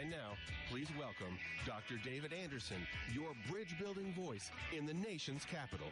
And 0.00 0.10
now, 0.10 0.32
please 0.70 0.88
welcome 0.98 1.38
Dr. 1.66 2.00
David 2.04 2.32
Anderson, 2.32 2.78
your 3.12 3.30
bridge 3.48 3.76
building 3.78 4.12
voice 4.12 4.50
in 4.76 4.86
the 4.86 4.94
nation's 4.94 5.44
capital. 5.44 5.86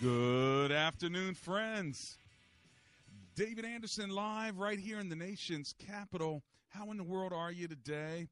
Good 0.00 0.72
afternoon, 0.72 1.34
friends. 1.34 2.16
David 3.34 3.66
Anderson 3.66 4.08
live 4.08 4.56
right 4.56 4.78
here 4.78 4.98
in 4.98 5.10
the 5.10 5.16
nation's 5.16 5.74
capital. 5.78 6.42
How 6.70 6.90
in 6.90 6.96
the 6.96 7.04
world 7.04 7.34
are 7.34 7.52
you 7.52 7.68
today? 7.68 8.28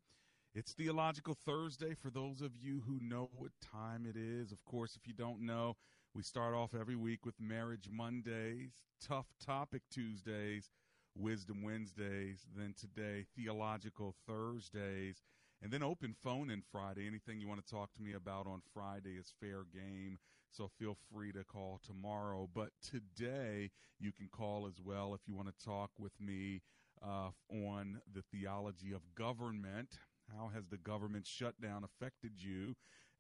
It's 0.59 0.73
Theological 0.73 1.37
Thursday 1.47 1.95
for 1.95 2.11
those 2.11 2.41
of 2.41 2.51
you 2.61 2.83
who 2.85 2.99
know 3.01 3.31
what 3.37 3.53
time 3.63 4.05
it 4.05 4.17
is. 4.17 4.51
Of 4.51 4.65
course, 4.65 4.97
if 4.97 5.07
you 5.07 5.15
don't 5.15 5.47
know, 5.47 5.77
we 6.17 6.25
start 6.25 6.53
off 6.53 6.75
every 6.75 6.97
week 6.97 7.25
with 7.25 7.37
Marriage 7.39 7.89
Mondays, 7.89 8.73
Tough 9.01 9.29
Topic 9.41 9.83
Tuesdays, 9.89 10.73
Wisdom 11.17 11.63
Wednesdays, 11.63 12.45
then 12.57 12.75
today, 12.77 13.25
Theological 13.37 14.17
Thursdays, 14.27 15.23
and 15.63 15.71
then 15.71 15.85
Open 15.85 16.13
Phone 16.25 16.51
in 16.51 16.65
Friday. 16.73 17.07
Anything 17.07 17.39
you 17.39 17.47
want 17.47 17.65
to 17.65 17.73
talk 17.73 17.95
to 17.95 18.03
me 18.03 18.15
about 18.15 18.49
on 18.49 18.61
Friday 18.75 19.13
is 19.13 19.33
fair 19.41 19.63
game. 19.73 20.19
So 20.51 20.69
feel 20.77 20.97
free 21.15 21.31
to 21.35 21.45
call 21.45 21.81
tomorrow. 21.87 22.49
But 22.53 22.71
today, 22.83 23.71
you 24.01 24.11
can 24.11 24.27
call 24.27 24.67
as 24.67 24.81
well 24.85 25.15
if 25.15 25.21
you 25.29 25.37
want 25.37 25.57
to 25.57 25.65
talk 25.65 25.93
with 26.01 26.19
me 26.19 26.63
uh, 27.01 27.31
on 27.49 28.01
the 28.13 28.25
theology 28.33 28.93
of 28.93 29.03
government. 29.15 30.01
How 30.37 30.51
has 30.55 30.67
the 30.67 30.77
government 30.77 31.27
shutdown 31.27 31.85
affected 31.85 32.33
you? 32.37 32.75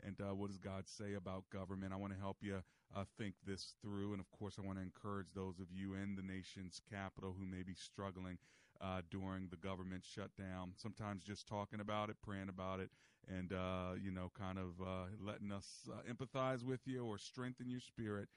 And 0.04 0.20
uh, 0.20 0.34
what 0.34 0.48
does 0.48 0.58
God 0.58 0.84
say 0.86 1.14
about 1.14 1.50
government? 1.50 1.92
I 1.92 1.96
want 1.96 2.12
to 2.12 2.18
help 2.18 2.38
you 2.40 2.62
uh, 2.94 3.04
think 3.18 3.34
this 3.46 3.74
through. 3.82 4.12
And 4.12 4.20
of 4.20 4.30
course, 4.30 4.54
I 4.58 4.66
want 4.66 4.78
to 4.78 4.82
encourage 4.82 5.28
those 5.34 5.58
of 5.58 5.66
you 5.72 5.94
in 5.94 6.14
the 6.14 6.22
nation's 6.22 6.80
capital 6.90 7.34
who 7.38 7.46
may 7.46 7.62
be 7.62 7.74
struggling 7.74 8.38
uh, 8.80 9.02
during 9.10 9.48
the 9.48 9.56
government 9.56 10.04
shutdown. 10.04 10.72
Sometimes 10.76 11.24
just 11.24 11.48
talking 11.48 11.80
about 11.80 12.10
it, 12.10 12.16
praying 12.22 12.48
about 12.48 12.80
it, 12.80 12.90
and 13.28 13.52
uh, 13.52 13.94
you 14.00 14.12
know, 14.12 14.30
kind 14.38 14.58
of 14.58 14.80
uh, 14.80 15.06
letting 15.20 15.50
us 15.50 15.88
uh, 15.90 16.00
empathize 16.10 16.62
with 16.62 16.80
you 16.86 17.04
or 17.04 17.18
strengthen 17.18 17.68
your 17.68 17.80
spirit 17.80 18.28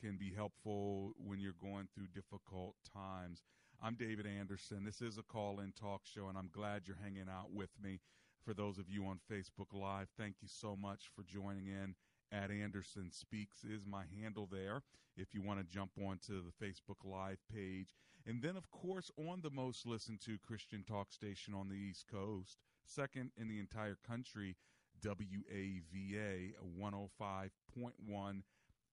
can 0.00 0.16
be 0.16 0.32
helpful 0.34 1.12
when 1.18 1.38
you're 1.38 1.52
going 1.60 1.86
through 1.94 2.06
difficult 2.14 2.74
times. 2.94 3.42
I'm 3.82 3.94
David 3.94 4.26
Anderson. 4.26 4.84
This 4.84 5.00
is 5.00 5.16
a 5.16 5.22
call 5.22 5.58
in 5.60 5.72
talk 5.72 6.02
show, 6.04 6.28
and 6.28 6.36
I'm 6.36 6.50
glad 6.52 6.82
you're 6.84 6.98
hanging 7.02 7.30
out 7.30 7.50
with 7.50 7.70
me. 7.82 8.00
For 8.44 8.52
those 8.52 8.78
of 8.78 8.90
you 8.90 9.06
on 9.06 9.20
Facebook 9.30 9.72
Live, 9.72 10.08
thank 10.18 10.34
you 10.42 10.48
so 10.48 10.76
much 10.76 11.10
for 11.16 11.22
joining 11.22 11.66
in. 11.66 11.94
At 12.30 12.50
Anderson 12.50 13.10
Speaks 13.10 13.64
is 13.64 13.86
my 13.86 14.02
handle 14.20 14.46
there 14.52 14.82
if 15.16 15.32
you 15.32 15.40
want 15.40 15.60
to 15.60 15.74
jump 15.74 15.92
onto 15.98 16.42
the 16.42 16.52
Facebook 16.62 17.10
Live 17.10 17.38
page. 17.50 17.94
And 18.26 18.42
then, 18.42 18.54
of 18.58 18.70
course, 18.70 19.10
on 19.16 19.40
the 19.40 19.50
most 19.50 19.86
listened 19.86 20.20
to 20.26 20.36
Christian 20.46 20.84
talk 20.86 21.10
station 21.10 21.54
on 21.54 21.70
the 21.70 21.74
East 21.74 22.04
Coast, 22.06 22.58
second 22.84 23.30
in 23.38 23.48
the 23.48 23.58
entire 23.58 23.96
country, 24.06 24.56
WAVA 25.02 26.52
105.1 26.78 28.42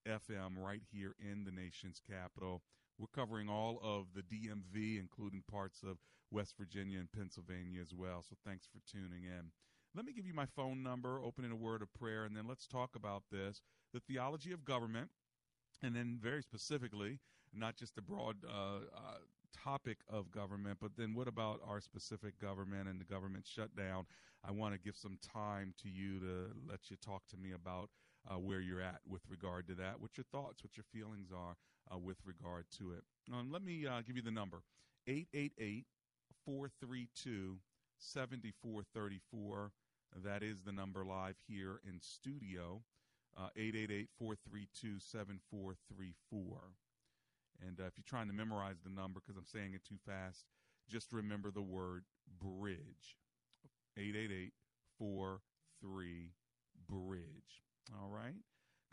FM 0.07 0.57
right 0.57 0.83
here 0.89 1.13
in 1.19 1.43
the 1.43 1.51
nation's 1.51 1.99
capital. 2.09 2.61
We're 2.99 3.07
covering 3.13 3.49
all 3.49 3.79
of 3.83 4.07
the 4.15 4.21
DMV, 4.21 4.99
including 4.99 5.43
parts 5.49 5.83
of 5.83 5.97
West 6.31 6.55
Virginia 6.57 6.99
and 6.99 7.11
Pennsylvania 7.11 7.81
as 7.81 7.93
well. 7.93 8.23
So 8.27 8.35
thanks 8.45 8.67
for 8.67 8.79
tuning 8.91 9.23
in. 9.23 9.51
Let 9.95 10.05
me 10.05 10.13
give 10.13 10.25
you 10.25 10.33
my 10.33 10.45
phone 10.45 10.83
number, 10.83 11.19
open 11.23 11.45
in 11.45 11.51
a 11.51 11.55
word 11.55 11.81
of 11.81 11.93
prayer, 11.93 12.25
and 12.25 12.35
then 12.35 12.47
let's 12.47 12.67
talk 12.67 12.95
about 12.95 13.23
this 13.31 13.61
the 13.93 13.99
theology 14.01 14.51
of 14.51 14.65
government, 14.65 15.09
and 15.81 15.95
then 15.95 16.19
very 16.21 16.41
specifically, 16.43 17.19
not 17.53 17.77
just 17.77 17.95
the 17.95 18.01
broad 18.01 18.35
uh, 18.45 18.79
uh, 18.93 19.17
topic 19.63 19.99
of 20.09 20.29
government, 20.29 20.77
but 20.81 20.91
then 20.97 21.15
what 21.15 21.27
about 21.27 21.61
our 21.65 21.79
specific 21.79 22.39
government 22.39 22.89
and 22.89 22.99
the 22.99 23.05
government 23.05 23.45
shutdown? 23.47 24.05
I 24.47 24.51
want 24.51 24.73
to 24.73 24.79
give 24.79 24.97
some 24.97 25.17
time 25.33 25.73
to 25.81 25.89
you 25.89 26.19
to 26.19 26.49
let 26.69 26.89
you 26.89 26.97
talk 26.97 27.25
to 27.29 27.37
me 27.37 27.53
about 27.53 27.89
uh, 28.29 28.37
where 28.37 28.59
you're 28.59 28.81
at 28.81 28.99
with 29.07 29.21
regard 29.29 29.67
to 29.67 29.75
that, 29.75 29.99
what 29.99 30.17
your 30.17 30.25
thoughts, 30.31 30.63
what 30.63 30.75
your 30.75 30.85
feelings 30.91 31.29
are 31.35 31.55
uh, 31.93 31.97
with 31.97 32.17
regard 32.25 32.65
to 32.77 32.91
it. 32.91 33.03
Um, 33.33 33.51
let 33.51 33.63
me 33.63 33.85
uh, 33.85 34.01
give 34.05 34.15
you 34.15 34.21
the 34.21 34.31
number 34.31 34.61
888 35.07 35.85
432 36.45 37.57
7434. 37.97 39.71
That 40.23 40.43
is 40.43 40.61
the 40.61 40.71
number 40.71 41.03
live 41.03 41.35
here 41.47 41.81
in 41.87 41.99
studio. 42.01 42.81
Uh, 43.37 43.49
888 43.55 44.09
432 44.17 44.99
7434. 44.99 46.57
And 47.65 47.79
uh, 47.79 47.85
if 47.85 47.93
you're 47.97 48.03
trying 48.07 48.27
to 48.27 48.33
memorize 48.33 48.77
the 48.83 48.89
number 48.89 49.19
because 49.19 49.37
I'm 49.37 49.45
saying 49.45 49.73
it 49.73 49.83
too 49.83 49.97
fast, 50.05 50.45
just 50.89 51.11
remember 51.11 51.51
the 51.51 51.61
word 51.61 52.05
bridge. 52.41 53.17
888 53.97 54.53
43 54.99 56.31
bridge. 56.87 57.63
All 58.01 58.09
right? 58.09 58.35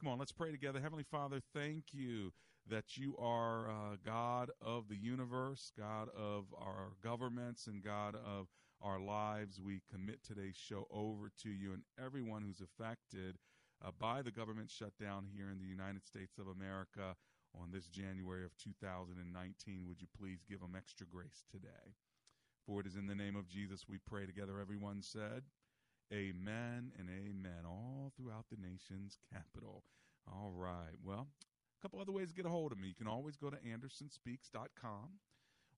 Come 0.00 0.12
on, 0.12 0.19
let's 0.19 0.32
pray 0.32 0.50
together. 0.50 0.81
Heavenly 0.81 1.05
Father, 1.11 1.41
thank 1.55 1.84
you 1.93 2.32
that 2.69 2.97
you 2.97 3.16
are 3.19 3.69
uh, 3.69 3.97
God 4.04 4.50
of 4.60 4.88
the 4.88 4.97
universe, 4.97 5.72
God 5.76 6.08
of 6.16 6.47
our 6.56 6.92
governments, 7.02 7.66
and 7.66 7.82
God 7.82 8.14
of 8.14 8.47
our 8.80 8.98
lives. 8.98 9.60
We 9.60 9.82
commit 9.91 10.20
today's 10.22 10.56
show 10.56 10.86
over 10.91 11.30
to 11.42 11.50
you 11.50 11.72
and 11.72 11.82
everyone 12.02 12.42
who's 12.42 12.62
affected 12.62 13.36
uh, 13.84 13.91
by 13.98 14.22
the 14.22 14.30
government 14.30 14.70
shutdown 14.70 15.26
here 15.34 15.50
in 15.50 15.58
the 15.58 15.66
United 15.66 16.06
States 16.06 16.38
of 16.38 16.47
America 16.48 17.14
on 17.60 17.70
this 17.70 17.86
January 17.86 18.44
of 18.44 18.56
2019. 18.56 19.84
Would 19.86 20.00
you 20.00 20.08
please 20.19 20.41
give 20.48 20.60
them 20.60 20.75
extra 20.76 21.06
grace 21.06 21.44
today? 21.50 21.94
For 22.66 22.81
it 22.81 22.86
is 22.86 22.96
in 22.96 23.06
the 23.06 23.14
name 23.14 23.36
of 23.36 23.48
Jesus 23.48 23.84
we 23.88 23.98
pray 24.06 24.26
together. 24.26 24.58
Everyone 24.60 25.02
said, 25.02 25.42
Amen 26.12 26.92
and 26.98 27.08
amen, 27.08 27.64
all 27.66 28.12
throughout 28.16 28.44
the 28.50 28.61
nation's 28.61 29.19
capital. 29.32 29.82
All 30.31 30.52
right. 30.55 30.96
Well, 31.02 31.28
a 31.79 31.82
couple 31.82 32.00
other 32.00 32.12
ways 32.12 32.31
to 32.31 32.35
get 32.35 32.47
a 32.47 32.50
hold 32.50 32.73
of 32.73 32.79
me. 32.79 32.88
You 32.88 32.94
can 32.94 33.09
always 33.09 33.37
go 33.37 33.50
to 33.50 33.56
andersonspeaks.com 33.56 35.19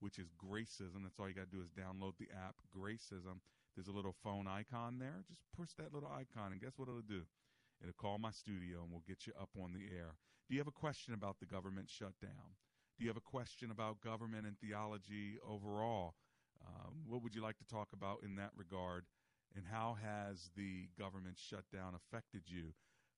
which 0.00 0.18
is 0.18 0.32
Gracism. 0.34 1.04
That's 1.04 1.20
all 1.20 1.28
you 1.28 1.34
got 1.34 1.48
to 1.50 1.56
do 1.56 1.62
is 1.62 1.70
download 1.70 2.14
the 2.18 2.28
app, 2.34 2.56
Gracism. 2.76 3.40
There's 3.76 3.86
a 3.86 3.92
little 3.92 4.16
phone 4.24 4.48
icon 4.48 4.98
there. 4.98 5.22
Just 5.28 5.44
push 5.56 5.70
that 5.78 5.94
little 5.94 6.10
icon, 6.10 6.50
and 6.50 6.60
guess 6.60 6.76
what 6.76 6.88
it'll 6.88 7.00
do? 7.00 7.22
It'll 7.80 7.94
call 7.94 8.18
my 8.18 8.32
studio, 8.32 8.82
and 8.82 8.90
we'll 8.90 9.04
get 9.06 9.24
you 9.26 9.32
up 9.40 9.50
on 9.56 9.72
the 9.72 9.86
air. 9.96 10.16
Do 10.50 10.56
you 10.56 10.60
have 10.60 10.66
a 10.66 10.72
question 10.72 11.14
about 11.14 11.38
the 11.38 11.46
government 11.46 11.88
shutdown? 11.88 12.58
Do 12.98 13.04
you 13.04 13.08
have 13.08 13.16
a 13.16 13.20
question 13.20 13.70
about 13.70 14.00
government 14.00 14.48
and 14.48 14.58
theology 14.58 15.38
overall? 15.48 16.16
Um, 16.66 17.04
what 17.06 17.22
would 17.22 17.36
you 17.36 17.40
like 17.40 17.56
to 17.58 17.64
talk 17.68 17.90
about 17.92 18.24
in 18.24 18.34
that 18.34 18.50
regard? 18.56 19.04
And 19.54 19.64
how 19.64 19.96
has 20.02 20.50
the 20.56 20.88
government 20.98 21.38
shutdown 21.38 21.94
affected 21.94 22.42
you? 22.46 22.74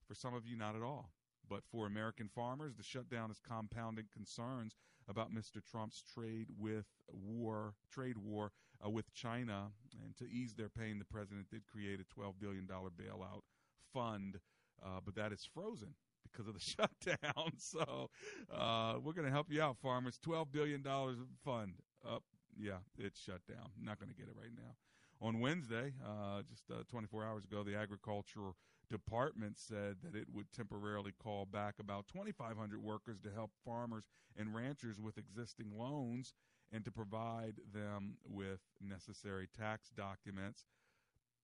For 0.07 0.15
some 0.15 0.35
of 0.35 0.47
you, 0.47 0.59
not 0.59 0.77
at 0.77 0.83
all. 0.83 1.15
But 1.49 1.63
for 1.65 1.87
American 1.87 2.29
farmers, 2.29 2.75
the 2.77 2.83
shutdown 2.83 3.31
is 3.31 3.41
compounding 3.41 4.09
concerns 4.13 4.77
about 5.09 5.33
Mr. 5.33 5.65
Trump's 5.65 6.03
trade 6.03 6.49
with 6.59 6.85
war, 7.09 7.77
trade 7.91 8.19
war 8.19 8.53
uh, 8.85 8.91
with 8.91 9.11
China. 9.15 9.69
And 10.05 10.15
to 10.19 10.31
ease 10.31 10.53
their 10.53 10.69
pain, 10.69 10.99
the 10.99 11.07
president 11.07 11.49
did 11.49 11.63
create 11.67 11.99
a 11.99 12.21
$12 12.21 12.35
billion 12.39 12.67
bailout 12.67 13.41
fund, 13.91 14.39
uh, 14.85 15.01
but 15.03 15.15
that 15.15 15.33
is 15.33 15.49
frozen 15.55 15.95
because 16.31 16.47
of 16.49 16.55
the 16.55 16.61
shutdown. 16.61 17.53
So 17.59 18.11
uh, 18.53 18.95
we're 19.03 19.13
going 19.13 19.27
to 19.27 19.33
help 19.33 19.51
you 19.51 19.63
out, 19.63 19.77
farmers. 19.79 20.19
$12 20.25 20.53
billion 20.53 20.83
fund. 21.45 21.75
Up, 22.07 22.23
yeah, 22.57 22.79
it's 22.99 23.21
shut 23.21 23.41
down. 23.49 23.71
Not 23.81 23.99
going 23.99 24.09
to 24.11 24.15
get 24.15 24.27
it 24.27 24.35
right 24.39 24.51
now. 24.55 24.75
On 25.21 25.41
Wednesday, 25.41 25.93
uh, 26.05 26.43
just 26.51 26.65
uh, 26.71 26.83
24 26.91 27.25
hours 27.25 27.45
ago, 27.45 27.63
the 27.63 27.77
Agriculture 27.77 28.51
Department 28.91 29.59
said 29.59 29.97
that 30.03 30.15
it 30.15 30.27
would 30.33 30.51
temporarily 30.53 31.13
call 31.23 31.47
back 31.47 31.77
about 31.79 32.09
2,500 32.09 32.83
workers 32.83 33.21
to 33.21 33.31
help 33.31 33.53
farmers 33.65 34.05
and 34.37 34.55
ranchers 34.55 35.01
with 35.01 35.17
existing 35.19 35.73
loans 35.79 36.35
and 36.73 36.85
to 36.85 36.91
provide 36.91 37.55
them 37.73 38.17
with 38.29 38.61
necessary 38.81 39.49
tax 39.57 39.91
documents. 39.97 40.67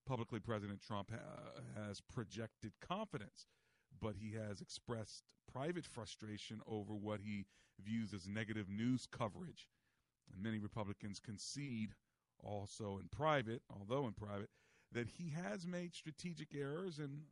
Publicly, 0.07 0.41
President 0.41 0.81
Trump 0.81 1.11
ha- 1.11 1.85
has 1.87 2.01
projected 2.01 2.73
confidence, 2.81 3.47
but 4.01 4.17
he 4.17 4.33
has 4.33 4.61
expressed 4.61 5.25
private 5.53 5.87
frustration 5.87 6.61
over 6.67 6.95
what 6.95 7.21
he 7.21 7.47
views 7.83 8.13
as 8.13 8.29
negative 8.29 8.69
news 8.69 9.07
coverage. 9.07 9.69
And 10.33 10.43
many 10.43 10.59
Republicans 10.59 11.21
concede 11.21 11.95
also 12.41 12.99
in 12.99 13.09
private, 13.09 13.63
although 13.71 14.07
in 14.07 14.13
private, 14.13 14.51
that 14.93 15.09
he 15.09 15.31
has 15.31 15.67
made 15.67 15.95
strategic 15.95 16.55
errors 16.55 16.99
and 16.99 17.23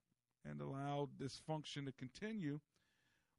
and 0.48 0.60
allowed 0.60 1.08
this 1.18 1.40
function 1.44 1.84
to 1.86 1.92
continue. 1.92 2.60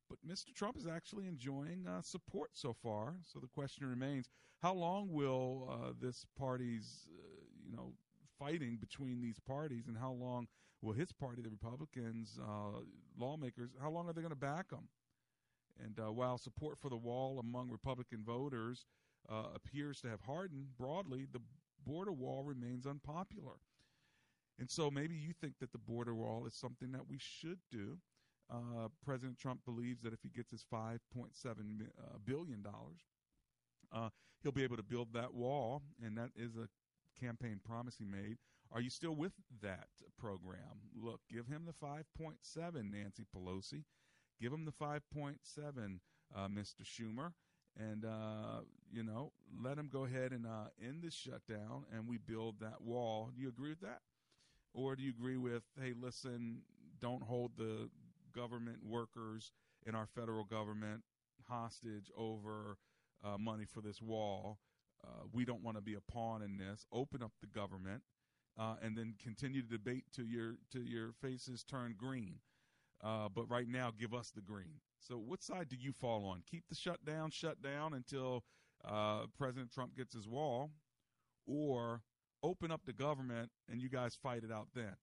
But 0.10 0.20
Mr. 0.28 0.54
Trump 0.54 0.78
is 0.78 0.88
actually 0.88 1.28
enjoying 1.28 1.86
uh, 1.88 2.02
support 2.02 2.52
so 2.54 2.74
far. 2.74 3.16
So 3.26 3.40
the 3.40 3.48
question 3.48 3.90
remains: 3.90 4.30
How 4.62 4.74
long 4.74 5.12
will 5.12 5.70
uh, 5.70 5.94
this 6.00 6.26
party's, 6.38 7.10
uh, 7.10 7.46
you 7.66 7.76
know, 7.76 7.94
fighting 8.40 8.78
between 8.80 9.22
these 9.22 9.40
parties, 9.40 9.88
and 9.88 9.98
how 9.98 10.12
long 10.12 10.48
will 10.82 10.94
his 10.94 11.12
party, 11.12 11.42
the 11.42 11.50
Republicans, 11.50 12.40
uh, 12.42 12.80
lawmakers, 13.18 13.72
how 13.82 13.90
long 13.90 14.08
are 14.08 14.14
they 14.14 14.22
going 14.22 14.32
to 14.32 14.36
back 14.36 14.72
him? 14.72 14.88
And 15.84 16.00
uh, 16.00 16.12
while 16.12 16.38
support 16.38 16.78
for 16.80 16.90
the 16.90 16.98
wall 16.98 17.40
among 17.40 17.70
Republican 17.70 18.24
voters 18.24 18.86
uh, 19.30 19.44
appears 19.56 20.02
to 20.02 20.08
have 20.10 20.22
hardened 20.22 20.78
broadly, 20.78 21.28
the 21.32 21.42
border 21.86 22.12
wall 22.12 22.44
remains 22.44 22.86
unpopular. 22.86 23.54
And 24.60 24.70
so 24.70 24.90
maybe 24.90 25.16
you 25.16 25.34
think 25.40 25.54
that 25.60 25.72
the 25.72 25.78
border 25.78 26.16
wall 26.16 26.46
is 26.48 26.54
something 26.56 26.92
that 26.92 27.08
we 27.08 27.18
should 27.20 27.60
do. 27.72 27.98
Uh, 28.52 28.88
President 29.06 29.38
Trump 29.38 29.60
believes 29.66 30.02
that 30.02 30.14
if 30.14 30.20
he 30.24 30.30
gets 30.30 30.52
his 30.52 30.66
$5.7 30.74 31.00
uh, 31.46 32.18
billion 32.26 32.62
dollars, 32.62 33.02
uh, 33.94 34.10
he'll 34.42 34.52
be 34.52 34.64
able 34.64 34.78
to 34.78 34.84
build 34.84 35.14
that 35.14 35.34
wall, 35.34 35.82
and 36.04 36.18
that 36.18 36.30
is 36.36 36.56
a 36.56 36.68
campaign 37.20 37.60
promise 37.64 37.96
he 37.98 38.06
made. 38.06 38.38
Are 38.72 38.82
you 38.82 38.90
still 38.90 39.16
with 39.16 39.34
that 39.62 39.88
program? 40.20 40.82
Look, 40.96 41.22
give 41.32 41.48
him 41.48 41.66
the 41.66 41.74
5.7, 41.74 42.92
Nancy 42.92 43.26
Pelosi. 43.36 43.84
Give 44.42 44.54
him 44.54 44.66
the 44.66 44.72
5.7, 44.72 46.00
uh, 46.36 46.48
Mr. 46.48 46.84
Schumer 46.84 47.32
and 47.80 48.06
uh, 48.06 48.62
you 48.92 49.04
know 49.04 49.32
let 49.64 49.78
him 49.78 49.90
go 49.92 50.06
ahead 50.06 50.32
and 50.32 50.46
uh, 50.46 50.66
end 50.84 51.04
this 51.04 51.14
shutdown 51.14 51.86
and 51.94 52.08
we 52.08 52.18
build 52.18 52.56
that 52.60 52.82
wall. 52.82 53.30
Do 53.36 53.42
you 53.42 53.50
agree 53.50 53.70
with 53.70 53.82
that, 53.82 54.02
or 54.74 54.96
do 54.96 55.04
you 55.04 55.12
agree 55.12 55.38
with 55.38 55.64
hey, 55.82 55.94
listen, 56.00 56.62
don't 57.00 57.24
hold 57.24 57.52
the 57.58 57.90
government 58.36 58.80
workers 58.84 59.52
in 59.86 59.96
our 59.96 60.08
federal 60.08 60.44
government 60.44 61.04
hostage 61.48 62.12
over 62.18 62.78
uh, 63.24 63.38
money 63.38 63.66
for 63.66 63.82
this 63.82 64.02
wall? 64.02 64.60
Uh, 65.04 65.24
we 65.32 65.46
don't 65.46 65.64
want 65.64 65.78
to 65.78 65.82
be 65.82 65.94
a 65.94 66.12
pawn 66.12 66.42
in 66.42 66.58
this. 66.58 66.86
Open 66.92 67.22
up 67.22 67.32
the 67.40 67.48
government. 67.48 68.02
Uh, 68.60 68.76
and 68.82 68.98
then 68.98 69.14
continue 69.22 69.62
to 69.62 69.68
debate 69.68 70.06
till 70.12 70.26
your 70.26 70.56
till 70.72 70.84
your 70.84 71.12
faces 71.22 71.64
turn 71.64 71.96
green. 71.98 72.40
Uh, 73.04 73.30
but 73.30 73.50
right 73.50 73.68
now, 73.68 73.92
give 73.98 74.14
us 74.14 74.32
the 74.32 74.42
green. 74.42 74.80
So, 75.00 75.18
what 75.18 75.44
side 75.44 75.70
do 75.70 75.76
you 75.80 75.94
fall 75.94 76.26
on? 76.26 76.42
Keep 76.50 76.68
the 76.68 76.76
shutdown 76.76 77.30
shut 77.30 77.62
down 77.62 77.94
until 77.94 78.44
uh, 78.84 79.28
President 79.38 79.72
Trump 79.72 79.96
gets 79.96 80.16
his 80.16 80.28
wall, 80.28 80.72
or 81.46 82.02
open 82.44 82.72
up 82.72 82.82
the 82.86 82.94
government 82.94 83.50
and 83.70 83.82
you 83.82 83.90
guys 83.90 84.16
fight 84.16 84.44
it 84.44 84.52
out 84.52 84.68
then? 84.74 84.96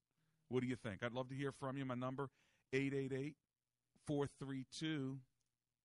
What 0.49 0.63
do 0.63 0.69
you 0.69 0.77
think? 0.77 1.03
I'd 1.03 1.13
love 1.13 1.29
to 1.29 1.35
hear 1.35 1.53
from 1.53 1.77
you. 1.77 1.85
My 1.85 1.95
number 1.95 2.31
888 2.73 3.35
432 4.07 5.19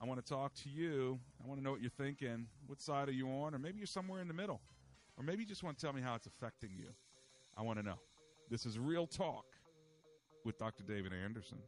I 0.00 0.06
want 0.06 0.24
to 0.24 0.26
talk 0.26 0.54
to 0.62 0.70
you. 0.70 1.20
I 1.42 1.46
want 1.46 1.60
to 1.60 1.64
know 1.64 1.70
what 1.70 1.82
you're 1.82 1.90
thinking. 1.90 2.46
What 2.66 2.80
side 2.80 3.08
are 3.08 3.12
you 3.12 3.28
on? 3.28 3.54
Or 3.54 3.58
maybe 3.58 3.78
you're 3.78 3.86
somewhere 3.86 4.22
in 4.22 4.28
the 4.28 4.34
middle. 4.34 4.62
Or 5.18 5.24
maybe 5.24 5.42
you 5.42 5.48
just 5.48 5.62
want 5.62 5.76
to 5.78 5.84
tell 5.84 5.92
me 5.92 6.00
how 6.00 6.14
it's 6.14 6.26
affecting 6.26 6.70
you. 6.74 6.88
I 7.56 7.62
want 7.62 7.78
to 7.78 7.84
know. 7.84 7.98
This 8.50 8.64
is 8.64 8.78
Real 8.78 9.06
Talk 9.06 9.44
with 10.44 10.58
Dr. 10.58 10.82
David 10.82 11.12
Anderson. 11.12 11.58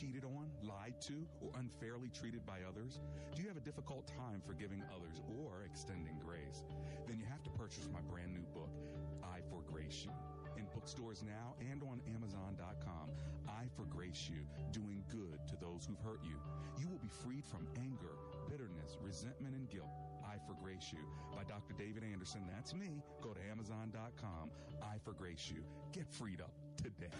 Cheated 0.00 0.24
on, 0.24 0.48
lied 0.64 0.96
to, 1.12 1.28
or 1.44 1.52
unfairly 1.60 2.08
treated 2.08 2.40
by 2.46 2.64
others? 2.64 3.00
Do 3.36 3.42
you 3.42 3.48
have 3.48 3.58
a 3.58 3.66
difficult 3.68 4.08
time 4.08 4.40
forgiving 4.40 4.80
others 4.96 5.20
or 5.36 5.60
extending 5.68 6.16
grace? 6.24 6.64
Then 7.06 7.20
you 7.20 7.26
have 7.28 7.42
to 7.44 7.50
purchase 7.50 7.84
my 7.92 8.00
brand 8.08 8.32
new 8.32 8.48
book, 8.56 8.72
I 9.20 9.44
For 9.52 9.60
Grace 9.70 10.08
You. 10.08 10.12
In 10.56 10.64
bookstores 10.72 11.20
now 11.22 11.52
and 11.60 11.82
on 11.82 12.00
Amazon.com, 12.16 13.12
I 13.44 13.68
Forgrace 13.76 14.24
You, 14.32 14.40
doing 14.72 15.04
good 15.12 15.36
to 15.52 15.56
those 15.60 15.84
who've 15.84 16.00
hurt 16.00 16.24
you. 16.24 16.40
You 16.80 16.88
will 16.88 17.04
be 17.04 17.12
freed 17.12 17.44
from 17.44 17.68
anger, 17.76 18.16
bitterness, 18.48 18.96
resentment, 19.04 19.52
and 19.54 19.68
guilt. 19.68 19.92
I 20.24 20.40
Forgrace 20.48 20.96
You 20.96 21.04
by 21.36 21.44
Dr. 21.44 21.76
David 21.76 22.08
Anderson. 22.08 22.40
That's 22.48 22.72
me. 22.72 23.04
Go 23.20 23.36
to 23.36 23.40
Amazon.com. 23.52 24.48
I 24.80 24.96
Forgrace 25.04 25.52
You. 25.52 25.60
Get 25.92 26.08
freed 26.08 26.40
up 26.40 26.56
today. 26.80 27.12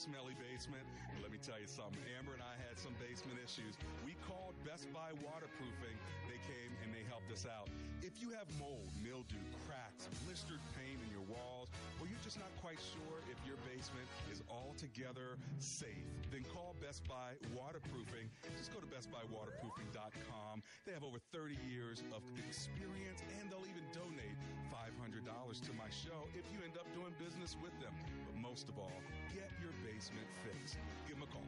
Smelly 0.00 0.32
basement. 0.40 0.80
Let 1.20 1.28
me 1.28 1.36
tell 1.36 1.60
you 1.60 1.68
something. 1.68 2.00
Amber 2.16 2.32
and 2.32 2.40
I 2.40 2.56
had 2.56 2.80
some 2.80 2.96
basement 2.96 3.36
issues. 3.36 3.76
We 4.00 4.16
called 4.24 4.56
Best 4.64 4.88
Buy 4.96 5.12
Waterproofing. 5.20 5.96
They 6.24 6.40
came 6.48 6.72
and 6.80 6.88
they 6.88 7.04
helped 7.12 7.28
us 7.28 7.44
out. 7.44 7.68
If 8.00 8.16
you 8.16 8.32
have 8.32 8.48
mold, 8.56 8.88
mildew, 9.04 9.44
cracks, 9.68 10.08
blistered 10.24 10.64
paint 10.72 10.96
in 11.04 11.12
your 11.12 11.28
walls, 11.28 11.68
or 12.00 12.08
you're 12.08 12.24
just 12.24 12.40
not 12.40 12.48
quite 12.64 12.80
sure 12.80 13.20
if 13.28 13.36
your 13.44 13.60
basement 13.68 14.08
is 14.32 14.40
altogether 14.48 15.36
safe, 15.60 16.08
then 16.32 16.40
call 16.48 16.72
Best 16.80 17.04
Buy 17.04 17.36
Waterproofing. 17.52 18.24
Just 18.56 18.72
go 18.72 18.80
to 18.80 18.88
bestbuywaterproofing.com. 18.88 20.64
They 20.88 20.96
have 20.96 21.04
over 21.04 21.20
30 21.30 21.60
years 21.68 22.00
of 22.16 22.24
experience 22.48 23.20
and 23.36 23.52
they'll 23.52 23.68
even 23.68 23.84
donate 23.92 24.36
$500 24.72 25.20
to 25.20 25.72
my 25.76 25.92
show 25.92 26.24
if 26.32 26.48
you 26.48 26.64
end 26.64 26.80
up 26.80 26.88
doing 26.96 27.12
business 27.20 27.60
with 27.60 27.76
them. 27.84 27.92
But 28.24 28.40
most 28.40 28.72
of 28.72 28.80
all, 28.80 28.96
get 29.36 29.52
your 29.60 29.76
basement 29.84 30.26
fixed. 30.40 30.80
Give 31.04 31.20
them 31.20 31.28
a 31.28 31.30
call 31.30 31.44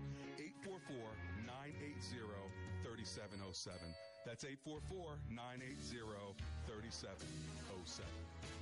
844 0.68 1.00
980 1.49 2.52
3707. 2.85 3.80
That's 4.28 4.44
844 4.44 5.16
980 5.32 6.37
3707. 6.68 8.62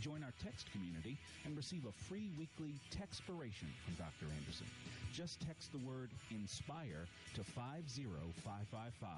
Join 0.00 0.22
our 0.22 0.32
text 0.42 0.70
community 0.72 1.18
and 1.44 1.56
receive 1.56 1.84
a 1.86 1.92
free 1.92 2.30
weekly 2.38 2.74
textpiration 2.90 3.70
from 3.84 3.94
Dr. 3.98 4.26
Anderson. 4.40 4.66
Just 5.12 5.40
text 5.40 5.72
the 5.72 5.78
word 5.78 6.10
INSPIRE 6.30 7.06
to 7.34 7.44
50555. 7.44 9.08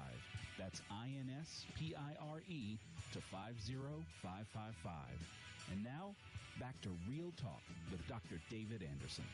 That's 0.59 0.81
I-N-S-P-I-R-E 0.91 2.77
to 3.13 3.19
50555. 3.31 4.93
And 5.71 5.83
now, 5.83 6.13
back 6.59 6.79
to 6.81 6.89
Real 7.09 7.31
Talk 7.41 7.61
with 7.91 8.05
Dr. 8.07 8.39
David 8.49 8.83
Anderson. 8.83 9.25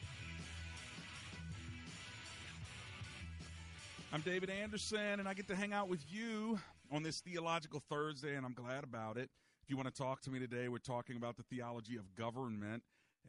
I'm 4.14 4.22
David 4.22 4.50
Anderson, 4.50 5.20
and 5.20 5.28
I 5.28 5.34
get 5.34 5.48
to 5.48 5.56
hang 5.56 5.74
out 5.74 5.88
with 5.88 6.02
you 6.10 6.60
on 6.92 7.02
this 7.02 7.22
Theological 7.22 7.82
Thursday, 7.90 8.36
and 8.36 8.46
I'm 8.46 8.54
glad 8.54 8.84
about 8.84 9.18
it. 9.18 9.30
You 9.72 9.78
want 9.78 9.88
to 9.88 10.04
talk 10.04 10.20
to 10.24 10.30
me 10.30 10.38
today, 10.38 10.68
we're 10.68 10.80
talking 10.80 11.16
about 11.16 11.38
the 11.38 11.44
theology 11.44 11.96
of 11.96 12.14
government 12.18 12.84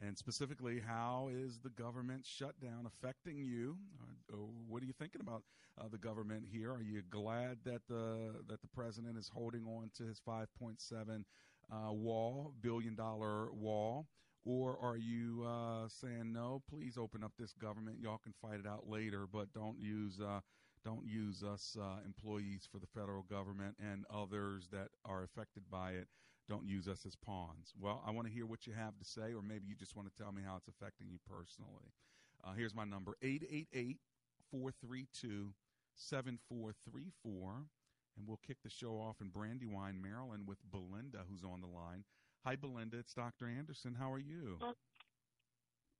and 0.05 0.17
specifically 0.17 0.81
how 0.85 1.29
is 1.31 1.59
the 1.63 1.69
government 1.69 2.25
shutdown 2.25 2.85
affecting 2.85 3.45
you? 3.45 3.77
Uh, 4.29 4.35
what 4.67 4.83
are 4.83 4.85
you 4.85 4.91
thinking 4.91 5.21
about 5.21 5.43
uh, 5.79 5.85
the 5.89 5.97
government 5.97 6.43
here? 6.51 6.69
Are 6.69 6.81
you 6.81 7.01
glad 7.09 7.59
that 7.63 7.87
the 7.87 8.43
that 8.49 8.59
the 8.61 8.67
president 8.75 9.17
is 9.17 9.29
holding 9.33 9.63
on 9.63 9.89
to 9.95 10.03
his 10.03 10.19
5.7 10.19 11.23
uh, 11.71 11.93
wall, 11.93 12.51
billion 12.59 12.93
dollar 12.93 13.49
wall? 13.53 14.07
Or 14.43 14.77
are 14.81 14.97
you 14.97 15.45
uh, 15.47 15.87
saying 15.87 16.33
no? 16.33 16.61
Please 16.69 16.97
open 16.97 17.23
up 17.23 17.31
this 17.39 17.53
government. 17.53 17.99
Y'all 18.01 18.19
can 18.21 18.33
fight 18.41 18.59
it 18.59 18.67
out 18.67 18.89
later, 18.89 19.27
but 19.31 19.53
don't 19.53 19.79
use 19.79 20.19
uh, 20.19 20.41
don't 20.83 21.05
use 21.05 21.41
us 21.41 21.77
employees 22.05 22.67
for 22.69 22.79
the 22.79 22.87
federal 22.93 23.21
government 23.21 23.77
and 23.79 24.03
others 24.13 24.67
that 24.73 24.89
are 25.05 25.23
affected 25.23 25.63
by 25.71 25.91
it. 25.91 26.09
Don't 26.49 26.67
use 26.67 26.87
us 26.87 27.05
as 27.05 27.15
pawns. 27.15 27.73
Well, 27.79 28.03
I 28.05 28.11
want 28.11 28.27
to 28.27 28.33
hear 28.33 28.45
what 28.45 28.67
you 28.67 28.73
have 28.73 28.97
to 28.97 29.05
say, 29.05 29.33
or 29.33 29.41
maybe 29.41 29.67
you 29.67 29.75
just 29.75 29.95
want 29.95 30.13
to 30.13 30.21
tell 30.21 30.31
me 30.31 30.41
how 30.45 30.57
it's 30.57 30.67
affecting 30.67 31.07
you 31.09 31.17
personally. 31.29 31.93
Uh, 32.43 32.51
here's 32.53 32.75
my 32.75 32.83
number 32.83 33.15
888 33.21 33.97
432 34.51 35.53
7434. 35.95 37.65
And 38.15 38.27
we'll 38.27 38.39
kick 38.45 38.57
the 38.63 38.69
show 38.69 38.93
off 38.99 39.21
in 39.21 39.29
Brandywine, 39.29 39.99
Maryland 40.01 40.43
with 40.47 40.59
Belinda, 40.69 41.25
who's 41.29 41.43
on 41.43 41.61
the 41.61 41.67
line. 41.67 42.03
Hi, 42.45 42.55
Belinda. 42.55 42.99
It's 42.99 43.13
Dr. 43.13 43.47
Anderson. 43.47 43.95
How 43.97 44.11
are 44.11 44.19
you? 44.19 44.59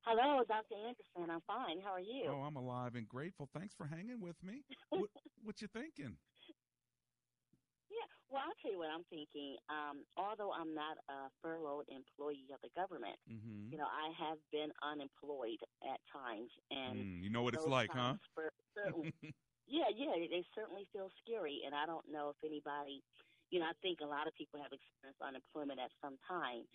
Hello, 0.02 0.42
Dr. 0.46 0.74
Anderson. 0.76 1.30
I'm 1.32 1.40
fine. 1.46 1.80
How 1.82 1.92
are 1.92 2.00
you? 2.00 2.26
Oh, 2.28 2.42
I'm 2.42 2.56
alive 2.56 2.94
and 2.94 3.08
grateful. 3.08 3.48
Thanks 3.56 3.74
for 3.74 3.86
hanging 3.86 4.20
with 4.20 4.36
me. 4.44 4.62
what, 4.90 5.08
what 5.42 5.62
you 5.62 5.68
thinking? 5.68 6.16
Well, 8.34 8.42
I'll 8.42 8.58
tell 8.58 8.74
you 8.74 8.82
what 8.82 8.90
I'm 8.90 9.06
thinking. 9.14 9.54
Um, 9.70 10.02
although 10.18 10.50
I'm 10.50 10.74
not 10.74 10.98
a 11.06 11.30
furloughed 11.38 11.86
employee 11.86 12.50
of 12.50 12.58
the 12.66 12.72
government, 12.74 13.14
mm-hmm. 13.30 13.70
you 13.70 13.78
know, 13.78 13.86
I 13.86 14.10
have 14.18 14.42
been 14.50 14.74
unemployed 14.82 15.62
at 15.86 16.02
times, 16.10 16.50
and 16.66 16.98
mm, 16.98 17.22
you 17.22 17.30
know 17.30 17.46
what 17.46 17.54
it's 17.54 17.70
like, 17.70 17.94
huh? 17.94 18.18
certainly, 18.74 19.14
yeah, 19.70 19.86
yeah, 19.94 20.18
they 20.18 20.42
certainly 20.50 20.82
feel 20.90 21.14
scary, 21.22 21.62
and 21.62 21.78
I 21.78 21.86
don't 21.86 22.10
know 22.10 22.34
if 22.34 22.38
anybody, 22.42 23.06
you 23.54 23.62
know, 23.62 23.70
I 23.70 23.76
think 23.86 24.02
a 24.02 24.10
lot 24.10 24.26
of 24.26 24.34
people 24.34 24.58
have 24.58 24.74
experienced 24.74 25.22
unemployment 25.22 25.78
at 25.78 25.94
some 26.02 26.18
time, 26.26 26.66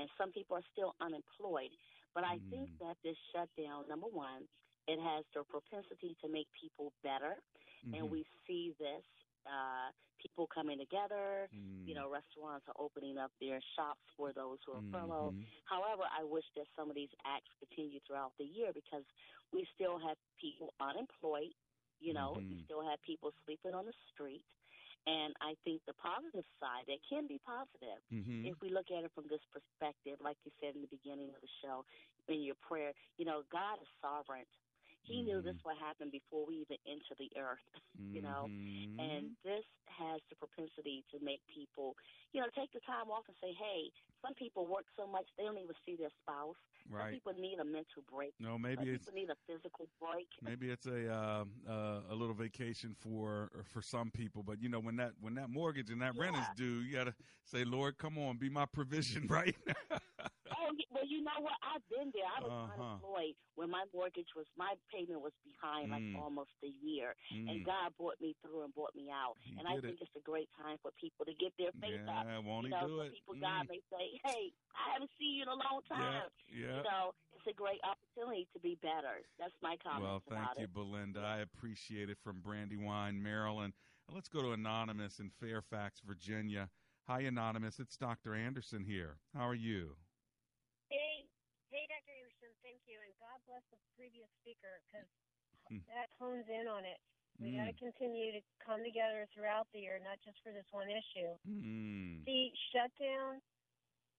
and 0.00 0.08
some 0.16 0.32
people 0.32 0.56
are 0.56 0.64
still 0.72 0.96
unemployed. 1.04 1.76
But 2.16 2.24
I 2.24 2.40
mm. 2.40 2.48
think 2.48 2.72
that 2.80 2.96
this 3.04 3.20
shutdown, 3.36 3.84
number 3.84 4.08
one, 4.08 4.48
it 4.88 4.96
has 4.96 5.28
the 5.36 5.44
propensity 5.44 6.16
to 6.24 6.32
make 6.32 6.48
people 6.56 6.96
better, 7.04 7.36
mm-hmm. 7.84 8.00
and 8.00 8.02
we 8.08 8.24
see 8.48 8.72
this. 8.80 9.04
Uh, 9.46 9.90
people 10.22 10.46
coming 10.46 10.78
together, 10.78 11.50
mm. 11.50 11.82
you 11.82 11.98
know, 11.98 12.06
restaurants 12.06 12.62
are 12.70 12.78
opening 12.78 13.18
up 13.18 13.34
their 13.42 13.58
shops 13.74 14.06
for 14.14 14.30
those 14.30 14.62
who 14.62 14.78
are 14.78 14.78
mm-hmm. 14.78 14.94
furloughed. 14.94 15.34
However, 15.66 16.06
I 16.06 16.22
wish 16.22 16.46
that 16.54 16.70
some 16.78 16.86
of 16.86 16.94
these 16.94 17.10
acts 17.26 17.50
continue 17.58 17.98
throughout 18.06 18.30
the 18.38 18.46
year 18.46 18.70
because 18.70 19.02
we 19.50 19.66
still 19.74 19.98
have 19.98 20.14
people 20.38 20.70
unemployed, 20.78 21.50
you 21.98 22.14
know, 22.14 22.38
mm-hmm. 22.38 22.54
we 22.54 22.62
still 22.62 22.86
have 22.86 23.02
people 23.02 23.34
sleeping 23.42 23.74
on 23.74 23.84
the 23.84 23.96
street. 24.14 24.46
And 25.02 25.34
I 25.42 25.58
think 25.66 25.82
the 25.90 25.98
positive 25.98 26.46
side, 26.62 26.86
that 26.86 27.02
can 27.10 27.26
be 27.26 27.42
positive 27.42 27.98
mm-hmm. 28.14 28.46
if 28.46 28.54
we 28.62 28.70
look 28.70 28.86
at 28.94 29.02
it 29.02 29.10
from 29.18 29.26
this 29.26 29.42
perspective, 29.50 30.22
like 30.22 30.38
you 30.46 30.54
said 30.62 30.78
in 30.78 30.86
the 30.86 30.94
beginning 30.94 31.34
of 31.34 31.42
the 31.42 31.50
show, 31.58 31.82
in 32.30 32.46
your 32.46 32.54
prayer, 32.62 32.94
you 33.18 33.26
know, 33.26 33.42
God 33.50 33.82
is 33.82 33.90
sovereign. 33.98 34.46
He 35.02 35.18
mm-hmm. 35.18 35.26
knew 35.26 35.38
this 35.42 35.58
would 35.66 35.78
happen 35.78 36.10
before 36.10 36.46
we 36.46 36.62
even 36.62 36.78
enter 36.86 37.14
the 37.18 37.30
earth, 37.38 37.68
you 37.98 38.22
know. 38.22 38.46
Mm-hmm. 38.46 39.00
And 39.00 39.34
this 39.44 39.66
has 39.98 40.20
the 40.30 40.36
propensity 40.36 41.04
to 41.12 41.18
make 41.22 41.40
people, 41.50 41.96
you 42.32 42.40
know, 42.40 42.46
take 42.54 42.72
the 42.72 42.80
time 42.86 43.10
off 43.10 43.26
and 43.26 43.36
say, 43.42 43.52
hey, 43.52 43.90
some 44.22 44.34
people 44.34 44.66
work 44.66 44.86
so 44.96 45.06
much 45.06 45.26
they 45.36 45.44
don't 45.44 45.58
even 45.58 45.74
see 45.84 45.96
their 45.96 46.14
spouse. 46.22 46.56
Right. 46.90 47.02
Some 47.02 47.12
people 47.12 47.32
need 47.38 47.58
a 47.60 47.64
mental 47.64 48.02
break. 48.10 48.34
No, 48.40 48.58
maybe 48.58 48.76
some 48.76 48.88
it's 48.88 49.06
people 49.06 49.20
need 49.20 49.30
a 49.30 49.38
physical 49.46 49.88
break. 50.00 50.26
maybe 50.42 50.70
it's 50.70 50.86
a 50.86 51.12
uh, 51.12 51.44
uh, 51.68 52.00
a 52.10 52.14
little 52.14 52.34
vacation 52.34 52.96
for 52.98 53.50
for 53.72 53.82
some 53.82 54.10
people. 54.10 54.42
But 54.42 54.62
you 54.62 54.68
know, 54.68 54.80
when 54.80 54.96
that 54.96 55.12
when 55.20 55.34
that 55.34 55.50
mortgage 55.50 55.90
and 55.90 56.02
that 56.02 56.14
yeah. 56.14 56.22
rent 56.22 56.36
is 56.36 56.46
due, 56.56 56.80
you 56.82 56.94
got 56.94 57.04
to 57.04 57.14
say, 57.44 57.64
Lord, 57.64 57.98
come 57.98 58.18
on, 58.18 58.36
be 58.36 58.48
my 58.48 58.66
provision, 58.66 59.26
right? 59.28 59.54
Oh, 60.72 60.84
well, 60.90 61.04
you 61.06 61.20
know 61.22 61.36
what? 61.44 61.54
I've 61.60 61.84
been 61.92 62.08
there. 62.16 62.24
I 62.24 62.40
was 62.40 62.50
uh-huh. 62.52 62.72
unemployed 62.72 63.36
when 63.54 63.68
my 63.68 63.84
mortgage 63.92 64.28
was 64.34 64.46
my 64.56 64.74
payment 64.92 65.20
was 65.20 65.32
behind 65.44 65.90
like 65.92 66.02
Mm. 66.02 66.16
almost 66.18 66.50
a 66.64 66.72
year, 66.80 67.14
Mm. 67.32 67.50
and 67.50 67.56
God 67.64 67.92
brought 68.00 68.20
me 68.20 68.34
through 68.42 68.64
and 68.64 68.72
brought 68.74 68.94
me 68.94 69.10
out. 69.12 69.36
He 69.44 69.52
and 69.58 69.68
I 69.68 69.76
think 69.80 70.00
it. 70.00 70.08
it's 70.08 70.16
a 70.16 70.24
great 70.24 70.48
time 70.56 70.78
for 70.80 70.90
people 71.00 71.24
to 71.26 71.34
get 71.34 71.52
their 71.58 71.72
faith 71.80 72.00
up. 72.08 72.24
yeah, 72.26 72.38
won't 72.38 72.64
you 72.64 72.70
know, 72.72 72.86
do 72.88 73.00
it? 73.04 73.12
people, 73.12 73.34
Mm. 73.36 73.40
God 73.40 73.68
may 73.68 73.80
say, 73.92 74.18
"Hey, 74.24 74.52
I 74.74 74.92
haven't 74.94 75.10
seen 75.18 75.36
you 75.36 75.42
in 75.42 75.48
a 75.48 75.54
long 75.54 75.82
time." 75.84 76.30
Yeah, 76.48 76.76
You 76.78 76.82
know, 76.82 77.14
it's 77.32 77.46
a 77.46 77.52
great 77.52 77.80
opportunity 77.84 78.46
to 78.52 78.60
be 78.60 78.74
better. 78.76 79.22
That's 79.38 79.54
my 79.62 79.76
comment 79.78 80.04
Well, 80.04 80.20
thank 80.28 80.58
you, 80.58 80.64
it. 80.64 80.72
Belinda. 80.72 81.20
I 81.20 81.38
appreciate 81.38 82.08
it 82.10 82.18
from 82.18 82.40
Brandywine, 82.40 83.22
Maryland. 83.22 83.74
Let's 84.08 84.28
go 84.28 84.42
to 84.42 84.52
Anonymous 84.52 85.20
in 85.20 85.30
Fairfax, 85.30 86.00
Virginia. 86.00 86.70
Hi, 87.06 87.20
Anonymous. 87.22 87.80
It's 87.80 87.96
Dr. 87.96 88.34
Anderson 88.34 88.84
here. 88.84 89.18
How 89.34 89.46
are 89.48 89.54
you? 89.54 89.96
Hey, 90.90 91.26
hey, 91.70 91.86
Dr. 91.88 92.12
Anderson. 92.20 92.52
Thank 92.62 92.80
you, 92.86 92.98
and 93.02 93.14
God 93.32 93.40
bless 93.48 93.64
the 93.72 93.80
previous 93.96 94.28
speaker 94.44 94.84
because 94.84 95.08
Hmm. 95.72 95.80
that 95.88 96.12
hones 96.20 96.44
in 96.52 96.68
on 96.68 96.84
it. 96.84 97.00
We 97.40 97.52
Mm. 97.52 97.64
got 97.64 97.66
to 97.72 97.72
continue 97.80 98.30
to 98.32 98.42
come 98.60 98.84
together 98.84 99.24
throughout 99.32 99.70
the 99.72 99.80
year, 99.80 99.98
not 100.00 100.20
just 100.20 100.38
for 100.42 100.52
this 100.52 100.70
one 100.70 100.90
issue. 100.90 101.32
Mm. 101.48 102.24
The 102.24 102.52
shutdown, 102.72 103.40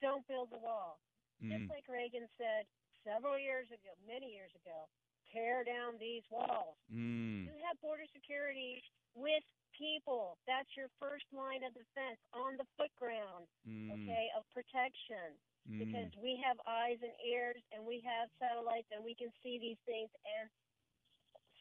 don't 0.01 0.25
build 0.27 0.49
the 0.49 0.57
wall. 0.57 0.99
Mm. 1.41 1.49
Just 1.59 1.69
like 1.69 1.87
Reagan 1.87 2.27
said 2.37 2.65
several 3.03 3.37
years 3.37 3.69
ago, 3.69 3.93
many 4.07 4.33
years 4.33 4.53
ago, 4.55 4.89
tear 5.31 5.63
down 5.63 5.97
these 5.99 6.27
walls. 6.31 6.77
Mm. 6.89 7.45
You 7.45 7.53
have 7.65 7.79
border 7.81 8.07
security 8.07 8.81
with 9.13 9.43
people. 9.77 10.39
That's 10.47 10.75
your 10.75 10.89
first 10.99 11.31
line 11.31 11.63
of 11.63 11.73
defense 11.75 12.19
on 12.33 12.57
the 12.57 12.65
foot 12.77 12.93
ground, 12.95 13.47
Mm. 13.67 13.91
okay, 13.91 14.31
of 14.35 14.43
protection. 14.53 15.37
Mm. 15.63 15.79
Because 15.79 16.11
we 16.19 16.35
have 16.43 16.59
eyes 16.67 16.99
and 16.99 17.15
ears 17.23 17.63
and 17.71 17.87
we 17.87 18.03
have 18.03 18.27
satellites 18.35 18.91
and 18.91 18.99
we 18.99 19.15
can 19.15 19.31
see 19.39 19.55
these 19.63 19.79
things 19.87 20.11
and 20.27 20.51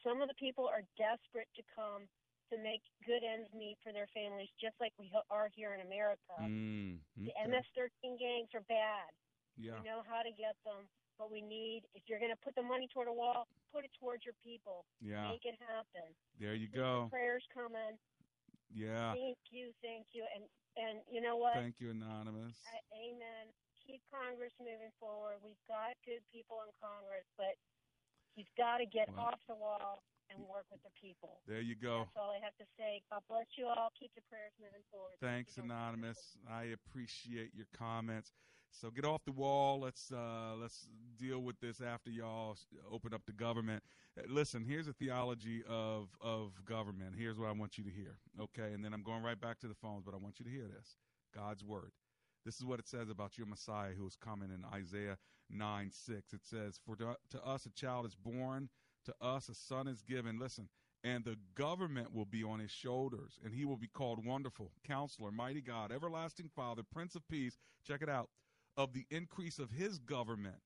some 0.03 0.19
of 0.19 0.27
the 0.27 0.35
people 0.35 0.67
are 0.67 0.83
desperate 0.99 1.47
to 1.55 1.63
come 1.71 2.03
to 2.51 2.59
make 2.59 2.83
good 3.07 3.23
ends 3.23 3.47
meet 3.55 3.79
for 3.79 3.95
their 3.95 4.11
families 4.11 4.51
just 4.59 4.75
like 4.83 4.91
we 4.99 5.07
are 5.31 5.47
here 5.55 5.71
in 5.71 5.81
America. 5.87 6.35
Mm. 6.43 6.99
The 7.15 7.31
MS-13 7.47 8.19
gangs 8.19 8.51
are 8.51 8.67
bad. 8.67 9.07
Yeah. 9.55 9.79
We 9.79 9.87
know 9.87 10.03
how 10.03 10.19
to 10.21 10.33
get 10.35 10.59
them, 10.67 10.83
But 11.15 11.31
we 11.31 11.39
need, 11.39 11.87
if 11.95 12.03
you're 12.11 12.19
going 12.19 12.35
to 12.35 12.43
put 12.43 12.53
the 12.59 12.65
money 12.65 12.91
toward 12.91 13.07
a 13.07 13.15
wall, 13.15 13.47
put 13.71 13.87
it 13.87 13.93
towards 13.95 14.27
your 14.27 14.35
people. 14.43 14.83
Yeah. 14.99 15.31
Make 15.31 15.47
it 15.47 15.55
happen. 15.63 16.11
There 16.37 16.53
you 16.53 16.67
go. 16.67 17.07
the 17.07 17.15
prayers 17.15 17.45
coming. 17.55 17.95
Yeah. 18.73 19.13
Thank 19.13 19.37
you, 19.53 19.69
thank 19.85 20.09
you, 20.17 20.25
and 20.33 20.43
and 20.73 21.05
you 21.05 21.21
know 21.21 21.37
what? 21.37 21.53
Thank 21.53 21.77
you, 21.77 21.93
Anonymous. 21.93 22.57
I, 22.65 22.81
amen. 22.97 23.53
Keep 23.87 24.01
Congress 24.11 24.53
moving 24.59 24.91
forward. 24.99 25.43
We've 25.43 25.59
got 25.67 25.95
good 26.05 26.23
people 26.31 26.63
in 26.63 26.71
Congress, 26.79 27.27
but 27.37 27.55
he's 28.35 28.49
got 28.57 28.77
to 28.79 28.85
get 28.85 29.09
Wow. 29.13 29.35
off 29.35 29.39
the 29.47 29.55
wall 29.55 30.03
and 30.29 30.39
work 30.47 30.65
with 30.71 30.81
the 30.83 30.89
people. 30.99 31.41
There 31.45 31.61
you 31.61 31.75
go. 31.75 31.99
That's 32.07 32.17
all 32.17 32.31
I 32.31 32.39
have 32.39 32.55
to 32.57 32.65
say. 32.77 33.01
God 33.11 33.21
bless 33.27 33.47
you 33.57 33.67
all. 33.67 33.91
Keep 33.99 34.15
the 34.15 34.21
prayers 34.21 34.53
moving 34.59 34.83
forward. 34.89 35.13
Thanks, 35.19 35.57
Anonymous. 35.57 36.37
I 36.49 36.71
appreciate 36.73 37.53
your 37.53 37.67
comments. 37.73 38.31
So 38.71 38.89
get 38.89 39.05
off 39.05 39.23
the 39.25 39.31
wall. 39.31 39.79
Let's 39.81 40.11
uh, 40.11 40.55
let's 40.55 40.87
deal 41.17 41.39
with 41.43 41.59
this 41.59 41.79
after 41.79 42.09
y'all 42.09 42.57
open 42.91 43.13
up 43.13 43.21
the 43.27 43.31
government. 43.33 43.83
Uh, 44.17 44.23
Listen, 44.27 44.63
here's 44.63 44.87
a 44.87 44.93
theology 44.93 45.63
of 45.67 46.09
of 46.19 46.53
government. 46.65 47.13
Here's 47.15 47.37
what 47.37 47.49
I 47.49 47.51
want 47.51 47.77
you 47.77 47.83
to 47.83 47.91
hear. 47.91 48.17
Okay, 48.39 48.73
and 48.73 48.83
then 48.83 48.91
I'm 48.93 49.03
going 49.03 49.21
right 49.21 49.39
back 49.39 49.59
to 49.59 49.67
the 49.67 49.75
phones, 49.75 50.03
but 50.03 50.15
I 50.15 50.17
want 50.17 50.39
you 50.39 50.45
to 50.45 50.51
hear 50.51 50.67
this. 50.67 50.95
God's 51.35 51.63
word. 51.63 51.91
This 52.45 52.55
is 52.57 52.65
what 52.65 52.79
it 52.79 52.87
says 52.87 53.09
about 53.09 53.37
your 53.37 53.47
Messiah 53.47 53.93
who 53.97 54.05
is 54.05 54.15
coming 54.15 54.49
in 54.49 54.65
Isaiah 54.73 55.17
9 55.49 55.91
6. 55.91 56.33
It 56.33 56.41
says, 56.43 56.79
For 56.85 56.95
to, 56.97 57.15
to 57.31 57.45
us 57.45 57.65
a 57.65 57.71
child 57.71 58.05
is 58.05 58.15
born, 58.15 58.69
to 59.05 59.13
us 59.21 59.49
a 59.49 59.55
son 59.55 59.87
is 59.87 60.01
given. 60.01 60.39
Listen, 60.39 60.67
and 61.03 61.23
the 61.23 61.37
government 61.55 62.13
will 62.13 62.25
be 62.25 62.43
on 62.43 62.59
his 62.59 62.71
shoulders, 62.71 63.39
and 63.43 63.53
he 63.53 63.65
will 63.65 63.77
be 63.77 63.87
called 63.87 64.25
Wonderful, 64.25 64.71
Counselor, 64.85 65.31
Mighty 65.31 65.61
God, 65.61 65.91
Everlasting 65.91 66.49
Father, 66.55 66.81
Prince 66.83 67.15
of 67.15 67.27
Peace. 67.27 67.57
Check 67.85 68.01
it 68.01 68.09
out. 68.09 68.29
Of 68.75 68.93
the 68.93 69.05
increase 69.11 69.59
of 69.59 69.71
his 69.71 69.99
government, 69.99 70.61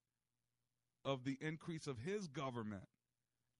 of 1.04 1.24
the 1.24 1.36
increase 1.40 1.86
of 1.86 1.98
his 1.98 2.26
government 2.26 2.84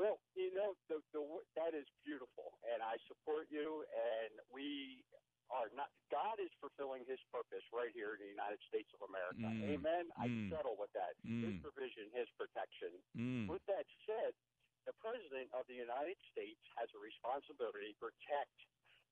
well, 0.00 0.16
you 0.32 0.48
know, 0.56 0.72
the, 0.88 1.04
the 1.12 1.20
that 1.60 1.76
is 1.76 1.84
beautiful, 2.08 2.56
and 2.64 2.80
I 2.80 2.96
support 3.04 3.52
you. 3.52 3.84
And 3.92 4.32
we 4.48 5.04
are 5.52 5.68
not. 5.76 5.92
God 6.08 6.40
is 6.40 6.48
fulfilling 6.56 7.04
His 7.04 7.20
purpose 7.28 7.60
right 7.68 7.92
here 7.92 8.16
in 8.16 8.20
the 8.24 8.32
United 8.32 8.64
States 8.64 8.88
of 8.96 9.04
America. 9.04 9.44
Mm, 9.44 9.76
Amen. 9.76 10.04
I 10.16 10.26
mm, 10.32 10.48
settle 10.48 10.80
with 10.80 10.88
that. 10.96 11.12
His 11.20 11.52
mm. 11.52 11.60
provision, 11.60 12.08
His 12.16 12.32
protection. 12.40 12.96
Mm. 13.12 13.44
With 13.52 13.60
that 13.68 13.84
said, 14.08 14.32
the 14.88 14.94
President 15.00 15.48
of 15.52 15.66
the 15.68 15.76
United 15.76 16.16
States 16.32 16.60
has 16.76 16.88
a 16.96 17.00
responsibility 17.00 17.92
to 17.92 17.98
protect 18.00 18.56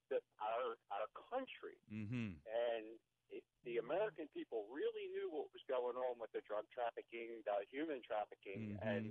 the, 0.09 0.18
our 0.40 0.76
our 0.94 1.09
country. 1.28 1.76
Mm-hmm. 1.92 2.40
and 2.46 2.87
it, 3.28 3.44
the 3.68 3.76
American 3.76 4.24
people 4.33 4.64
really 4.72 5.12
knew 5.12 5.28
what 5.28 5.52
was 5.52 5.61
going 5.68 6.00
on 6.00 6.16
with 6.16 6.33
the 6.33 6.40
drug 6.48 6.64
trafficking, 6.72 7.44
the 7.44 7.61
human 7.68 8.00
trafficking, 8.00 8.72
Mhm. 8.72 8.81
and 8.81 9.04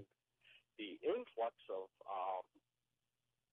the 0.82 0.98
influx 1.06 1.54
of 1.70 1.86
um, 2.10 2.46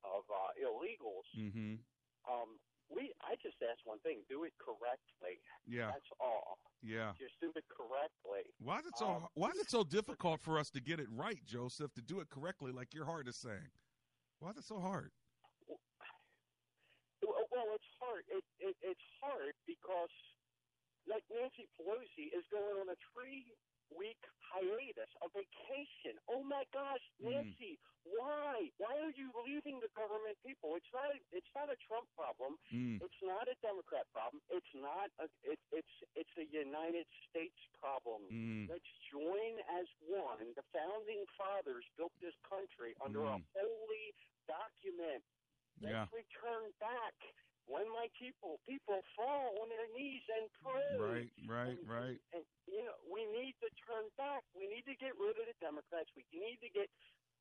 of 0.05 0.25
uh, 0.33 0.53
illegals. 0.61 1.29
Mm-hmm. 1.37 1.81
Um, 2.25 2.57
we, 2.91 3.13
I 3.25 3.35
just 3.43 3.57
ask 3.63 3.81
one 3.85 3.99
thing: 4.01 4.23
do 4.29 4.45
it 4.45 4.53
correctly. 4.61 5.41
Yeah. 5.67 5.93
That's 5.93 6.13
all. 6.21 6.59
Yeah. 6.83 7.13
Just 7.17 7.41
do 7.41 7.51
it 7.57 7.65
correctly. 7.73 8.45
Why 8.61 8.79
is 8.81 8.87
it 8.87 8.97
so 8.99 9.09
Um, 9.09 9.29
why 9.35 9.49
is 9.51 9.59
it 9.59 9.71
so 9.71 9.85
difficult 9.85 10.41
for 10.41 10.59
us 10.59 10.71
to 10.71 10.81
get 10.81 11.01
it 11.01 11.09
right, 11.11 11.41
Joseph, 11.45 11.93
to 11.95 12.03
do 12.03 12.21
it 12.21 12.29
correctly 12.29 12.73
like 12.73 12.93
your 12.93 13.07
heart 13.07 13.29
is 13.29 13.37
saying? 13.37 13.73
Why 14.39 14.51
is 14.51 14.59
it 14.59 14.65
so 14.65 14.81
hard? 14.81 15.13
Well, 17.25 17.49
well, 17.49 17.69
it's 17.73 17.89
hard. 18.01 18.25
It, 18.29 18.45
it 18.61 18.77
it's 18.85 19.09
hard 19.23 19.57
because, 19.65 20.13
like 21.09 21.25
Nancy 21.33 21.65
Pelosi 21.73 22.29
is 22.37 22.45
going 22.53 22.77
on 22.85 22.93
a 22.93 22.99
three-week 23.95 24.19
hiatus, 24.43 25.11
a 25.23 25.29
vacation. 25.31 26.19
Oh 26.29 26.43
my 26.43 26.63
gosh, 26.75 27.03
Mm. 27.23 27.31
Nancy, 27.31 27.79
why? 28.05 28.69
Why 28.79 28.93
are 29.01 29.15
you 29.17 29.31
leaving 29.47 29.81
the 29.81 29.89
government 29.97 30.37
people? 30.45 30.75
It's 30.77 30.91
not. 30.93 31.15
It's 31.33 31.49
not 31.55 31.71
a 31.71 31.79
Trump 31.89 32.07
problem. 32.19 32.59
Mm. 32.75 33.01
It's 33.01 33.23
not 33.23 33.47
a 33.49 33.55
Democrat 33.63 34.05
problem. 34.13 34.43
It's 34.51 34.69
not. 34.75 35.09
A, 35.23 35.27
it, 35.47 35.59
it's 35.73 35.95
it's 36.15 36.35
a 36.37 36.45
United 36.51 37.07
States 37.31 37.57
problem. 37.81 38.27
Mm. 38.31 38.69
Let's 38.69 38.91
join 39.11 39.55
as 39.79 39.87
one. 40.05 40.53
The 40.59 40.67
founding 40.75 41.25
fathers 41.39 41.85
built 41.97 42.13
this 42.21 42.35
country 42.45 42.95
under 43.01 43.25
a 43.25 43.39
Mm. 43.41 43.45
holy 43.57 44.07
document. 44.47 45.23
Let's 45.81 46.13
return 46.13 46.71
back 46.79 47.15
when 47.67 47.89
my 47.93 48.09
people 48.19 48.61
people 48.69 49.01
fall 49.17 49.57
on 49.63 49.69
their 49.73 49.89
knees 49.97 50.23
and 50.37 50.47
pray. 50.61 50.93
Right, 51.01 51.31
right, 51.49 51.79
And- 51.81 51.89
right. 51.89 52.21
And 52.37 52.45
you 52.69 52.85
know, 52.85 52.97
we 53.09 53.25
need 53.33 53.55
to 53.65 53.69
turn 53.87 54.09
back. 54.17 54.43
We 54.55 54.67
need 54.69 54.85
to 54.87 54.97
get 54.97 55.13
rid 55.19 55.37
of 55.39 55.47
the 55.47 55.57
Democrats. 55.61 56.11
We 56.17 56.25
need 56.33 56.59
to 56.61 56.71
get 56.71 56.91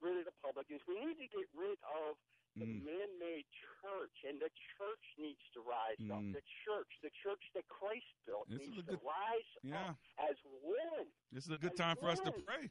rid 0.01 0.17
of 0.19 0.25
the 0.25 0.31
Republicans. 0.31 0.81
We 0.87 0.99
need 0.99 1.17
to 1.19 1.27
get 1.27 1.47
rid 1.55 1.79
of 1.83 2.15
the 2.55 2.65
Mm. 2.65 2.85
man-made 2.85 3.45
church, 3.81 4.13
and 4.29 4.39
the 4.39 4.51
church 4.77 5.05
needs 5.17 5.41
to 5.53 5.61
rise 5.61 5.97
up. 6.11 6.21
Mm. 6.21 6.33
The 6.33 6.43
church, 6.65 6.91
the 7.01 7.09
church 7.23 7.41
that 7.55 7.67
Christ 7.67 8.05
built, 8.27 8.47
This 8.47 8.61
is 8.61 8.67
needs 8.69 8.77
a 8.79 8.83
to 8.83 8.91
good- 8.97 9.03
rise 9.03 9.49
Yeah. 9.63 9.89
up 9.89 9.97
as 10.19 10.37
one. 10.61 11.11
This 11.31 11.45
is 11.45 11.49
a 11.51 11.57
good 11.57 11.75
time 11.75 11.95
for 11.97 12.09
us 12.09 12.19
to 12.19 12.31
pray. 12.31 12.69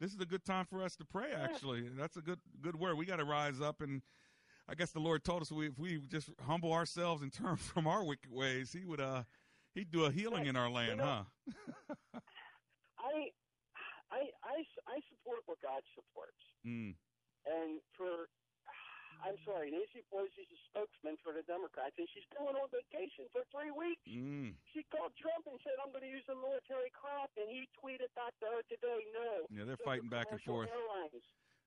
This 0.00 0.12
is 0.12 0.20
a 0.20 0.26
good 0.26 0.44
time 0.44 0.66
for 0.66 0.82
us 0.82 0.96
to 0.96 1.04
pray. 1.06 1.30
Yeah. 1.30 1.44
Actually, 1.44 1.88
that's 1.90 2.16
a 2.18 2.22
good 2.22 2.40
good 2.60 2.76
word. 2.76 2.96
We 2.96 3.06
got 3.06 3.16
to 3.16 3.24
rise 3.24 3.60
up, 3.60 3.80
and 3.80 4.02
I 4.68 4.74
guess 4.74 4.90
the 4.90 5.00
Lord 5.00 5.24
told 5.24 5.42
us 5.42 5.50
we, 5.50 5.66
if 5.66 5.78
we 5.78 5.98
just 5.98 6.30
humble 6.46 6.72
ourselves 6.72 7.22
and 7.22 7.32
turn 7.32 7.56
from 7.70 7.86
our 7.86 8.04
wicked 8.04 8.30
ways, 8.30 8.72
He 8.72 8.84
would 8.84 9.00
uh 9.00 9.24
He'd 9.74 9.90
do 9.90 10.04
a 10.04 10.12
healing 10.12 10.44
in 10.44 10.56
our 10.56 10.68
land, 10.68 11.00
know- 11.00 11.24
huh? 11.24 12.20
I, 13.00 13.32
I, 14.12 14.28
I, 14.44 14.56
I 14.84 14.96
support 15.08 15.40
what 15.48 15.58
God 15.64 15.80
supports. 15.96 16.38
Mm. 16.60 16.92
And 17.48 17.80
for, 17.96 18.28
I'm 19.24 19.40
sorry, 19.48 19.72
Nancy 19.72 20.04
Pelosi's 20.12 20.46
a 20.52 20.60
spokesman 20.70 21.16
for 21.24 21.32
the 21.32 21.42
Democrats, 21.48 21.96
and 21.96 22.06
she's 22.12 22.28
going 22.36 22.54
on 22.54 22.68
vacation 22.68 23.26
for 23.32 23.42
three 23.48 23.72
weeks. 23.72 24.04
Mm. 24.06 24.54
She 24.76 24.84
called 24.92 25.16
Trump 25.18 25.48
and 25.48 25.58
said, 25.64 25.74
"I'm 25.80 25.90
going 25.90 26.04
to 26.06 26.12
use 26.12 26.22
the 26.28 26.38
military 26.38 26.92
craft," 26.94 27.34
and 27.40 27.48
he 27.50 27.66
tweeted 27.80 28.12
back 28.14 28.36
to 28.44 28.46
her 28.52 28.62
today, 28.70 29.02
"No." 29.10 29.48
Yeah, 29.50 29.64
they're 29.66 29.80
are 29.80 29.88
fighting 29.88 30.12
back 30.12 30.30
and 30.30 30.38
forth. 30.44 30.70
Airlines. 30.70 31.24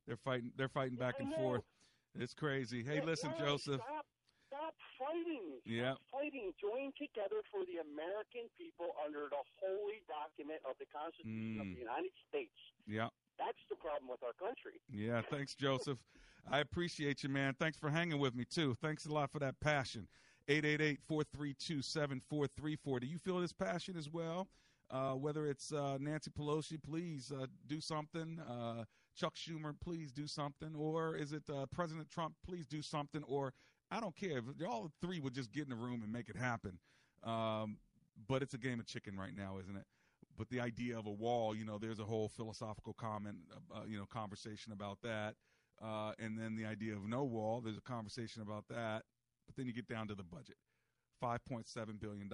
They're 0.08 0.22
fighting. 0.24 0.54
They're 0.56 0.72
fighting 0.72 0.96
back 0.96 1.20
I 1.20 1.26
and 1.26 1.34
know. 1.36 1.60
forth. 1.60 1.66
It's 2.18 2.34
crazy. 2.34 2.84
Hey, 2.84 3.02
listen, 3.04 3.32
Why? 3.32 3.46
Joseph. 3.46 3.82
Stop, 3.84 4.06
stop 4.48 4.76
fighting. 4.98 5.60
Stop 5.60 5.66
Yeah. 5.66 5.96
fighting. 6.12 6.54
Join 6.62 6.92
together 6.98 7.42
for 7.52 7.66
the 7.66 7.78
American 7.84 8.48
people 8.58 8.96
under 9.06 9.28
the 9.30 9.44
holy 9.60 10.02
document 10.08 10.62
of 10.70 10.78
the 10.80 10.86
Constitution 10.88 11.60
of 11.60 11.68
Mm. 11.68 11.74
the 11.76 11.80
United 11.80 12.12
States. 12.30 12.56
Yeah. 12.88 13.10
That's 13.38 13.60
the 13.70 13.76
problem 13.76 14.08
with 14.10 14.24
our 14.24 14.34
country. 14.34 14.80
Yeah, 14.90 15.22
thanks, 15.22 15.56
Joseph. 15.56 16.00
I 16.48 16.60
appreciate 16.60 17.24
you, 17.24 17.30
man. 17.30 17.54
Thanks 17.56 17.78
for 17.78 17.90
hanging 17.90 18.20
with 18.20 18.34
me, 18.34 18.46
too. 18.46 18.76
Thanks 18.76 19.06
a 19.06 19.12
lot 19.12 19.30
for 19.32 19.40
that 19.40 19.60
passion. 19.60 20.08
888 20.48 21.02
432 21.02 21.82
7434. 21.82 23.00
Do 23.02 23.08
you 23.08 23.18
feel 23.18 23.40
this 23.42 23.52
passion 23.52 23.98
as 23.98 24.10
well? 24.10 24.48
Uh, 24.92 25.16
whether 25.16 25.48
it's 25.48 25.74
uh, 25.74 25.98
Nancy 25.98 26.30
Pelosi, 26.30 26.82
please 26.82 27.32
uh, 27.32 27.48
do 27.66 27.82
something. 27.82 28.40
Chuck 29.16 29.36
Schumer, 29.36 29.74
please 29.80 30.12
do 30.12 30.28
something. 30.28 30.76
Or 30.78 31.16
is 31.16 31.34
it 31.34 31.44
uh, 31.50 31.66
President 31.72 32.10
Trump, 32.10 32.36
please 32.46 32.66
do 32.68 32.82
something. 32.82 33.24
Or 33.28 33.54
I 33.92 34.00
don't 34.00 34.16
care. 34.16 34.40
If 34.40 34.68
all 34.68 34.92
three 35.02 35.20
would 35.20 35.34
just 35.34 35.52
get 35.52 35.64
in 35.64 35.70
the 35.70 35.76
room 35.76 36.02
and 36.04 36.12
make 36.12 36.30
it 36.30 36.36
happen. 36.36 36.80
Um, 37.24 37.78
but 38.28 38.42
it's 38.42 38.54
a 38.54 38.58
game 38.58 38.80
of 38.80 38.86
chicken 38.86 39.18
right 39.18 39.36
now, 39.36 39.58
isn't 39.60 39.76
it? 39.76 39.86
But 40.38 40.50
the 40.50 40.60
idea 40.60 40.98
of 40.98 41.06
a 41.06 41.12
wall, 41.12 41.56
you 41.56 41.66
know, 41.66 41.78
there's 41.78 42.00
a 42.00 42.04
whole 42.04 42.28
philosophical 42.28 42.94
comment, 42.94 43.38
uh, 43.74 43.82
you 43.88 43.98
know, 43.98 44.06
conversation 44.06 44.74
about 44.74 45.00
that. 45.04 45.36
Uh, 45.82 46.12
and 46.20 46.38
then 46.38 46.56
the 46.56 46.66
idea 46.66 46.94
of 46.94 47.08
no 47.08 47.24
wall, 47.24 47.62
there's 47.62 47.78
a 47.78 47.82
conversation 47.82 48.42
about 48.42 48.66
that. 48.70 49.04
But 49.46 49.56
then 49.56 49.66
you 49.66 49.74
get 49.74 49.88
down 49.88 50.08
to 50.08 50.16
the 50.16 50.24
budget 50.24 50.56
$5.7 51.24 52.00
billion 52.00 52.30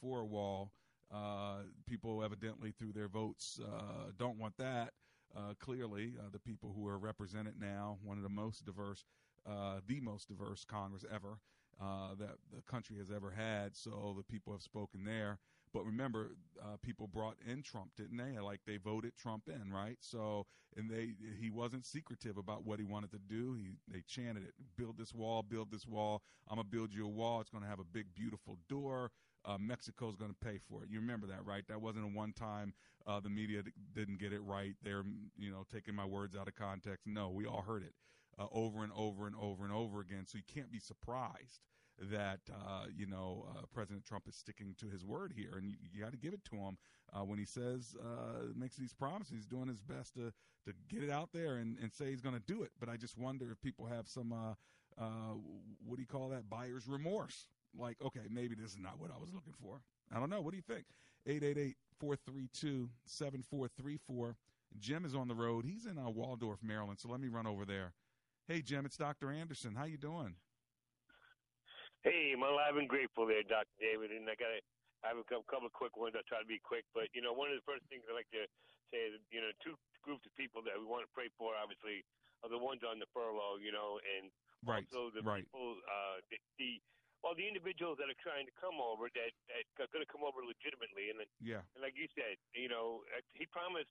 for 0.00 0.20
a 0.20 0.24
wall. 0.24 0.72
Uh, 1.12 1.62
people 1.86 2.24
evidently, 2.24 2.72
through 2.72 2.92
their 2.92 3.08
votes, 3.08 3.60
uh, 3.62 4.10
don't 4.18 4.38
want 4.38 4.56
that. 4.58 4.92
Uh, 5.36 5.52
clearly, 5.58 6.14
uh, 6.18 6.28
the 6.32 6.38
people 6.38 6.72
who 6.76 6.86
are 6.86 6.98
represented 6.98 7.54
now, 7.60 7.98
one 8.04 8.16
of 8.16 8.22
the 8.22 8.28
most 8.28 8.64
diverse, 8.64 9.04
uh, 9.46 9.80
the 9.86 10.00
most 10.00 10.28
diverse 10.28 10.64
Congress 10.64 11.04
ever 11.12 11.38
uh, 11.80 12.14
that 12.18 12.36
the 12.54 12.62
country 12.62 12.96
has 12.98 13.10
ever 13.10 13.30
had. 13.30 13.76
So 13.76 14.14
the 14.16 14.22
people 14.22 14.52
have 14.52 14.62
spoken 14.62 15.04
there. 15.04 15.38
But 15.72 15.84
remember, 15.84 16.36
people 16.82 17.08
brought 17.08 17.36
in 17.44 17.62
Trump, 17.62 17.90
didn't 17.96 18.16
they? 18.16 18.38
Like 18.38 18.60
they 18.64 18.76
voted 18.76 19.16
Trump 19.16 19.48
in, 19.48 19.72
right? 19.72 19.96
So, 20.00 20.46
and 20.76 20.88
they 20.88 21.14
he 21.40 21.50
wasn't 21.50 21.84
secretive 21.84 22.36
about 22.36 22.64
what 22.64 22.78
he 22.78 22.84
wanted 22.84 23.10
to 23.10 23.18
do. 23.18 23.54
He 23.54 23.70
they 23.92 24.02
chanted 24.06 24.44
it: 24.44 24.54
"Build 24.76 24.98
this 24.98 25.12
wall, 25.12 25.42
build 25.42 25.72
this 25.72 25.84
wall. 25.86 26.22
I'm 26.48 26.56
gonna 26.56 26.68
build 26.68 26.94
you 26.94 27.06
a 27.06 27.08
wall. 27.08 27.40
It's 27.40 27.50
gonna 27.50 27.66
have 27.66 27.80
a 27.80 27.84
big, 27.84 28.14
beautiful 28.14 28.58
door. 28.68 29.10
Uh, 29.44 29.58
Mexico's 29.58 30.16
gonna 30.16 30.34
pay 30.34 30.58
for 30.58 30.82
it." 30.82 30.90
You 30.90 31.00
remember 31.00 31.26
that, 31.28 31.44
right? 31.44 31.66
That 31.68 31.80
wasn't 31.80 32.04
a 32.04 32.08
one 32.08 32.32
time. 32.32 32.74
Uh, 33.06 33.20
the 33.20 33.30
media 33.30 33.62
didn't 33.94 34.18
get 34.18 34.32
it 34.32 34.40
right. 34.40 34.74
They're 34.82 35.04
you 35.36 35.50
know 35.50 35.64
taking 35.72 35.94
my 35.94 36.06
words 36.06 36.36
out 36.36 36.48
of 36.48 36.54
context. 36.54 37.06
No, 37.06 37.30
we 37.30 37.46
all 37.46 37.62
heard 37.62 37.82
it 37.82 37.94
uh, 38.38 38.46
over 38.52 38.82
and 38.82 38.92
over 38.96 39.26
and 39.26 39.36
over 39.40 39.64
and 39.64 39.72
over 39.72 40.00
again. 40.00 40.24
So 40.26 40.38
you 40.38 40.44
can't 40.52 40.70
be 40.70 40.78
surprised 40.80 41.60
that 42.10 42.40
uh, 42.50 42.86
you 42.96 43.06
know 43.06 43.46
uh, 43.50 43.62
President 43.72 44.04
Trump 44.04 44.26
is 44.28 44.34
sticking 44.34 44.74
to 44.78 44.88
his 44.88 45.04
word 45.04 45.32
here, 45.36 45.54
and 45.56 45.68
you, 45.68 45.76
you 45.92 46.02
got 46.02 46.12
to 46.12 46.18
give 46.18 46.34
it 46.34 46.44
to 46.46 46.56
him 46.56 46.76
uh, 47.12 47.20
when 47.20 47.38
he 47.38 47.44
says 47.44 47.94
uh, 48.00 48.46
makes 48.56 48.76
these 48.76 48.92
promises. 48.92 49.32
He's 49.32 49.46
doing 49.46 49.68
his 49.68 49.80
best 49.80 50.14
to 50.14 50.32
to 50.66 50.72
get 50.88 51.02
it 51.02 51.10
out 51.10 51.30
there 51.32 51.56
and, 51.56 51.76
and 51.82 51.92
say 51.92 52.06
he's 52.06 52.22
going 52.22 52.34
to 52.34 52.40
do 52.40 52.62
it. 52.62 52.70
But 52.80 52.88
I 52.88 52.96
just 52.96 53.18
wonder 53.18 53.50
if 53.52 53.60
people 53.60 53.86
have 53.86 54.08
some 54.08 54.32
uh, 54.32 54.54
uh, 55.00 55.34
what 55.84 55.96
do 55.96 56.02
you 56.02 56.06
call 56.06 56.28
that 56.30 56.48
buyer's 56.48 56.88
remorse? 56.88 57.48
Like, 57.76 57.96
okay, 58.02 58.20
maybe 58.30 58.54
this 58.54 58.72
is 58.72 58.78
not 58.78 58.98
what 58.98 59.10
I 59.10 59.18
was 59.18 59.32
looking 59.32 59.54
for. 59.60 59.80
I 60.14 60.20
don't 60.20 60.30
know. 60.30 60.40
What 60.40 60.52
do 60.52 60.56
you 60.56 60.62
think? 60.62 60.84
888-432-7434. 62.02 64.34
Jim 64.78 65.04
is 65.04 65.14
on 65.14 65.28
the 65.28 65.34
road. 65.34 65.64
He's 65.64 65.86
in 65.86 65.98
uh, 65.98 66.10
Waldorf, 66.10 66.62
Maryland. 66.62 66.98
So 67.00 67.08
let 67.08 67.20
me 67.20 67.28
run 67.28 67.46
over 67.46 67.64
there. 67.64 67.94
Hey, 68.46 68.60
Jim, 68.60 68.84
it's 68.84 68.96
Dr. 68.96 69.30
Anderson. 69.30 69.74
How 69.74 69.84
you 69.84 69.96
doing? 69.96 70.36
Hey, 72.02 72.34
I'm 72.36 72.42
alive 72.42 72.76
and 72.76 72.88
grateful 72.88 73.26
there, 73.26 73.42
Dr. 73.42 73.72
David. 73.80 74.10
And 74.10 74.28
I 74.28 74.36
got 74.36 74.52
to 74.52 74.60
I 75.04 75.12
have 75.12 75.20
a 75.20 75.28
couple 75.28 75.68
of 75.68 75.76
quick 75.76 76.00
ones. 76.00 76.16
I'll 76.16 76.24
try 76.24 76.40
to 76.40 76.48
be 76.48 76.56
quick. 76.64 76.88
But, 76.96 77.12
you 77.12 77.20
know, 77.20 77.36
one 77.36 77.52
of 77.52 77.60
the 77.60 77.66
first 77.68 77.84
things 77.92 78.08
I 78.08 78.16
like 78.16 78.28
to 78.32 78.48
say 78.88 79.12
is, 79.12 79.20
you 79.28 79.44
know, 79.44 79.52
two 79.60 79.76
groups 80.00 80.24
of 80.24 80.32
people 80.32 80.64
that 80.64 80.80
we 80.80 80.88
want 80.88 81.04
to 81.04 81.12
pray 81.12 81.28
for, 81.36 81.52
obviously, 81.52 82.00
are 82.40 82.48
the 82.48 82.56
ones 82.56 82.80
on 82.84 82.96
the 82.96 83.08
furlough, 83.12 83.60
you 83.60 83.72
know, 83.72 84.00
and 84.00 84.32
Right, 84.64 84.88
also 84.88 85.12
the 85.12 85.20
right. 85.20 85.44
people, 85.44 85.76
uh, 85.84 86.24
the, 86.32 86.40
the, 86.56 86.80
well, 87.24 87.32
the 87.32 87.48
individuals 87.48 87.96
that 87.96 88.12
are 88.12 88.20
trying 88.20 88.44
to 88.44 88.52
come 88.60 88.76
over 88.84 89.08
that, 89.16 89.32
that 89.48 89.64
are 89.80 89.88
going 89.88 90.04
to 90.04 90.12
come 90.12 90.20
over 90.20 90.44
legitimately. 90.44 91.08
And, 91.08 91.24
then- 91.24 91.32
Yeah, 91.40 91.64
and 91.72 91.80
like 91.80 91.96
you 91.96 92.04
said, 92.12 92.36
you 92.52 92.68
know, 92.68 93.00
he 93.32 93.48
promised 93.48 93.88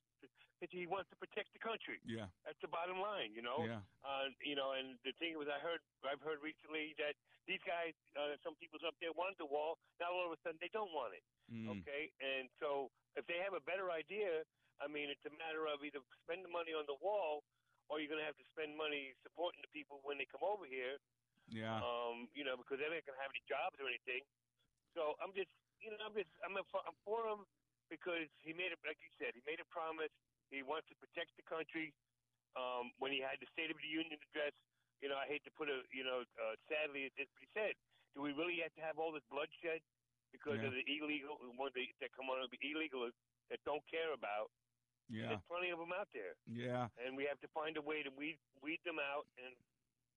that 0.62 0.70
he 0.70 0.86
wants 0.86 1.10
to 1.10 1.18
protect 1.18 1.50
the 1.50 1.58
country. 1.58 1.98
yeah, 2.06 2.30
That's 2.46 2.62
the 2.62 2.70
bottom 2.70 3.02
line, 3.02 3.34
you 3.34 3.42
know. 3.42 3.66
Yeah. 3.66 3.82
Uh, 4.06 4.30
you 4.38 4.54
know, 4.54 4.78
and 4.78 4.94
the 5.02 5.10
thing 5.18 5.34
was, 5.34 5.50
I 5.50 5.58
heard, 5.58 5.82
I've 6.06 6.22
heard 6.22 6.38
recently 6.46 6.94
that 7.02 7.18
these 7.50 7.60
guys, 7.66 7.90
uh, 8.14 8.38
some 8.46 8.54
people's 8.62 8.86
up 8.86 8.94
there 9.02 9.10
wanted 9.12 9.36
the 9.42 9.50
wall. 9.50 9.82
Now 9.98 10.14
all 10.14 10.30
of 10.30 10.32
a 10.32 10.40
sudden 10.46 10.56
they 10.62 10.70
don't 10.70 10.94
want 10.94 11.12
it. 11.18 11.26
Mm. 11.50 11.82
Okay, 11.82 12.08
and 12.22 12.46
so 12.62 12.88
if 13.18 13.26
they 13.26 13.42
have 13.42 13.52
a 13.58 13.60
better 13.66 13.90
idea, 13.90 14.46
I 14.78 14.86
mean, 14.86 15.10
it's 15.10 15.26
a 15.26 15.34
matter 15.36 15.66
of 15.66 15.82
either 15.82 16.00
spend 16.24 16.46
the 16.46 16.48
money 16.54 16.70
on 16.72 16.86
the 16.86 16.96
wall, 17.02 17.42
or 17.92 18.00
you're 18.00 18.08
going 18.08 18.22
to 18.22 18.24
have 18.24 18.38
to 18.40 18.46
spend 18.48 18.72
money 18.78 19.12
supporting 19.26 19.60
the 19.60 19.68
people 19.74 20.00
when 20.06 20.16
they 20.16 20.24
come 20.24 20.40
over 20.40 20.64
here. 20.64 20.96
Yeah. 21.48 21.78
Um, 21.80 22.28
you 22.34 22.44
know, 22.44 22.56
because 22.56 22.78
they're 22.80 22.90
not 22.92 23.04
going 23.04 23.16
to 23.18 23.22
have 23.22 23.32
any 23.32 23.44
jobs 23.48 23.76
or 23.80 23.86
anything. 23.88 24.24
So 24.96 25.14
I'm 25.20 25.32
just, 25.34 25.50
you 25.80 25.90
know, 25.90 25.98
I'm 26.04 26.14
just, 26.14 26.30
I'm, 26.44 26.56
a, 26.56 26.64
I'm 26.86 26.96
for 27.04 27.26
him 27.26 27.44
because 27.90 28.28
he 28.40 28.52
made 28.54 28.72
it, 28.72 28.78
like 28.86 28.98
you 29.02 29.10
said, 29.18 29.34
he 29.34 29.42
made 29.44 29.60
a 29.60 29.68
promise. 29.68 30.12
He 30.50 30.62
wants 30.62 30.88
to 30.88 30.96
protect 30.96 31.34
the 31.36 31.44
country. 31.44 31.92
Um, 32.54 32.94
when 33.02 33.10
he 33.10 33.18
had 33.18 33.42
the 33.42 33.50
State 33.50 33.70
of 33.74 33.78
the 33.82 33.90
Union 33.90 34.14
address, 34.30 34.54
you 35.02 35.10
know, 35.10 35.18
I 35.18 35.26
hate 35.26 35.42
to 35.44 35.52
put 35.58 35.66
a, 35.68 35.82
you 35.90 36.06
know, 36.06 36.22
uh, 36.38 36.54
sadly, 36.70 37.10
it's 37.10 37.18
what 37.18 37.42
he 37.42 37.50
said. 37.50 37.74
Do 38.14 38.22
we 38.22 38.30
really 38.30 38.62
have 38.62 38.72
to 38.78 38.82
have 38.86 38.96
all 39.02 39.10
this 39.10 39.26
bloodshed 39.26 39.82
because 40.30 40.62
Yeah. 40.62 40.70
of 40.70 40.72
the 40.78 40.84
illegal 40.86 41.34
ones 41.58 41.74
that, 41.74 41.86
that 42.00 42.10
come 42.14 42.30
on 42.30 42.38
to 42.46 42.48
be 42.48 42.70
illegal 42.70 43.10
that 43.50 43.58
don't 43.66 43.82
care 43.90 44.14
about? 44.14 44.54
Yeah. 45.10 45.34
There's 45.34 45.42
plenty 45.50 45.70
of 45.74 45.82
them 45.82 45.92
out 45.92 46.08
there, 46.14 46.38
Yeah. 46.46 46.88
and 46.96 47.16
we 47.18 47.26
have 47.26 47.40
to 47.42 47.48
find 47.52 47.76
a 47.76 47.82
way 47.82 48.02
to 48.06 48.10
weed 48.10 48.38
weed 48.62 48.80
them 48.86 48.96
out. 49.02 49.26
And 49.36 49.52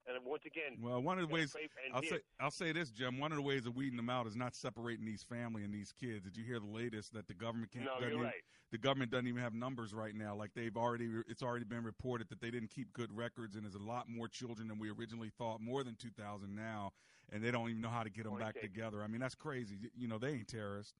and 0.07 0.25
once 0.25 0.43
again, 0.45 0.77
Well, 0.79 1.01
one 1.01 1.19
of 1.19 1.27
the 1.27 1.33
ways 1.33 1.53
gotta 1.53 1.67
pray- 1.69 1.85
and 1.85 1.95
I'll 1.95 2.01
here- 2.01 2.11
say 2.11 2.21
I'll 2.39 2.51
say 2.51 2.71
this, 2.71 2.91
Jim. 2.91 3.19
One 3.19 3.31
of 3.31 3.35
the 3.37 3.41
ways 3.41 3.65
of 3.65 3.75
weeding 3.75 3.97
them 3.97 4.09
out 4.09 4.27
is 4.27 4.35
not 4.35 4.55
separating 4.55 5.05
these 5.05 5.23
family 5.23 5.63
and 5.63 5.73
these 5.73 5.91
kids. 5.91 6.23
Did 6.25 6.37
you 6.37 6.43
hear 6.43 6.59
the 6.59 6.65
latest 6.67 7.13
that 7.13 7.27
the 7.27 7.33
government 7.33 7.71
can't? 7.71 7.85
No, 7.85 7.99
you're 7.99 8.09
even- 8.09 8.21
right. 8.21 8.43
The 8.71 8.77
government 8.77 9.11
doesn't 9.11 9.27
even 9.27 9.41
have 9.41 9.53
numbers 9.53 9.93
right 9.93 10.13
now. 10.13 10.35
Like 10.35 10.53
they've 10.53 10.75
already, 10.75 11.09
it's 11.27 11.41
already 11.41 11.63
been 11.63 11.83
reported 11.85 12.27
that 12.29 12.41
they 12.41 12.51
didn't 12.51 12.69
keep 12.69 12.91
good 12.91 13.15
records, 13.15 13.55
and 13.55 13.63
there's 13.63 13.75
a 13.75 13.79
lot 13.79 14.09
more 14.09 14.27
children 14.27 14.67
than 14.67 14.77
we 14.77 14.89
originally 14.91 15.29
thought. 15.29 15.61
More 15.61 15.83
than 15.85 15.95
two 15.95 16.09
thousand 16.11 16.53
now, 16.55 16.91
and 17.31 17.41
they 17.43 17.49
don't 17.51 17.69
even 17.69 17.81
know 17.81 17.89
how 17.89 18.03
to 18.03 18.09
get 18.09 18.25
them 18.25 18.37
back 18.37 18.59
together. 18.59 19.01
I 19.03 19.07
mean, 19.07 19.21
that's 19.21 19.35
crazy. 19.35 19.77
You 19.95 20.07
know, 20.09 20.17
they 20.17 20.31
ain't 20.33 20.47
terrorists. 20.49 20.93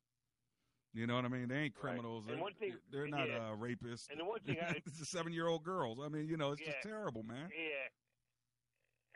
You 0.94 1.06
know 1.06 1.16
what 1.16 1.26
I 1.26 1.28
mean? 1.28 1.50
They 1.50 1.58
ain't 1.58 1.76
Right. 1.76 1.82
criminals. 1.92 2.24
And 2.26 2.36
They're, 2.38 2.42
one 2.42 2.54
thing- 2.54 2.78
they're 2.90 3.08
not 3.08 3.28
yeah. 3.28 3.50
uh, 3.52 3.56
rapists. 3.58 4.10
And 4.10 4.20
the 4.22 4.26
one 4.26 4.40
thing 4.40 4.58
I- 4.62 4.82
it's 4.86 4.98
the 5.00 5.06
seven-year-old 5.06 5.64
girls. 5.64 6.00
I 6.02 6.08
mean, 6.08 6.28
you 6.28 6.38
know, 6.38 6.54
it's 6.54 6.62
just 6.62 6.82
terrible, 6.82 7.24
man. 7.24 7.52
Yeah. 7.54 7.90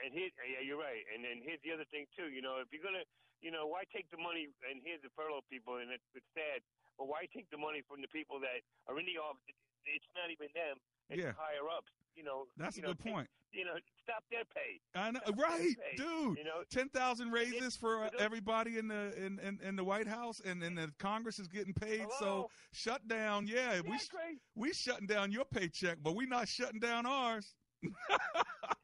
And 0.01 0.09
here, 0.13 0.29
yeah, 0.49 0.61
you're 0.65 0.81
right. 0.81 1.05
And 1.13 1.21
then 1.23 1.39
here's 1.45 1.61
the 1.61 1.71
other 1.71 1.85
thing 1.93 2.09
too. 2.17 2.29
You 2.33 2.41
know, 2.41 2.57
if 2.61 2.67
you're 2.73 2.81
gonna, 2.83 3.05
you 3.41 3.49
know, 3.53 3.65
why 3.69 3.85
take 3.93 4.09
the 4.09 4.17
money? 4.17 4.49
And 4.69 4.81
here's 4.83 5.01
the 5.05 5.09
furlough 5.13 5.45
people, 5.49 5.77
and 5.77 5.89
it's, 5.93 6.05
it's 6.17 6.25
sad. 6.33 6.61
But 6.97 7.07
why 7.07 7.25
take 7.33 7.49
the 7.49 7.57
money 7.61 7.81
from 7.87 8.01
the 8.01 8.09
people 8.09 8.37
that 8.41 8.61
are 8.89 8.97
in 8.99 9.05
the 9.05 9.17
office? 9.21 9.55
It's 9.85 10.05
not 10.13 10.29
even 10.29 10.49
them. 10.53 10.77
It's 11.09 11.21
Yeah. 11.21 11.33
higher 11.37 11.65
ups. 11.69 11.89
You 12.15 12.23
know, 12.23 12.45
That's 12.57 12.77
you 12.77 12.83
a 12.83 12.87
know, 12.87 12.93
good 12.93 13.03
take- 13.03 13.13
point. 13.13 13.29
You 13.53 13.65
know, 13.65 13.75
stop 14.03 14.23
their 14.31 14.43
pay. 14.55 14.79
I 14.95 15.11
know, 15.11 15.19
Stop 15.25 15.37
right, 15.37 15.75
dude. 15.97 16.37
You 16.37 16.43
know, 16.45 16.63
ten 16.71 16.87
thousand 16.89 17.31
raises 17.31 17.75
for 17.75 18.05
uh, 18.05 18.09
everybody 18.17 18.77
in 18.77 18.87
the 18.87 19.11
in, 19.17 19.39
in, 19.39 19.59
in 19.61 19.75
the 19.75 19.83
White 19.83 20.07
House, 20.07 20.39
and, 20.45 20.63
and 20.63 20.77
the 20.77 20.89
Congress 20.99 21.37
is 21.37 21.47
getting 21.49 21.73
paid. 21.73 21.99
Hello? 22.01 22.47
So 22.47 22.49
shut 22.71 23.05
down. 23.09 23.47
Yeah, 23.47 23.81
we 23.81 23.91
Yeah, 23.91 23.97
sh- 23.97 24.07
great. 24.07 24.37
we 24.55 24.71
shutting 24.73 25.05
down 25.07 25.31
your 25.33 25.43
paycheck, 25.45 25.97
but 26.01 26.15
we 26.15 26.25
not 26.27 26.47
shutting 26.47 26.79
down 26.79 27.05
ours. 27.05 27.53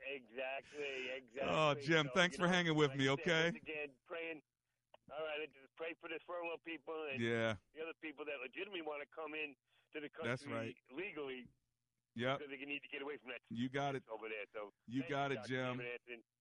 Exactly, 0.08 1.12
exactly. 1.20 1.52
Oh, 1.52 1.76
Jim, 1.76 2.08
So, 2.08 2.12
thanks 2.16 2.36
for 2.38 2.48
know, 2.48 2.54
hanging 2.54 2.76
with 2.76 2.92
like 2.92 3.00
me, 3.00 3.10
okay? 3.10 3.48
again, 3.50 3.92
praying. 4.08 4.42
All 5.12 5.20
right, 5.24 5.40
let's 5.40 5.52
just 5.54 5.76
pray 5.76 5.94
for 6.00 6.08
this 6.10 6.22
furlough 6.28 6.60
people 6.66 6.96
and 7.12 7.20
Yeah. 7.22 7.56
the 7.76 7.82
other 7.84 7.94
people 8.02 8.24
that 8.26 8.40
legitimately 8.42 8.82
want 8.82 9.02
to 9.02 9.08
come 9.16 9.34
in 9.36 9.56
to 9.94 10.00
the 10.00 10.10
country 10.10 10.30
That's 10.30 10.46
right. 10.48 10.76
legally. 10.92 11.48
Yep. 12.16 12.40
Because 12.40 12.50
they 12.52 12.66
need 12.66 12.82
to 12.82 12.88
get 12.88 13.02
away 13.04 13.18
from 13.18 13.30
that. 13.30 13.42
You 13.50 13.70
got 13.70 13.96
it. 13.96 14.04
over 14.12 14.28
there. 14.28 14.46
So 14.54 14.74
You 14.88 15.04
got 15.08 15.32
it. 15.32 15.40
Jim. 15.48 15.80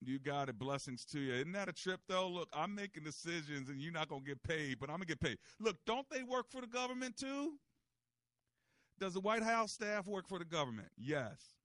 You 0.00 0.18
got 0.18 0.48
it. 0.48 0.58
Blessings 0.58 1.04
to 1.06 1.20
you. 1.20 1.34
Isn't 1.34 1.52
that 1.52 1.68
a 1.68 1.72
trip, 1.72 2.00
though? 2.08 2.28
Look, 2.28 2.48
I'm 2.52 2.74
making 2.74 3.04
decisions, 3.04 3.68
and 3.68 3.80
you're 3.80 3.92
not 3.92 4.08
gonna 4.08 4.24
get 4.24 4.42
paid, 4.42 4.78
but 4.78 4.88
I'm 4.88 4.96
gonna 4.96 5.04
get 5.06 5.20
paid. 5.20 5.38
Look, 5.60 5.76
don't 5.84 6.08
they 6.08 6.22
work 6.22 6.50
for 6.50 6.60
the 6.62 6.66
government 6.66 7.16
too? 7.18 7.58
Does 8.98 9.12
the 9.12 9.20
White 9.20 9.42
House 9.42 9.72
staff 9.72 10.06
work 10.06 10.26
for 10.28 10.38
the 10.38 10.44
government? 10.46 10.88
Yes. 10.96 11.55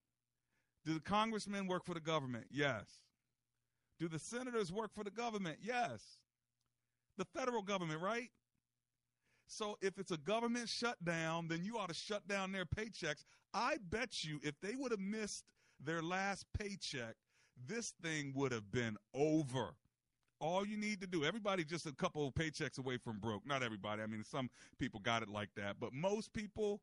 Do 0.86 0.94
the 0.94 1.00
congressmen 1.00 1.68
work 1.68 1.86
for 1.86 1.94
the 1.94 2.00
government? 2.00 2.46
Yes. 2.50 2.86
Do 4.00 4.08
the 4.08 4.20
senators 4.20 4.72
work 4.72 4.92
for 4.96 5.04
the 5.04 5.12
government? 5.12 5.60
Yes. 5.62 6.02
The 7.18 7.26
federal 7.26 7.62
government, 7.62 8.02
right? 8.02 8.30
So 9.48 9.78
if 9.82 10.00
it's 10.00 10.12
a 10.12 10.18
government 10.18 10.70
shutdown, 10.70 11.48
then 11.50 11.62
you 11.64 11.78
ought 11.78 11.90
to 11.90 11.94
shut 11.94 12.28
down 12.28 12.52
their 12.52 12.66
paychecks. 12.66 13.24
I 13.54 13.78
bet 13.90 14.24
you 14.24 14.40
if 14.44 14.56
they 14.62 14.76
would 14.76 14.92
have 14.92 15.00
missed 15.00 15.44
their 15.84 16.02
last 16.02 16.46
paycheck, 16.58 17.16
this 17.68 17.94
thing 18.02 18.32
would 18.36 18.52
have 18.52 18.72
been 18.72 18.98
over. 19.14 19.76
All 20.40 20.66
you 20.66 20.78
need 20.78 21.02
to 21.02 21.08
do, 21.08 21.24
everybody 21.24 21.64
just 21.64 21.86
a 21.86 21.94
couple 21.94 22.26
of 22.26 22.34
paychecks 22.34 22.80
away 22.80 22.98
from 22.98 23.20
broke. 23.20 23.46
Not 23.46 23.62
everybody. 23.62 24.02
I 24.02 24.08
mean, 24.08 24.24
some 24.24 24.50
people 24.80 25.00
got 25.00 25.22
it 25.22 25.30
like 25.30 25.50
that, 25.56 25.76
but 25.80 25.94
most 25.94 26.34
people, 26.34 26.82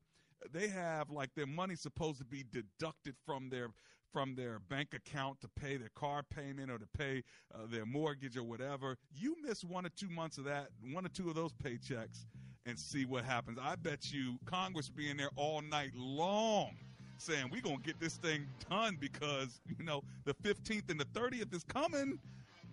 they 0.53 0.69
have 0.69 1.11
like 1.11 1.35
their 1.35 1.47
money 1.47 1.77
supposed 1.77 2.19
to 2.19 2.25
be 2.25 2.45
deducted 2.53 3.15
from 3.25 3.49
their 3.49 3.69
from 4.13 4.35
their 4.35 4.59
bank 4.71 4.95
account 4.95 5.39
to 5.41 5.49
pay 5.49 5.77
their 5.77 5.91
car 5.95 6.23
payment 6.23 6.71
or 6.71 6.79
to 6.79 6.87
pay 6.97 7.23
uh, 7.55 7.59
their 7.71 7.85
mortgage 7.85 8.37
or 8.39 8.43
whatever. 8.43 8.97
You 9.15 9.37
miss 9.43 9.63
one 9.63 9.85
or 9.85 9.91
two 9.91 10.09
months 10.09 10.39
of 10.39 10.45
that, 10.45 10.69
one 10.93 11.05
or 11.05 11.11
two 11.11 11.29
of 11.29 11.35
those 11.35 11.53
paychecks, 11.53 12.25
and 12.65 12.79
see 12.79 13.05
what 13.05 13.25
happens. 13.25 13.59
I 13.63 13.77
bet 13.77 14.11
you 14.11 14.39
Congress 14.47 14.89
being 14.89 15.19
there 15.19 15.29
all 15.37 15.61
night 15.61 15.93
long 15.95 16.71
saying 17.19 17.51
we're 17.53 17.61
going 17.61 17.77
to 17.79 17.83
get 17.83 18.01
this 18.01 18.17
thing 18.17 18.47
done 18.71 18.97
because, 18.99 19.61
you 19.67 19.85
know, 19.85 20.03
the 20.25 20.35
15th 20.35 20.89
and 20.91 20.99
the 20.99 21.05
30th 21.07 21.53
is 21.55 21.65
coming. 21.65 22.19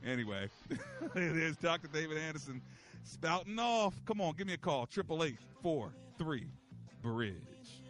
Anyway, 0.06 0.47
it 1.15 1.38
is 1.38 1.58
Dr. 1.58 1.88
David 1.88 2.17
Anderson 2.17 2.62
spouting 3.04 3.58
off. 3.60 3.93
Come 4.06 4.21
on, 4.21 4.36
give 4.36 4.47
me 4.47 4.54
a 4.54 4.58
call. 4.58 4.86
Triple 4.86 5.23
eight 5.23 5.38
four 5.62 5.91
three 6.17 6.47
bridge. 7.05 7.84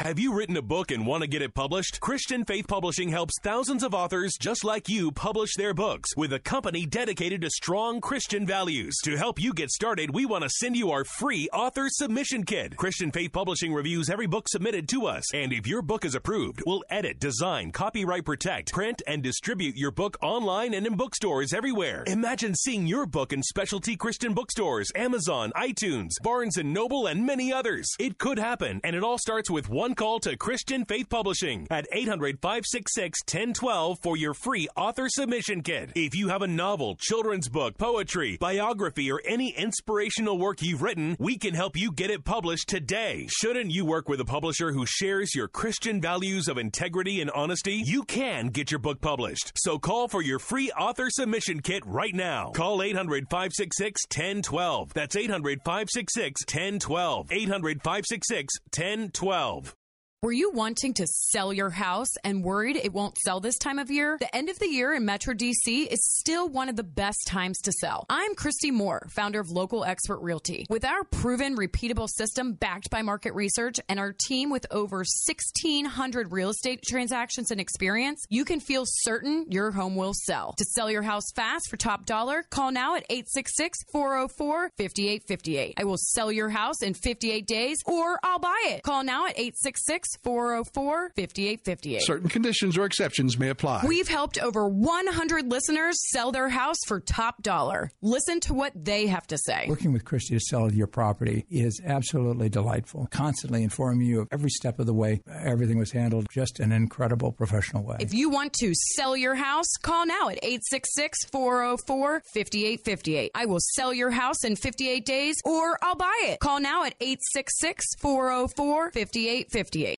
Have 0.00 0.18
you 0.18 0.32
written 0.32 0.56
a 0.56 0.62
book 0.62 0.92
and 0.92 1.06
want 1.06 1.24
to 1.24 1.28
get 1.28 1.42
it 1.42 1.52
published? 1.52 2.00
Christian 2.00 2.42
Faith 2.46 2.66
Publishing 2.66 3.10
helps 3.10 3.38
thousands 3.42 3.82
of 3.82 3.92
authors 3.92 4.38
just 4.40 4.64
like 4.64 4.88
you 4.88 5.12
publish 5.12 5.54
their 5.56 5.74
books 5.74 6.16
with 6.16 6.32
a 6.32 6.38
company 6.38 6.86
dedicated 6.86 7.42
to 7.42 7.50
strong 7.50 8.00
Christian 8.00 8.46
values. 8.46 8.96
To 9.04 9.18
help 9.18 9.38
you 9.38 9.52
get 9.52 9.70
started, 9.70 10.14
we 10.14 10.24
want 10.24 10.42
to 10.42 10.48
send 10.48 10.74
you 10.74 10.90
our 10.90 11.04
free 11.04 11.50
author 11.52 11.88
submission 11.90 12.44
kit. 12.44 12.78
Christian 12.78 13.10
Faith 13.10 13.32
Publishing 13.32 13.74
reviews 13.74 14.08
every 14.08 14.26
book 14.26 14.48
submitted 14.48 14.88
to 14.88 15.04
us, 15.04 15.34
and 15.34 15.52
if 15.52 15.66
your 15.66 15.82
book 15.82 16.06
is 16.06 16.14
approved, 16.14 16.62
we'll 16.64 16.82
edit, 16.88 17.20
design, 17.20 17.70
copyright 17.70 18.24
protect, 18.24 18.72
print, 18.72 19.02
and 19.06 19.22
distribute 19.22 19.76
your 19.76 19.90
book 19.90 20.16
online 20.22 20.72
and 20.72 20.86
in 20.86 20.96
bookstores 20.96 21.52
everywhere. 21.52 22.04
Imagine 22.06 22.54
seeing 22.54 22.86
your 22.86 23.04
book 23.04 23.34
in 23.34 23.42
specialty 23.42 23.96
Christian 23.96 24.32
bookstores, 24.32 24.90
Amazon, 24.96 25.52
iTunes, 25.54 26.12
Barnes 26.22 26.56
and 26.56 26.72
Noble, 26.72 27.06
and 27.06 27.26
many 27.26 27.52
others. 27.52 27.86
It 27.98 28.16
could 28.16 28.38
happen, 28.38 28.80
and 28.82 28.96
it 28.96 29.04
all 29.04 29.18
starts 29.18 29.50
with 29.50 29.68
one 29.68 29.89
call 29.94 30.20
to 30.20 30.36
Christian 30.36 30.84
Faith 30.84 31.08
Publishing 31.08 31.66
at 31.70 31.86
800 31.92 32.40
566 32.40 33.20
1012 33.24 33.98
for 34.00 34.16
your 34.16 34.34
free 34.34 34.68
author 34.76 35.08
submission 35.08 35.62
kit. 35.62 35.90
If 35.94 36.14
you 36.14 36.28
have 36.28 36.42
a 36.42 36.46
novel, 36.46 36.96
children's 36.96 37.48
book, 37.48 37.78
poetry, 37.78 38.36
biography, 38.40 39.10
or 39.10 39.20
any 39.26 39.50
inspirational 39.50 40.38
work 40.38 40.62
you've 40.62 40.82
written, 40.82 41.16
we 41.18 41.38
can 41.38 41.54
help 41.54 41.76
you 41.76 41.92
get 41.92 42.10
it 42.10 42.24
published 42.24 42.68
today. 42.68 43.26
Shouldn't 43.30 43.70
you 43.70 43.84
work 43.84 44.08
with 44.08 44.20
a 44.20 44.24
publisher 44.24 44.72
who 44.72 44.86
shares 44.86 45.34
your 45.34 45.48
Christian 45.48 46.00
values 46.00 46.48
of 46.48 46.58
integrity 46.58 47.20
and 47.20 47.30
honesty? 47.30 47.82
You 47.84 48.04
can 48.04 48.48
get 48.48 48.70
your 48.70 48.80
book 48.80 49.00
published. 49.00 49.52
So 49.56 49.78
call 49.78 50.08
for 50.08 50.22
your 50.22 50.38
free 50.38 50.70
author 50.72 51.08
submission 51.10 51.60
kit 51.60 51.84
right 51.86 52.14
now. 52.14 52.50
Call 52.50 52.82
800 52.82 53.28
566 53.30 54.02
1012. 54.14 54.94
That's 54.94 55.16
800 55.16 55.60
566 55.64 56.42
1012. 56.46 57.32
800 57.32 57.82
566 57.82 58.54
1012. 58.76 59.76
Were 60.22 60.32
you 60.32 60.50
wanting 60.50 60.92
to 60.94 61.06
sell 61.06 61.50
your 61.50 61.70
house 61.70 62.10
and 62.24 62.44
worried 62.44 62.76
it 62.76 62.92
won't 62.92 63.16
sell 63.16 63.40
this 63.40 63.56
time 63.56 63.78
of 63.78 63.90
year? 63.90 64.18
The 64.20 64.36
end 64.36 64.50
of 64.50 64.58
the 64.58 64.68
year 64.68 64.92
in 64.92 65.06
Metro 65.06 65.32
DC 65.32 65.86
is 65.86 66.06
still 66.18 66.46
one 66.46 66.68
of 66.68 66.76
the 66.76 66.82
best 66.82 67.26
times 67.26 67.58
to 67.62 67.72
sell. 67.72 68.04
I'm 68.10 68.34
Christy 68.34 68.70
Moore, 68.70 69.08
founder 69.08 69.40
of 69.40 69.48
Local 69.48 69.82
Expert 69.82 70.18
Realty. 70.20 70.66
With 70.68 70.84
our 70.84 71.04
proven, 71.04 71.56
repeatable 71.56 72.06
system 72.06 72.52
backed 72.52 72.90
by 72.90 73.00
market 73.00 73.32
research 73.32 73.80
and 73.88 73.98
our 73.98 74.12
team 74.12 74.50
with 74.50 74.66
over 74.70 74.98
1,600 74.98 76.32
real 76.32 76.50
estate 76.50 76.82
transactions 76.86 77.50
and 77.50 77.58
experience, 77.58 78.22
you 78.28 78.44
can 78.44 78.60
feel 78.60 78.84
certain 78.84 79.46
your 79.48 79.70
home 79.70 79.96
will 79.96 80.12
sell. 80.12 80.52
To 80.58 80.64
sell 80.66 80.90
your 80.90 81.00
house 81.00 81.32
fast 81.34 81.70
for 81.70 81.78
top 81.78 82.04
dollar, 82.04 82.44
call 82.50 82.72
now 82.72 82.94
at 82.94 83.06
866 83.08 83.84
404 83.90 84.72
5858. 84.76 85.74
I 85.78 85.84
will 85.84 85.96
sell 85.96 86.30
your 86.30 86.50
house 86.50 86.82
in 86.82 86.92
58 86.92 87.46
days 87.46 87.78
or 87.86 88.18
I'll 88.22 88.38
buy 88.38 88.62
it. 88.66 88.82
Call 88.82 89.02
now 89.02 89.24
at 89.24 89.38
866 89.38 90.09
404 90.22 91.12
5858. 91.16 92.02
Certain 92.02 92.28
conditions 92.28 92.76
or 92.76 92.84
exceptions 92.84 93.38
may 93.38 93.48
apply. 93.48 93.84
We've 93.86 94.08
helped 94.08 94.38
over 94.38 94.68
100 94.68 95.50
listeners 95.50 95.96
sell 96.10 96.32
their 96.32 96.48
house 96.48 96.78
for 96.86 97.00
top 97.00 97.42
dollar. 97.42 97.90
Listen 98.02 98.40
to 98.40 98.54
what 98.54 98.72
they 98.74 99.06
have 99.06 99.26
to 99.28 99.38
say. 99.38 99.66
Working 99.68 99.92
with 99.92 100.04
Christy 100.04 100.34
to 100.34 100.40
sell 100.40 100.72
your 100.72 100.86
property 100.86 101.46
is 101.50 101.80
absolutely 101.84 102.48
delightful. 102.48 103.08
Constantly 103.10 103.62
informing 103.62 104.06
you 104.06 104.20
of 104.20 104.28
every 104.32 104.50
step 104.50 104.78
of 104.78 104.86
the 104.86 104.94
way. 104.94 105.22
Everything 105.30 105.78
was 105.78 105.92
handled 105.92 106.26
just 106.32 106.60
an 106.60 106.72
incredible 106.72 107.32
professional 107.32 107.82
way. 107.84 107.96
If 108.00 108.14
you 108.14 108.30
want 108.30 108.52
to 108.54 108.72
sell 108.74 109.16
your 109.16 109.34
house, 109.34 109.68
call 109.82 110.06
now 110.06 110.28
at 110.28 110.38
866 110.42 111.24
404 111.32 112.22
5858. 112.26 113.30
I 113.34 113.46
will 113.46 113.60
sell 113.60 113.92
your 113.92 114.10
house 114.10 114.44
in 114.44 114.56
58 114.56 115.04
days 115.04 115.36
or 115.44 115.78
I'll 115.82 115.94
buy 115.94 116.18
it. 116.24 116.40
Call 116.40 116.60
now 116.60 116.84
at 116.84 116.94
866 117.00 117.84
404 117.98 118.90
5858. 118.92 119.98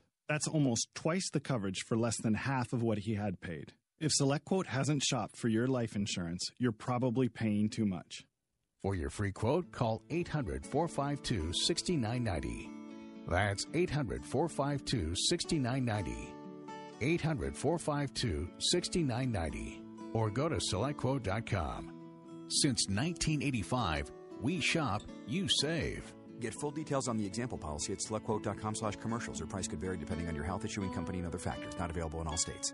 That's 0.31 0.47
almost 0.47 0.87
twice 0.95 1.29
the 1.29 1.41
coverage 1.41 1.83
for 1.85 1.97
less 1.97 2.15
than 2.15 2.35
half 2.35 2.71
of 2.71 2.81
what 2.81 2.99
he 2.99 3.15
had 3.15 3.41
paid. 3.41 3.73
If 3.99 4.13
SelectQuote 4.13 4.67
hasn't 4.67 5.03
shopped 5.03 5.35
for 5.35 5.49
your 5.49 5.67
life 5.67 5.93
insurance, 5.93 6.51
you're 6.57 6.71
probably 6.71 7.27
paying 7.27 7.69
too 7.69 7.85
much. 7.85 8.23
For 8.81 8.95
your 8.95 9.09
free 9.09 9.33
quote, 9.33 9.73
call 9.73 10.01
800 10.09 10.65
452 10.65 11.51
6990. 11.51 12.69
That's 13.27 13.67
800 13.73 14.25
452 14.25 15.15
6990. 15.15 16.33
800 17.01 17.57
452 17.57 18.49
6990. 18.57 19.81
Or 20.13 20.29
go 20.29 20.47
to 20.47 20.55
selectquote.com. 20.55 21.91
Since 22.47 22.87
1985, 22.87 24.11
we 24.39 24.61
shop, 24.61 25.01
you 25.27 25.49
save. 25.49 26.13
Get 26.41 26.55
full 26.55 26.71
details 26.71 27.07
on 27.07 27.17
the 27.17 27.25
example 27.25 27.57
policy 27.57 27.93
at 27.93 27.99
selectquote.com 27.99 28.73
slash 28.73 28.95
commercials. 28.95 29.39
Or 29.41 29.45
price 29.45 29.67
could 29.67 29.79
vary 29.79 29.97
depending 29.97 30.27
on 30.27 30.35
your 30.35 30.43
health 30.43 30.65
issuing 30.65 30.91
company 30.91 31.19
and 31.19 31.27
other 31.27 31.37
factors. 31.37 31.77
Not 31.77 31.91
available 31.91 32.19
in 32.19 32.27
all 32.27 32.37
states. 32.37 32.73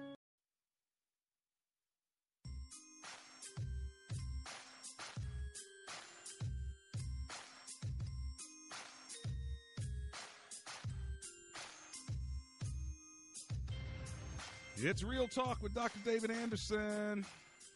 It's 14.80 15.04
Real 15.04 15.28
Talk 15.28 15.62
with 15.62 15.74
Dr. 15.74 16.00
David 16.06 16.32
Anderson. 16.32 17.26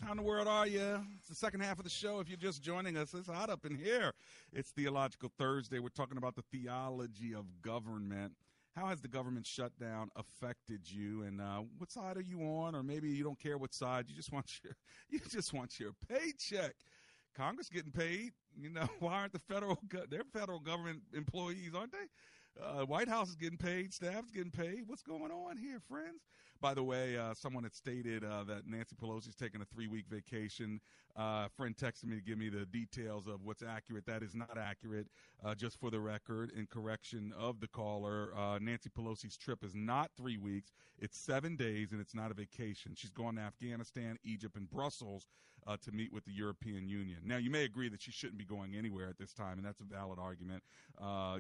How 0.03 0.11
in 0.11 0.17
the 0.17 0.23
world 0.23 0.47
are 0.47 0.65
you? 0.65 0.99
It's 1.19 1.27
the 1.27 1.35
second 1.35 1.59
half 1.61 1.77
of 1.77 1.83
the 1.83 1.89
show. 1.89 2.19
If 2.19 2.27
you're 2.27 2.37
just 2.37 2.63
joining 2.63 2.97
us, 2.97 3.13
it's 3.13 3.27
hot 3.27 3.51
up 3.51 3.65
in 3.65 3.75
here. 3.75 4.13
It's 4.51 4.71
Theological 4.71 5.31
Thursday. 5.37 5.77
We're 5.77 5.89
talking 5.89 6.17
about 6.17 6.35
the 6.35 6.41
theology 6.51 7.35
of 7.35 7.45
government. 7.61 8.33
How 8.75 8.87
has 8.87 9.01
the 9.01 9.07
government 9.07 9.45
shutdown 9.45 10.09
affected 10.15 10.89
you, 10.89 11.23
and 11.23 11.39
uh, 11.39 11.61
what 11.77 11.91
side 11.91 12.17
are 12.17 12.21
you 12.21 12.39
on? 12.41 12.73
Or 12.73 12.81
maybe 12.81 13.09
you 13.09 13.23
don't 13.23 13.37
care 13.37 13.57
what 13.59 13.73
side. 13.73 14.05
You 14.07 14.15
just 14.15 14.31
want 14.33 14.49
your 14.63 14.73
you 15.09 15.19
just 15.29 15.53
want 15.53 15.79
your 15.79 15.91
paycheck. 16.09 16.73
Congress 17.35 17.69
getting 17.69 17.91
paid. 17.91 18.31
You 18.59 18.71
know 18.71 18.87
why 18.99 19.13
aren't 19.13 19.33
the 19.33 19.39
federal 19.39 19.77
they're 20.09 20.23
federal 20.33 20.59
government 20.59 21.01
employees, 21.13 21.73
aren't 21.75 21.91
they? 21.91 22.07
Uh, 22.59 22.85
White 22.85 23.07
House 23.07 23.29
is 23.29 23.35
getting 23.35 23.57
paid. 23.57 23.93
Staff's 23.93 24.31
getting 24.31 24.51
paid. 24.51 24.83
What's 24.87 25.03
going 25.03 25.31
on 25.31 25.57
here, 25.57 25.79
friends? 25.87 26.21
By 26.59 26.75
the 26.75 26.83
way, 26.83 27.17
uh, 27.17 27.33
someone 27.33 27.63
had 27.63 27.73
stated 27.73 28.23
uh, 28.23 28.43
that 28.43 28.67
Nancy 28.67 28.95
Pelosi's 28.95 29.35
taking 29.35 29.61
a 29.61 29.65
three 29.65 29.87
week 29.87 30.05
vacation. 30.07 30.79
Uh, 31.17 31.47
a 31.47 31.49
friend 31.57 31.75
texted 31.75 32.05
me 32.05 32.15
to 32.17 32.21
give 32.21 32.37
me 32.37 32.49
the 32.49 32.65
details 32.65 33.27
of 33.27 33.43
what's 33.43 33.63
accurate. 33.63 34.05
That 34.05 34.21
is 34.21 34.35
not 34.35 34.57
accurate. 34.57 35.07
Uh, 35.43 35.55
just 35.55 35.79
for 35.79 35.89
the 35.89 35.99
record, 35.99 36.51
in 36.55 36.67
correction 36.67 37.33
of 37.37 37.59
the 37.59 37.67
caller, 37.67 38.31
uh, 38.37 38.59
Nancy 38.61 38.89
Pelosi's 38.89 39.37
trip 39.37 39.63
is 39.63 39.73
not 39.73 40.11
three 40.15 40.37
weeks. 40.37 40.71
It's 40.99 41.17
seven 41.17 41.55
days, 41.55 41.91
and 41.93 41.99
it's 41.99 42.13
not 42.13 42.29
a 42.29 42.35
vacation. 42.35 42.93
She's 42.95 43.11
going 43.11 43.37
to 43.37 43.41
Afghanistan, 43.41 44.17
Egypt, 44.23 44.55
and 44.55 44.69
Brussels 44.69 45.27
uh, 45.67 45.77
to 45.83 45.91
meet 45.91 46.11
with 46.11 46.25
the 46.25 46.31
European 46.31 46.87
Union. 46.87 47.19
Now, 47.25 47.37
you 47.37 47.49
may 47.49 47.63
agree 47.63 47.89
that 47.89 48.01
she 48.01 48.11
shouldn't 48.11 48.37
be 48.37 48.45
going 48.45 48.75
anywhere 48.75 49.07
at 49.07 49.17
this 49.17 49.33
time, 49.33 49.57
and 49.57 49.65
that's 49.65 49.81
a 49.81 49.85
valid 49.85 50.19
argument. 50.19 50.63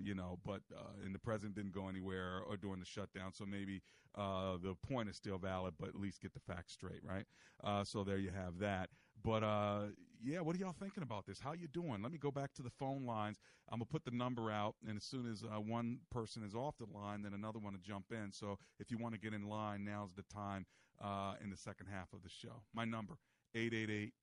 you 0.03 0.15
know, 0.15 0.39
but 0.45 0.61
and 1.03 1.13
the 1.13 1.19
president 1.19 1.55
didn't 1.55 1.73
go 1.73 1.87
anywhere 1.87 2.41
or 2.47 2.57
during 2.57 2.79
the 2.79 2.85
shutdown, 2.85 3.33
so 3.33 3.45
maybe 3.45 3.81
uh, 4.15 4.57
the 4.61 4.75
point 4.87 5.09
is 5.09 5.15
still 5.15 5.37
valid, 5.37 5.73
but 5.79 5.89
at 5.89 5.95
least 5.95 6.21
get 6.21 6.33
the 6.33 6.39
facts 6.39 6.73
straight, 6.73 7.01
right? 7.03 7.25
Uh, 7.63 7.83
so 7.83 8.03
there 8.03 8.17
you 8.17 8.31
have 8.31 8.59
that. 8.59 8.89
But 9.23 9.43
uh, 9.43 9.83
yeah, 10.23 10.41
what 10.41 10.55
are 10.55 10.59
y'all 10.59 10.75
thinking 10.77 11.03
about 11.03 11.25
this? 11.25 11.39
How 11.39 11.53
you 11.53 11.67
doing? 11.67 12.01
Let 12.01 12.11
me 12.11 12.17
go 12.17 12.31
back 12.31 12.53
to 12.55 12.61
the 12.61 12.69
phone 12.69 13.05
lines. 13.05 13.39
I'm 13.69 13.77
gonna 13.77 13.85
put 13.85 14.03
the 14.03 14.11
number 14.11 14.51
out, 14.51 14.75
and 14.87 14.97
as 14.97 15.03
soon 15.03 15.29
as 15.29 15.43
uh, 15.43 15.59
one 15.59 15.99
person 16.11 16.43
is 16.43 16.55
off 16.55 16.75
the 16.77 16.87
line, 16.93 17.21
then 17.21 17.33
another 17.33 17.59
one 17.59 17.73
to 17.73 17.79
jump 17.79 18.05
in. 18.11 18.31
So 18.31 18.57
if 18.79 18.91
you 18.91 18.97
want 18.97 19.13
to 19.13 19.19
get 19.19 19.33
in 19.33 19.47
line, 19.47 19.85
now's 19.85 20.13
the 20.13 20.23
time 20.23 20.65
uh, 21.01 21.35
in 21.43 21.49
the 21.49 21.57
second 21.57 21.87
half 21.87 22.11
of 22.13 22.23
the 22.23 22.29
show. 22.29 22.63
My 22.73 22.83
number 22.83 23.17
888 23.55 24.13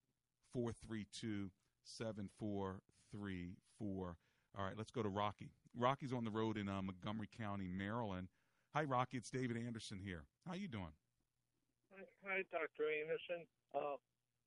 432 0.53 1.51
7434. 1.85 4.17
All 4.59 4.65
right, 4.65 4.75
let's 4.77 4.91
go 4.91 5.03
to 5.03 5.09
Rocky. 5.09 5.51
Rocky's 5.77 6.13
on 6.13 6.25
the 6.25 6.31
road 6.31 6.57
in 6.57 6.69
uh, 6.69 6.83
Montgomery 6.83 7.29
County, 7.37 7.69
Maryland. 7.69 8.29
Hi, 8.75 8.83
Rocky. 8.85 9.17
It's 9.19 9.31
David 9.31 9.57
Anderson 9.57 9.99
here. 10.03 10.25
How 10.47 10.55
you 10.55 10.69
doing? 10.69 10.93
Hi, 11.95 12.03
hi 12.25 12.43
Dr. 12.51 12.89
Anderson. 13.03 13.47
Uh, 13.75 13.97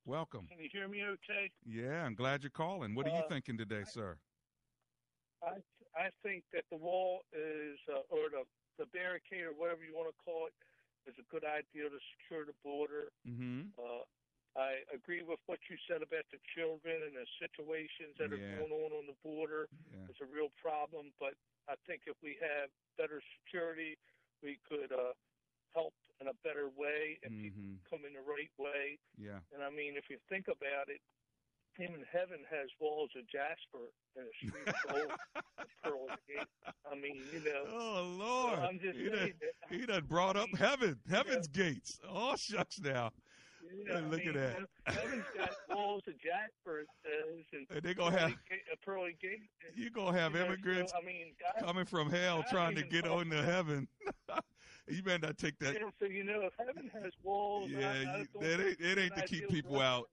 Welcome. 0.04 0.46
Can 0.50 0.58
you 0.58 0.68
hear 0.72 0.88
me 0.88 1.04
okay? 1.14 1.48
Yeah, 1.64 2.04
I'm 2.04 2.14
glad 2.16 2.42
you're 2.42 2.50
calling. 2.50 2.92
What 2.94 3.06
are 3.06 3.10
you 3.14 3.22
Uh, 3.22 3.28
thinking 3.28 3.56
today, 3.56 3.84
sir? 3.86 4.18
I 5.42 5.62
I 5.94 6.10
think 6.24 6.42
that 6.52 6.64
the 6.70 6.76
wall 6.76 7.22
is, 7.32 7.78
uh, 7.88 8.00
or 8.10 8.28
the, 8.30 8.44
the 8.78 8.86
barricade, 8.86 9.44
or 9.44 9.52
whatever 9.52 9.84
you 9.84 9.94
want 9.94 10.08
to 10.08 10.14
call 10.24 10.46
it, 10.48 10.54
is 11.06 11.14
a 11.18 11.22
good 11.30 11.44
idea 11.44 11.88
to 11.90 11.98
secure 12.18 12.44
the 12.46 12.54
border. 12.64 13.12
Mm-hmm. 13.28 13.68
I 14.56 14.84
agree 14.92 15.22
with 15.22 15.40
what 15.46 15.58
you 15.70 15.76
said 15.88 16.02
about 16.04 16.28
the 16.30 16.38
children 16.54 17.00
and 17.08 17.16
the 17.16 17.26
situations 17.40 18.12
that 18.18 18.30
Yeah. 18.30 18.36
are 18.36 18.56
going 18.60 18.72
on 18.72 18.92
on 18.92 19.06
the 19.06 19.16
border. 19.24 19.68
Yeah. 19.90 20.06
It's 20.08 20.20
a 20.20 20.26
real 20.26 20.50
problem, 20.60 21.12
but 21.18 21.34
I 21.68 21.76
think 21.86 22.02
if 22.06 22.16
we 22.22 22.36
have 22.40 22.68
better 22.98 23.22
security, 23.40 23.96
we 24.42 24.58
could 24.68 24.92
uh, 24.92 25.14
help 25.74 25.94
in 26.20 26.28
a 26.28 26.34
better 26.44 26.68
way 26.68 27.18
and 27.22 27.32
people 27.40 27.62
Mhm. 27.62 27.84
come 27.88 28.04
in 28.04 28.12
the 28.12 28.20
right 28.20 28.50
way. 28.58 28.98
Yeah. 29.16 29.40
And 29.52 29.62
I 29.62 29.70
mean, 29.70 29.96
if 29.96 30.10
you 30.10 30.18
think 30.28 30.48
about 30.48 30.88
it, 30.90 31.00
even 31.78 32.02
heaven 32.04 32.44
has 32.50 32.68
walls 32.78 33.10
of 33.16 33.26
jasper 33.28 33.88
and 34.16 34.28
a 34.28 34.32
street 34.34 34.68
of 34.68 34.74
gold, 34.88 35.12
and 35.56 35.68
pearl 35.82 36.06
gate. 36.28 36.46
I 36.84 36.94
mean, 36.94 37.26
you 37.32 37.40
know. 37.40 37.64
Oh 37.68 38.02
Lord, 38.18 38.58
I'm 38.58 38.78
just 38.78 38.98
he, 38.98 39.08
done, 39.08 39.32
he 39.70 39.86
done 39.86 40.04
brought 40.04 40.36
up 40.36 40.50
heaven, 40.54 41.00
heaven's 41.08 41.48
gates. 41.48 41.98
Oh 42.06 42.36
shucks 42.36 42.78
now. 42.78 43.12
Look 44.10 44.20
I 44.20 44.28
at 44.28 44.34
that. 44.34 44.56
Heaven's 44.86 45.24
got 45.36 45.50
walls 45.70 46.02
of 46.06 46.14
jasper, 46.20 46.80
it 46.80 46.88
and 47.52 47.66
uh, 47.70 47.74
And 47.74 47.82
they 47.82 47.94
gonna 47.94 48.18
have- 48.18 48.30
a 48.30 48.34
uh, 48.34 48.76
pearly 48.84 49.16
gate. 49.20 49.48
Uh, 49.64 49.72
you 49.74 49.90
gonna 49.90 50.18
have 50.18 50.32
You 50.32 50.38
know, 50.40 50.46
so, 50.46 50.52
immigrants 50.52 50.92
I 51.00 51.04
mean, 51.04 51.34
God, 51.40 51.64
coming 51.64 51.84
from 51.84 52.10
hell 52.10 52.38
God 52.38 52.46
trying 52.50 52.74
to 52.76 52.82
get 52.82 53.06
on 53.06 53.30
to 53.30 53.42
heaven. 53.42 53.88
you 54.88 55.02
better 55.02 55.26
not 55.26 55.38
take 55.38 55.58
that. 55.60 55.74
Yeah, 55.74 55.90
so 55.98 56.06
you 56.06 56.24
know, 56.24 56.42
if 56.42 56.52
heaven 56.58 56.90
has 56.94 57.12
walls, 57.22 57.70
I, 57.74 57.78
I 57.78 57.80
Yeah, 57.80 58.24
that 58.40 58.60
ain't 58.60 58.80
it 58.80 58.98
ain't 58.98 59.16
to 59.16 59.22
keep 59.22 59.48
people 59.48 59.76
us 59.76 59.82
out. 59.82 60.08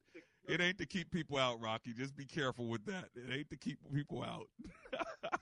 It 0.47 0.61
ain't 0.61 0.77
to 0.79 0.85
keep 0.85 1.11
people 1.11 1.37
out, 1.37 1.61
Rocky. 1.61 1.93
Just 1.93 2.15
be 2.15 2.25
careful 2.25 2.67
with 2.67 2.85
that. 2.85 3.05
It 3.15 3.31
ain't 3.31 3.49
to 3.51 3.57
keep 3.57 3.77
people 3.93 4.23
out. 4.23 4.47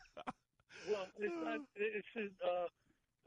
Well, 0.87 1.05
it's 1.19 1.33
not. 1.43 1.59
It's 1.75 2.07
uh, 2.39 2.67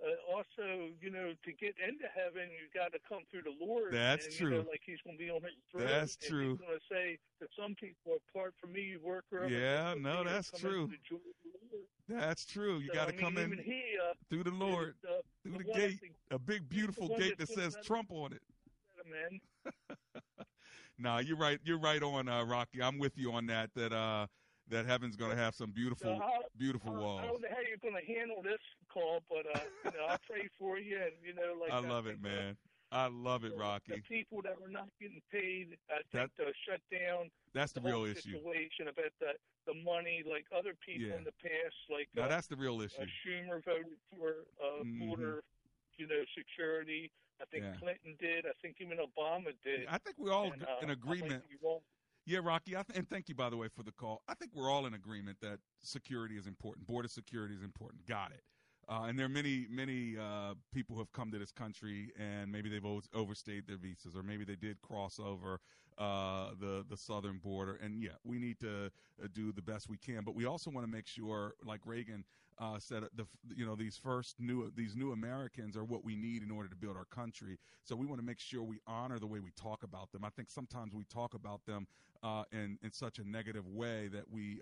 uh, 0.05 0.35
also, 0.35 0.89
you 1.01 1.11
know, 1.11 1.33
to 1.45 1.53
get 1.53 1.75
into 1.79 2.07
heaven, 2.15 2.49
you've 2.51 2.73
got 2.75 2.93
to 2.93 2.99
come 3.09 3.23
through 3.31 3.43
the 3.43 3.55
Lord. 3.65 3.93
That's 3.93 4.27
and, 4.27 4.35
true. 4.35 4.51
You 4.51 4.57
know, 4.65 4.71
like 4.71 4.81
He's 4.85 4.99
going 5.05 5.17
to 5.19 5.23
be 5.25 5.31
on 5.31 5.43
His 5.43 5.53
throne. 5.71 5.87
That's 5.87 6.17
true. 6.17 6.51
He's 6.53 6.61
going 6.67 6.79
to 6.79 6.87
say 6.91 7.19
that 7.41 7.49
some 7.59 7.75
people, 7.75 8.17
apart 8.31 8.55
from 8.61 8.73
me, 8.73 8.81
you 8.83 9.01
work. 9.05 9.25
Yeah, 9.49 9.95
no, 9.99 10.25
that's 10.25 10.51
true. 10.51 10.87
the 10.89 10.97
joy 11.09 11.17
of 11.17 11.37
the 11.45 11.51
Lord. 11.77 11.87
That's 12.23 12.45
true. 12.45 12.79
You 12.79 12.89
So, 12.89 12.95
got 12.95 13.09
to 13.09 13.15
I 13.15 13.17
mean, 13.17 13.21
come 13.21 13.37
in 13.39 13.53
He, 13.59 13.83
uh, 14.03 14.15
through 14.29 14.45
the 14.45 14.51
Lord, 14.51 14.95
is, 15.03 15.11
uh, 15.11 15.21
through 15.43 15.63
the 15.63 15.71
one 15.71 15.79
gate, 15.79 16.01
thing- 16.01 16.15
a 16.31 16.39
big 16.39 16.69
beautiful 16.69 17.09
gate 17.17 17.39
that 17.39 17.49
says 17.49 17.77
Trump 17.85 18.11
on 18.11 18.33
it. 18.33 18.43
Nah, 20.99 21.19
you're 21.19 21.37
right. 21.39 21.59
You're 21.65 21.79
right 21.79 22.03
on, 22.03 22.29
uh, 22.29 22.45
Rocky. 22.45 22.83
I'm 22.83 22.99
with 22.99 23.17
you 23.17 23.33
on 23.33 23.47
that. 23.47 23.71
That 23.75 23.91
uh, 23.93 24.27
that 24.69 24.85
heaven's 24.85 25.17
gonna 25.17 25.35
have 25.35 25.55
some 25.55 25.71
beautiful, 25.71 26.15
So 26.15 26.21
how- 26.21 26.43
beautiful 26.59 26.95
I 26.95 26.99
walls. 26.99 27.23
don't 27.23 27.41
know 27.41 27.49
how 27.51 27.61
you're 27.67 27.79
going 27.81 27.95
to 27.99 28.13
handle 28.13 28.43
this 28.43 28.61
call, 28.92 29.20
but 29.29 29.44
uh, 29.55 29.61
you 29.85 29.90
know, 29.92 30.07
I'll 30.09 30.18
pray 30.26 30.48
for 30.59 30.79
you, 30.79 30.96
and 30.96 31.12
you 31.24 31.35
know, 31.35 31.55
like 31.61 31.72
I 31.72 31.76
I 31.76 31.81
love 31.88 32.07
it, 32.07 32.18
think, 32.22 32.26
uh, 32.26 32.29
man. 32.29 32.57
I 32.92 33.07
love 33.07 33.44
it, 33.44 33.53
Rocky. 33.57 33.92
the 33.94 34.03
people 34.03 34.42
that 34.42 34.61
were 34.61 34.66
not 34.68 34.88
getting 35.00 35.22
paid, 35.31 35.79
I 35.88 36.03
think 36.11 36.11
That- 36.12 36.31
the 36.37 36.53
shutdown. 36.66 37.31
That's 37.55 37.72
the 37.72 37.81
whole 37.81 38.03
real 38.03 38.05
issue. 38.16 38.33
Situation 38.33 38.88
about 38.88 39.12
the 39.20 39.33
the 39.66 39.74
money, 39.85 40.22
like 40.29 40.46
other 40.57 40.74
people 40.85 41.09
Yeah. 41.09 41.16
in 41.18 41.24
the 41.24 41.33
past, 41.42 41.76
like 41.90 42.09
Now 42.16 42.24
uh, 42.24 42.29
that's 42.29 42.48
the 42.48 42.57
real 42.57 42.79
uh, 42.81 42.85
issue. 42.85 43.07
Schumer 43.26 43.62
voted 43.64 43.87
for 44.16 44.46
uh, 44.62 44.83
Mhm. 44.83 45.07
border, 45.07 45.42
you 45.98 46.07
know, 46.09 46.22
security. 46.37 47.12
I 47.40 47.44
think 47.46 47.64
Yeah. 47.64 47.76
Clinton 47.79 48.16
did. 48.18 48.46
I 48.46 48.53
think 48.62 48.76
even 48.81 48.98
Obama 48.98 49.53
did. 49.62 49.87
I 49.87 49.98
think 49.98 50.16
we're 50.18 50.33
all 50.33 50.50
And, 50.53 50.62
in 50.62 50.62
uh, 50.62 50.76
I 50.83 50.87
might 50.87 50.90
agreement. 50.92 51.44
Yeah, 52.26 52.40
Rocky. 52.42 52.76
I 52.76 52.83
th- 52.83 52.98
and 52.98 53.09
thank 53.09 53.29
you, 53.29 53.35
by 53.35 53.50
the 53.50 53.57
way, 53.57 53.68
for 53.68 53.83
the 53.83 53.92
call. 53.92 54.22
I 54.29 54.35
think 54.35 54.53
we're 54.55 54.70
all 54.70 54.87
in 54.87 54.94
agreement 54.94 55.38
that 55.40 55.59
security 55.81 56.37
is 56.37 56.46
important. 56.46 56.87
Border 56.87 57.09
security 57.09 57.55
is 57.55 57.62
important. 57.62 58.07
Got 58.07 58.33
it. 58.33 58.42
Uh, 58.90 59.05
and 59.05 59.16
there 59.16 59.26
are 59.26 59.31
many, 59.31 59.68
many 59.70 60.16
uh, 60.18 60.55
people 60.74 60.96
who 60.96 61.00
have 61.00 61.12
come 61.12 61.31
to 61.31 61.38
this 61.38 61.53
country, 61.53 62.11
and 62.18 62.50
maybe 62.50 62.68
they've 62.68 62.85
overstayed 63.14 63.64
their 63.68 63.76
visas, 63.76 64.16
or 64.16 64.22
maybe 64.24 64.44
they 64.44 64.57
did 64.57 64.83
cross 64.83 65.20
over 65.24 65.61
uh, 65.96 66.50
the 66.61 66.85
the 66.90 66.96
southern 66.96 67.38
border. 67.38 67.79
And 67.81 68.03
yeah, 68.03 68.11
we 68.24 68.40
need 68.40 68.59
to 68.61 68.87
uh, 69.22 69.29
do 69.33 69.53
the 69.53 69.62
best 69.62 69.88
we 69.88 69.96
can, 69.96 70.24
but 70.24 70.35
we 70.35 70.44
also 70.44 70.72
want 70.72 70.85
to 70.85 70.90
make 70.90 71.07
sure, 71.07 71.55
like 71.64 71.81
Reagan 71.85 72.24
uh, 72.59 72.81
said, 72.81 73.05
the 73.14 73.26
you 73.55 73.64
know 73.64 73.76
these 73.76 73.96
first 73.96 74.40
new 74.40 74.72
these 74.74 74.96
new 74.96 75.12
Americans 75.12 75.76
are 75.76 75.85
what 75.85 76.05
we 76.05 76.16
need 76.16 76.42
in 76.42 76.50
order 76.50 76.68
to 76.68 76.76
build 76.76 76.96
our 76.96 77.05
country. 77.05 77.59
So 77.85 77.94
we 77.94 78.07
want 78.07 78.20
to 78.20 78.26
make 78.26 78.40
sure 78.40 78.64
we 78.64 78.81
honor 78.88 79.20
the 79.20 79.26
way 79.29 79.38
we 79.38 79.53
talk 79.53 79.85
about 79.85 80.11
them. 80.11 80.24
I 80.24 80.31
think 80.31 80.50
sometimes 80.50 80.94
we 80.94 81.05
talk 81.05 81.35
about 81.35 81.64
them 81.64 81.87
uh, 82.24 82.42
in 82.50 82.76
in 82.83 82.90
such 82.90 83.20
a 83.20 83.29
negative 83.29 83.68
way 83.68 84.09
that 84.09 84.29
we 84.29 84.61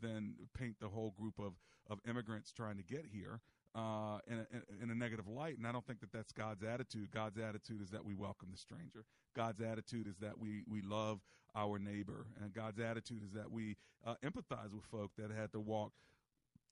then 0.00 0.34
paint 0.58 0.76
the 0.80 0.88
whole 0.88 1.12
group 1.20 1.38
of 1.38 1.52
of 1.90 2.00
immigrants 2.08 2.52
trying 2.52 2.76
to 2.78 2.82
get 2.82 3.04
here 3.12 3.40
uh, 3.76 4.18
in, 4.26 4.38
a, 4.38 4.82
in 4.82 4.90
a 4.90 4.94
negative 4.94 5.28
light. 5.28 5.58
And 5.58 5.66
I 5.66 5.72
don't 5.72 5.86
think 5.86 6.00
that 6.00 6.12
that's 6.12 6.32
God's 6.32 6.64
attitude. 6.64 7.10
God's 7.12 7.38
attitude 7.38 7.82
is 7.82 7.90
that 7.90 8.04
we 8.04 8.14
welcome 8.14 8.48
the 8.50 8.58
stranger. 8.58 9.04
God's 9.36 9.60
attitude 9.60 10.06
is 10.06 10.16
that 10.20 10.38
we, 10.38 10.62
we 10.68 10.80
love 10.80 11.20
our 11.54 11.78
neighbor. 11.78 12.26
And 12.42 12.52
God's 12.52 12.80
attitude 12.80 13.22
is 13.22 13.32
that 13.32 13.50
we 13.50 13.76
uh, 14.06 14.14
empathize 14.24 14.72
with 14.72 14.84
folk 14.90 15.10
that 15.18 15.30
had 15.30 15.52
to 15.52 15.60
walk, 15.60 15.92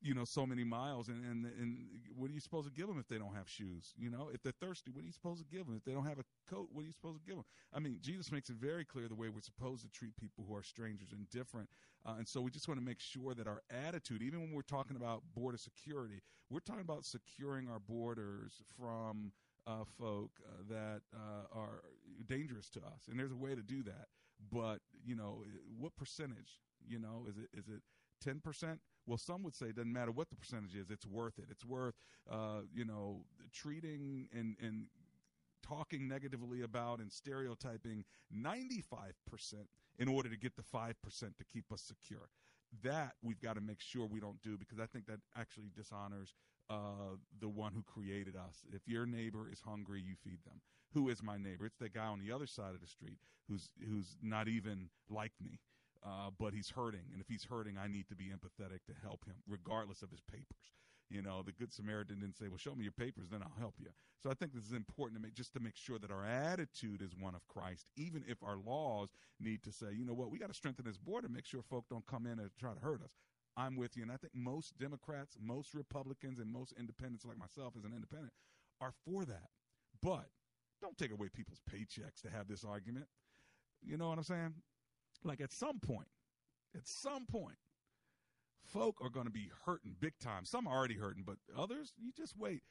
you 0.00 0.14
know, 0.14 0.24
so 0.24 0.46
many 0.46 0.64
miles. 0.64 1.08
And, 1.08 1.24
and, 1.24 1.46
and 1.60 1.86
what 2.16 2.30
are 2.30 2.32
you 2.34 2.40
supposed 2.40 2.66
to 2.66 2.72
give 2.72 2.86
them 2.88 2.98
if 2.98 3.08
they 3.08 3.18
don't 3.18 3.34
have 3.34 3.48
shoes? 3.48 3.94
You 3.96 4.10
know, 4.10 4.30
if 4.32 4.42
they're 4.42 4.52
thirsty, 4.60 4.90
what 4.90 5.02
are 5.02 5.06
you 5.06 5.12
supposed 5.12 5.40
to 5.40 5.46
give 5.56 5.66
them? 5.66 5.76
If 5.76 5.84
they 5.84 5.92
don't 5.92 6.06
have 6.06 6.18
a 6.18 6.24
coat, 6.50 6.68
what 6.72 6.82
are 6.82 6.86
you 6.86 6.92
supposed 6.92 7.18
to 7.18 7.24
give 7.26 7.36
them? 7.36 7.44
I 7.72 7.78
mean, 7.78 7.98
Jesus 8.00 8.30
makes 8.30 8.50
it 8.50 8.56
very 8.56 8.84
clear 8.84 9.08
the 9.08 9.14
way 9.14 9.28
we're 9.28 9.40
supposed 9.40 9.82
to 9.82 9.90
treat 9.90 10.16
people 10.16 10.44
who 10.46 10.54
are 10.54 10.62
strangers 10.62 11.12
and 11.12 11.28
different. 11.30 11.68
Uh, 12.06 12.14
and 12.18 12.28
so 12.28 12.40
we 12.40 12.50
just 12.50 12.68
want 12.68 12.78
to 12.78 12.84
make 12.84 13.00
sure 13.00 13.34
that 13.34 13.46
our 13.46 13.62
attitude, 13.70 14.22
even 14.22 14.40
when 14.40 14.52
we're 14.52 14.62
talking 14.62 14.96
about 14.96 15.22
border 15.34 15.56
security, 15.56 16.20
we're 16.50 16.60
talking 16.60 16.82
about 16.82 17.04
securing 17.04 17.68
our 17.68 17.80
borders 17.80 18.60
from 18.78 19.32
uh, 19.66 19.84
folk 19.98 20.30
uh, 20.46 20.62
that 20.68 21.00
uh, 21.14 21.58
are 21.58 21.82
dangerous 22.28 22.68
to 22.70 22.80
us. 22.80 23.08
And 23.08 23.18
there's 23.18 23.32
a 23.32 23.36
way 23.36 23.54
to 23.54 23.62
do 23.62 23.82
that. 23.84 24.08
But, 24.52 24.80
you 25.02 25.16
know, 25.16 25.44
what 25.78 25.96
percentage? 25.96 26.60
You 26.86 26.98
know, 26.98 27.24
is 27.26 27.38
it 27.38 27.48
is 27.56 27.68
it 27.68 27.80
10%? 28.24 28.78
Well, 29.06 29.18
some 29.18 29.42
would 29.42 29.54
say 29.54 29.66
it 29.66 29.76
doesn't 29.76 29.92
matter 29.92 30.10
what 30.10 30.30
the 30.30 30.36
percentage 30.36 30.74
is, 30.74 30.90
it's 30.90 31.06
worth 31.06 31.38
it. 31.38 31.46
It's 31.50 31.64
worth, 31.64 31.94
uh, 32.30 32.62
you 32.74 32.84
know, 32.84 33.24
treating 33.52 34.28
and, 34.32 34.56
and 34.62 34.86
talking 35.62 36.08
negatively 36.08 36.62
about 36.62 37.00
and 37.00 37.12
stereotyping 37.12 38.04
95% 38.34 39.12
in 39.98 40.08
order 40.08 40.28
to 40.28 40.36
get 40.36 40.56
the 40.56 40.62
5% 40.62 40.94
to 41.02 41.44
keep 41.52 41.70
us 41.72 41.82
secure. 41.82 42.28
That 42.82 43.12
we've 43.22 43.40
got 43.40 43.54
to 43.54 43.60
make 43.60 43.80
sure 43.80 44.06
we 44.06 44.20
don't 44.20 44.42
do 44.42 44.58
because 44.58 44.80
I 44.80 44.86
think 44.86 45.06
that 45.06 45.20
actually 45.36 45.70
dishonors 45.76 46.34
uh, 46.68 47.16
the 47.40 47.48
one 47.48 47.72
who 47.72 47.82
created 47.82 48.34
us. 48.36 48.64
If 48.72 48.82
your 48.86 49.06
neighbor 49.06 49.48
is 49.52 49.60
hungry, 49.60 50.02
you 50.04 50.14
feed 50.24 50.38
them. 50.44 50.60
Who 50.92 51.08
is 51.08 51.22
my 51.22 51.36
neighbor? 51.36 51.66
It's 51.66 51.76
the 51.76 51.88
guy 51.88 52.06
on 52.06 52.20
the 52.20 52.32
other 52.32 52.46
side 52.46 52.74
of 52.74 52.80
the 52.80 52.86
street 52.86 53.18
who's 53.48 53.70
who's 53.88 54.16
not 54.22 54.48
even 54.48 54.88
like 55.10 55.32
me, 55.42 55.58
uh, 56.04 56.30
but 56.38 56.52
he's 56.54 56.70
hurting. 56.70 57.06
And 57.12 57.20
if 57.20 57.28
he's 57.28 57.44
hurting, 57.44 57.76
I 57.78 57.86
need 57.86 58.08
to 58.08 58.16
be 58.16 58.26
empathetic 58.26 58.84
to 58.86 58.92
help 59.02 59.24
him, 59.24 59.36
regardless 59.48 60.02
of 60.02 60.10
his 60.10 60.20
papers. 60.20 60.72
You 61.10 61.22
know, 61.22 61.42
the 61.42 61.52
Good 61.52 61.72
Samaritan 61.72 62.20
didn't 62.20 62.36
say, 62.36 62.48
"Well, 62.48 62.58
show 62.58 62.74
me 62.74 62.82
your 62.82 62.92
papers, 62.92 63.28
then 63.30 63.42
I'll 63.42 63.58
help 63.58 63.74
you." 63.78 63.90
So 64.22 64.30
I 64.30 64.34
think 64.34 64.52
this 64.54 64.64
is 64.64 64.72
important 64.72 65.18
to 65.18 65.22
make 65.22 65.34
just 65.34 65.52
to 65.52 65.60
make 65.60 65.76
sure 65.76 65.98
that 65.98 66.10
our 66.10 66.24
attitude 66.24 67.02
is 67.02 67.14
one 67.14 67.34
of 67.34 67.46
Christ, 67.46 67.86
even 67.96 68.24
if 68.26 68.42
our 68.42 68.56
laws 68.56 69.10
need 69.38 69.62
to 69.64 69.72
say, 69.72 69.92
"You 69.92 70.04
know 70.04 70.14
what? 70.14 70.30
We 70.30 70.38
got 70.38 70.48
to 70.48 70.54
strengthen 70.54 70.86
this 70.86 70.96
border, 70.96 71.28
make 71.28 71.46
sure 71.46 71.62
folk 71.62 71.84
don't 71.90 72.06
come 72.06 72.26
in 72.26 72.38
and 72.38 72.50
try 72.58 72.72
to 72.72 72.80
hurt 72.80 73.02
us." 73.02 73.12
I'm 73.56 73.76
with 73.76 73.96
you, 73.96 74.02
and 74.02 74.10
I 74.10 74.16
think 74.16 74.34
most 74.34 74.76
Democrats, 74.78 75.36
most 75.40 75.74
Republicans, 75.74 76.40
and 76.40 76.50
most 76.50 76.72
independents, 76.72 77.24
like 77.24 77.38
myself 77.38 77.74
as 77.76 77.84
an 77.84 77.92
independent, 77.94 78.32
are 78.80 78.92
for 79.04 79.24
that. 79.26 79.50
But 80.02 80.28
don't 80.80 80.98
take 80.98 81.12
away 81.12 81.28
people's 81.28 81.60
paychecks 81.70 82.20
to 82.22 82.30
have 82.30 82.48
this 82.48 82.64
argument. 82.64 83.06
You 83.82 83.96
know 83.96 84.08
what 84.08 84.18
I'm 84.18 84.24
saying? 84.24 84.54
Like 85.24 85.40
at 85.40 85.52
some 85.52 85.80
point, 85.80 86.08
at 86.74 86.86
some 86.86 87.26
point, 87.26 87.56
folk 88.64 88.98
are 89.00 89.10
going 89.10 89.26
to 89.26 89.32
be 89.32 89.50
hurting 89.64 89.96
big 90.00 90.18
time. 90.18 90.44
Some 90.44 90.66
are 90.66 90.76
already 90.76 90.96
hurting, 90.96 91.24
but 91.26 91.36
others, 91.56 91.92
you 91.98 92.12
just 92.16 92.36
wait. 92.36 92.62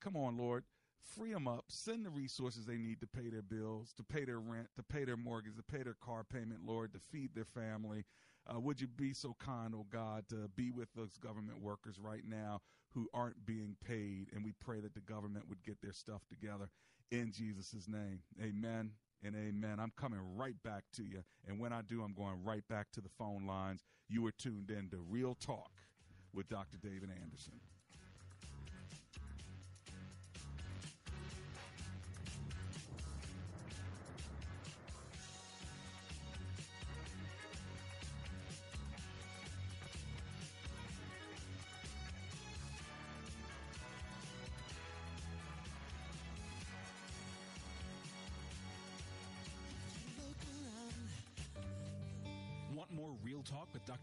Come 0.00 0.16
on, 0.16 0.36
Lord. 0.36 0.64
free 1.02 1.32
them 1.32 1.48
up, 1.48 1.64
send 1.68 2.06
the 2.06 2.10
resources 2.10 2.64
they 2.64 2.78
need 2.78 3.00
to 3.00 3.06
pay 3.06 3.28
their 3.28 3.42
bills, 3.42 3.92
to 3.96 4.04
pay 4.04 4.24
their 4.24 4.40
rent, 4.40 4.68
to 4.76 4.82
pay 4.82 5.04
their 5.04 5.16
mortgage, 5.16 5.56
to 5.56 5.62
pay 5.62 5.82
their 5.82 5.96
car 6.00 6.24
payment, 6.24 6.60
Lord, 6.64 6.92
to 6.94 7.00
feed 7.10 7.34
their 7.34 7.44
family. 7.44 8.04
Uh, 8.46 8.60
would 8.60 8.80
you 8.80 8.86
be 8.88 9.12
so 9.12 9.36
kind, 9.38 9.74
oh 9.76 9.86
God, 9.90 10.28
to 10.28 10.48
be 10.56 10.70
with 10.70 10.88
those 10.94 11.16
government 11.18 11.60
workers 11.60 11.98
right 11.98 12.22
now 12.26 12.60
who 12.94 13.08
aren't 13.14 13.44
being 13.46 13.76
paid? 13.84 14.28
And 14.34 14.44
we 14.44 14.52
pray 14.60 14.80
that 14.80 14.94
the 14.94 15.00
government 15.00 15.48
would 15.48 15.62
get 15.64 15.80
their 15.82 15.92
stuff 15.92 16.22
together 16.28 16.68
in 17.10 17.32
Jesus' 17.32 17.86
name. 17.88 18.20
Amen 18.42 18.92
and 19.24 19.34
amen. 19.36 19.78
I'm 19.78 19.92
coming 19.96 20.20
right 20.36 20.60
back 20.64 20.84
to 20.96 21.02
you. 21.02 21.22
And 21.46 21.58
when 21.58 21.72
I 21.72 21.82
do, 21.82 22.02
I'm 22.02 22.14
going 22.14 22.42
right 22.44 22.66
back 22.68 22.90
to 22.92 23.00
the 23.00 23.08
phone 23.18 23.46
lines. 23.46 23.82
You 24.08 24.26
are 24.26 24.32
tuned 24.32 24.70
in 24.70 24.90
to 24.90 24.98
Real 24.98 25.34
Talk 25.34 25.70
with 26.32 26.48
Dr. 26.48 26.78
David 26.82 27.10
Anderson. 27.22 27.54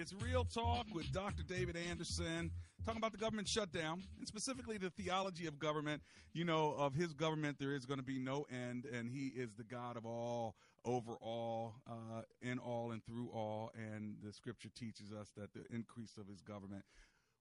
It's 0.00 0.14
Real 0.22 0.44
Talk 0.44 0.86
with 0.94 1.10
Dr. 1.10 1.42
David 1.42 1.76
Anderson, 1.76 2.52
talking 2.86 2.98
about 2.98 3.10
the 3.10 3.18
government 3.18 3.48
shutdown 3.48 4.04
and 4.16 4.28
specifically 4.28 4.78
the 4.78 4.90
theology 4.90 5.48
of 5.48 5.58
government. 5.58 6.02
You 6.32 6.44
know, 6.44 6.72
of 6.78 6.94
his 6.94 7.12
government, 7.14 7.56
there 7.58 7.74
is 7.74 7.84
going 7.84 7.98
to 7.98 8.06
be 8.06 8.20
no 8.20 8.46
end, 8.48 8.84
and 8.84 9.10
he 9.10 9.26
is 9.26 9.54
the 9.54 9.64
God 9.64 9.96
of 9.96 10.06
all, 10.06 10.54
over 10.84 11.14
all, 11.20 11.74
uh, 11.90 12.22
in 12.40 12.60
all, 12.60 12.92
and 12.92 13.04
through 13.04 13.30
all. 13.34 13.72
And 13.74 14.14
the 14.24 14.32
scripture 14.32 14.68
teaches 14.72 15.10
us 15.10 15.32
that 15.36 15.52
the 15.52 15.64
increase 15.74 16.16
of 16.16 16.28
his 16.28 16.42
government 16.42 16.84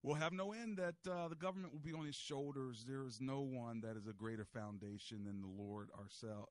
will 0.01 0.15
have 0.15 0.33
no 0.33 0.51
end, 0.51 0.77
that 0.77 1.11
uh, 1.11 1.27
the 1.27 1.35
government 1.35 1.73
will 1.73 1.79
be 1.79 1.93
on 1.93 2.07
his 2.07 2.15
shoulders. 2.15 2.85
There 2.87 3.05
is 3.05 3.19
no 3.21 3.41
one 3.41 3.81
that 3.81 3.97
is 3.97 4.07
a 4.07 4.13
greater 4.13 4.45
foundation 4.45 5.25
than 5.25 5.43
the 5.43 5.63
Lord 5.63 5.89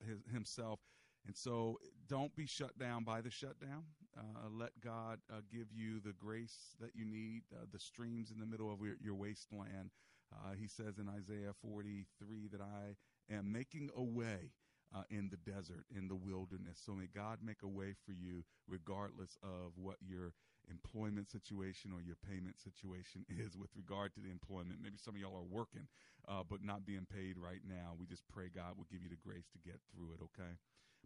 his, 0.07 0.19
himself. 0.33 0.79
And 1.27 1.37
so 1.37 1.81
don't 2.09 2.35
be 2.37 2.47
shut 2.47 2.79
down 2.79 3.03
by 3.03 3.23
the 3.23 3.31
shutdown. 3.31 3.83
Uh, 4.17 4.49
let 4.51 4.71
God 4.83 5.19
uh, 5.31 5.41
give 5.53 5.67
you 5.75 6.01
the 6.01 6.13
grace 6.13 6.75
that 6.81 6.91
you 6.95 7.05
need, 7.05 7.43
uh, 7.53 7.67
the 7.73 7.79
streams 7.79 8.31
in 8.31 8.39
the 8.39 8.47
middle 8.47 8.73
of 8.73 8.81
your, 8.81 8.97
your 9.03 9.15
wasteland. 9.15 9.91
Uh, 10.33 10.55
he 10.59 10.67
says 10.67 10.99
in 10.99 11.09
Isaiah 11.09 11.53
43 11.63 12.49
that 12.53 12.61
I 12.61 12.97
am 13.33 13.53
making 13.53 13.91
a 13.97 14.03
way 14.03 14.53
uh, 14.95 15.03
in 15.11 15.29
the 15.31 15.37
desert, 15.51 15.85
in 15.95 16.09
the 16.09 16.15
wilderness. 16.17 16.81
So 16.85 16.93
may 16.95 17.09
God 17.13 17.39
make 17.43 17.63
a 17.63 17.69
way 17.69 17.95
for 18.05 18.13
you, 18.13 18.45
regardless 18.69 19.37
of 19.43 19.73
what 19.77 19.97
your 20.01 20.33
employment 20.71 21.31
situation 21.31 21.93
or 21.95 22.03
your 22.03 22.17
payment 22.27 22.59
situation 22.59 23.25
is 23.39 23.57
with 23.57 23.71
regard 23.77 24.15
to 24.15 24.21
the 24.21 24.31
employment. 24.31 24.81
Maybe 24.83 24.99
some 24.99 25.15
of 25.15 25.21
y'all 25.21 25.37
are 25.37 25.47
working, 25.47 25.87
uh, 26.29 26.43
but 26.49 26.65
not 26.65 26.87
being 26.87 27.07
paid 27.07 27.37
right 27.39 27.63
now. 27.67 27.95
We 27.99 28.07
just 28.07 28.27
pray 28.33 28.49
God 28.55 28.77
will 28.77 28.89
give 28.91 29.03
you 29.03 29.11
the 29.11 29.21
grace 29.21 29.47
to 29.53 29.59
get 29.63 29.79
through 29.93 30.15
it, 30.15 30.23
okay? 30.33 30.59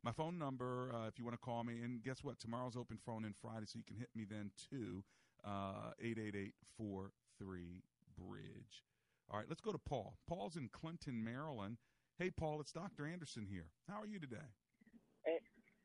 My 0.02 0.12
phone 0.12 0.38
number, 0.40 0.88
uh, 0.96 1.08
if 1.08 1.18
you 1.18 1.24
want 1.28 1.36
to 1.36 1.44
call 1.44 1.60
me, 1.62 1.84
and 1.84 2.00
guess 2.02 2.24
what? 2.24 2.40
Tomorrow's 2.40 2.76
open 2.76 2.96
phone 3.04 3.24
in 3.24 3.34
Friday, 3.36 3.68
so 3.68 3.76
you 3.76 3.84
can 3.84 3.96
hit 4.00 4.08
me 4.16 4.24
then 4.24 4.50
too. 4.56 5.04
Uh, 5.44 5.92
888 6.00 6.56
43 6.76 7.84
Bridge. 8.16 8.84
All 9.28 9.36
right, 9.36 9.48
let's 9.48 9.60
go 9.60 9.72
to 9.72 9.78
Paul. 9.78 10.16
Paul's 10.26 10.56
in 10.56 10.72
Clinton, 10.72 11.20
Maryland. 11.22 11.76
Hey, 12.16 12.32
Paul, 12.32 12.60
it's 12.60 12.72
Dr. 12.72 13.04
Anderson 13.04 13.44
here. 13.44 13.68
How 13.88 14.00
are 14.00 14.08
you 14.08 14.16
today? 14.18 14.48
Hey, 15.24 15.40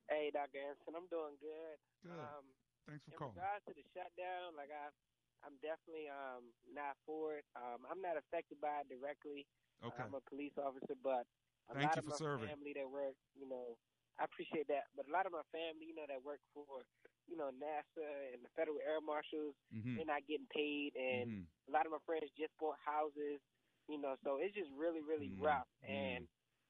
hey 0.07 0.31
Dr. 0.31 0.63
Anderson, 0.63 0.95
I'm 0.95 1.11
doing 1.11 1.35
good. 1.43 1.75
Good. 2.03 2.15
Um, 2.15 2.47
Thanks 2.87 3.03
for 3.03 3.11
in 3.11 3.19
calling. 3.19 3.35
In 3.35 3.43
regards 3.43 3.63
to 3.67 3.73
the 3.75 3.85
shutdown, 3.91 4.55
like 4.55 4.71
I, 4.71 4.95
I'm 5.43 5.59
definitely 5.59 6.07
um, 6.07 6.55
not 6.71 6.95
for 7.03 7.43
it. 7.43 7.45
Um, 7.59 7.83
I'm 7.91 7.99
not 7.99 8.15
affected 8.15 8.63
by 8.63 8.83
it 8.83 8.87
directly. 8.87 9.43
Okay. 9.83 10.07
I'm 10.07 10.15
a 10.15 10.23
police 10.31 10.55
officer, 10.55 10.95
but 11.03 11.27
a 11.67 11.75
Thank 11.75 11.91
lot 11.91 11.99
you 11.99 11.99
of 11.99 12.07
for 12.07 12.15
my 12.15 12.23
serving. 12.23 12.47
family 12.47 12.71
that 12.79 12.87
work, 12.87 13.19
you 13.35 13.47
know, 13.47 13.75
I 14.19 14.23
appreciate 14.23 14.67
that. 14.69 14.87
But 14.95 15.07
a 15.07 15.11
lot 15.11 15.25
of 15.25 15.31
my 15.33 15.43
family, 15.51 15.85
you 15.91 15.95
know, 15.95 16.05
that 16.07 16.23
work 16.23 16.39
for, 16.53 16.83
you 17.27 17.35
know, 17.35 17.51
NASA 17.51 18.33
and 18.33 18.43
the 18.43 18.49
Federal 18.55 18.79
Air 18.79 19.01
Marshals, 19.01 19.55
Mhm. 19.73 19.95
they're 19.97 20.05
not 20.05 20.25
getting 20.27 20.47
paid, 20.47 20.95
and 20.95 21.29
Mhm. 21.29 21.47
a 21.67 21.71
lot 21.71 21.85
of 21.85 21.91
my 21.91 21.99
friends 22.05 22.31
just 22.31 22.55
bought 22.57 22.79
houses, 22.79 23.41
you 23.87 23.97
know, 23.97 24.15
so 24.23 24.37
it's 24.37 24.55
just 24.55 24.71
really, 24.71 25.01
really 25.01 25.29
Mm-hmm. 25.29 25.43
rough. 25.43 25.67
And 25.83 26.27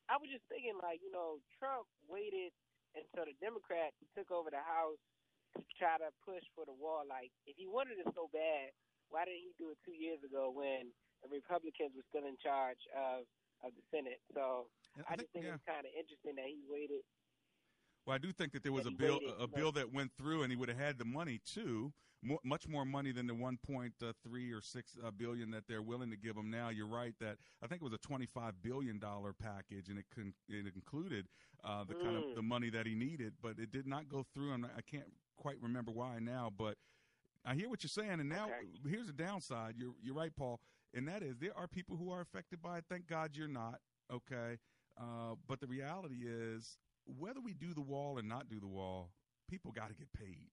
I 0.09 0.17
was 0.17 0.29
just 0.29 0.45
thinking, 0.47 0.77
like, 0.77 1.01
you 1.01 1.11
know, 1.11 1.41
Trump 1.59 1.87
waited 2.07 2.53
until 2.95 3.25
the 3.25 3.33
Democrats 3.33 3.95
took 4.15 4.31
over 4.31 4.49
the 4.49 4.61
House 4.61 4.99
to 5.57 5.63
try 5.77 5.97
to 5.97 6.11
push 6.21 6.43
for 6.53 6.65
the 6.65 6.73
wall. 6.73 7.05
Like, 7.05 7.31
if 7.45 7.55
he 7.57 7.67
wanted 7.67 7.99
it 7.99 8.13
so 8.15 8.27
bad, 8.27 8.73
why 9.09 9.25
didn't 9.25 9.41
he 9.41 9.53
do 9.57 9.69
it 9.71 9.79
two 9.85 9.93
years 9.93 10.23
ago 10.23 10.49
when 10.49 10.93
the 11.21 11.29
Republicans 11.29 11.95
were 11.95 12.03
still 12.09 12.25
in 12.25 12.37
charge 12.37 12.79
of 12.95 13.27
of 13.61 13.73
the 13.75 13.81
Senate? 13.89 14.21
So 14.33 14.69
I, 14.95 15.13
I 15.13 15.15
just 15.15 15.31
think- 15.31 15.45
think 15.45 15.55
it's 15.55 15.63
kind 15.63 15.85
of 15.85 15.93
interesting 15.93 16.35
that 16.35 16.45
he 16.47 16.61
waited. 16.67 17.05
Well, 18.05 18.15
I 18.15 18.19
do 18.19 18.31
think 18.31 18.53
that 18.53 18.63
there 18.63 18.71
was 18.73 18.85
a 18.85 18.91
bill 18.91 19.19
a 19.39 19.47
bill 19.47 19.71
that 19.73 19.91
went 19.91 20.11
through, 20.17 20.43
and 20.43 20.51
he 20.51 20.55
would 20.55 20.69
have 20.69 20.77
had 20.77 20.97
the 20.99 21.05
money 21.05 21.39
too, 21.43 21.91
mo 22.21 22.37
much 22.43 22.67
more 22.67 22.85
money 22.85 23.11
than 23.11 23.25
the 23.25 23.33
one 23.33 23.57
point 23.57 23.93
three 24.23 24.51
or 24.51 24.61
six 24.61 24.95
uh, 25.03 25.09
that 25.51 25.63
they're 25.67 25.81
willing 25.81 26.11
to 26.11 26.17
give 26.17 26.35
him 26.37 26.49
now. 26.51 26.69
You're 26.69 26.87
right 26.87 27.15
that 27.19 27.37
I 27.63 27.67
think 27.67 27.81
it 27.81 27.83
was 27.83 27.93
a 27.93 27.97
twenty 27.97 28.27
five 28.27 28.61
billion 28.61 28.99
dollar 28.99 29.33
package, 29.33 29.89
and 29.89 29.97
it 29.97 30.05
con- 30.13 30.33
it 30.47 30.65
included 30.75 31.27
uh, 31.63 31.83
the 31.83 31.95
kind 31.95 32.15
of 32.15 32.23
Mm. 32.25 32.35
the 32.35 32.41
money 32.43 32.69
that 32.69 32.85
he 32.85 32.93
needed, 32.95 33.33
but 33.41 33.57
it 33.57 33.71
did 33.71 33.87
not 33.87 34.07
go 34.07 34.23
through. 34.33 34.53
And 34.53 34.65
I 34.65 34.81
can't 34.81 35.11
quite 35.35 35.59
remember 35.61 35.91
why 35.91 36.19
now, 36.19 36.51
but 36.55 36.77
I 37.43 37.55
hear 37.55 37.69
what 37.69 37.83
you're 37.83 37.89
saying. 37.89 38.19
And 38.19 38.29
now 38.29 38.49
here's 38.87 39.07
the 39.07 39.13
downside. 39.13 39.75
You're 39.77 39.93
you're 40.01 40.15
right, 40.15 40.35
Paul, 40.35 40.59
and 40.93 41.07
that 41.07 41.23
is 41.23 41.37
there 41.37 41.57
are 41.57 41.67
people 41.67 41.97
who 41.97 42.11
are 42.11 42.21
affected 42.21 42.61
by 42.61 42.77
it. 42.77 42.85
Thank 42.87 43.07
God 43.07 43.35
you're 43.35 43.47
not. 43.47 43.79
Okay, 44.11 44.59
uh, 44.99 45.33
but 45.47 45.59
the 45.59 45.67
reality 45.67 46.25
is 46.27 46.77
whether 47.05 47.39
we 47.39 47.53
do 47.53 47.73
the 47.73 47.81
wall 47.81 48.17
or 48.17 48.23
not 48.23 48.49
do 48.49 48.59
the 48.59 48.67
wall, 48.67 49.11
people 49.47 49.71
got 49.71 49.89
to 49.89 49.95
get 49.95 50.11
paid, 50.13 50.49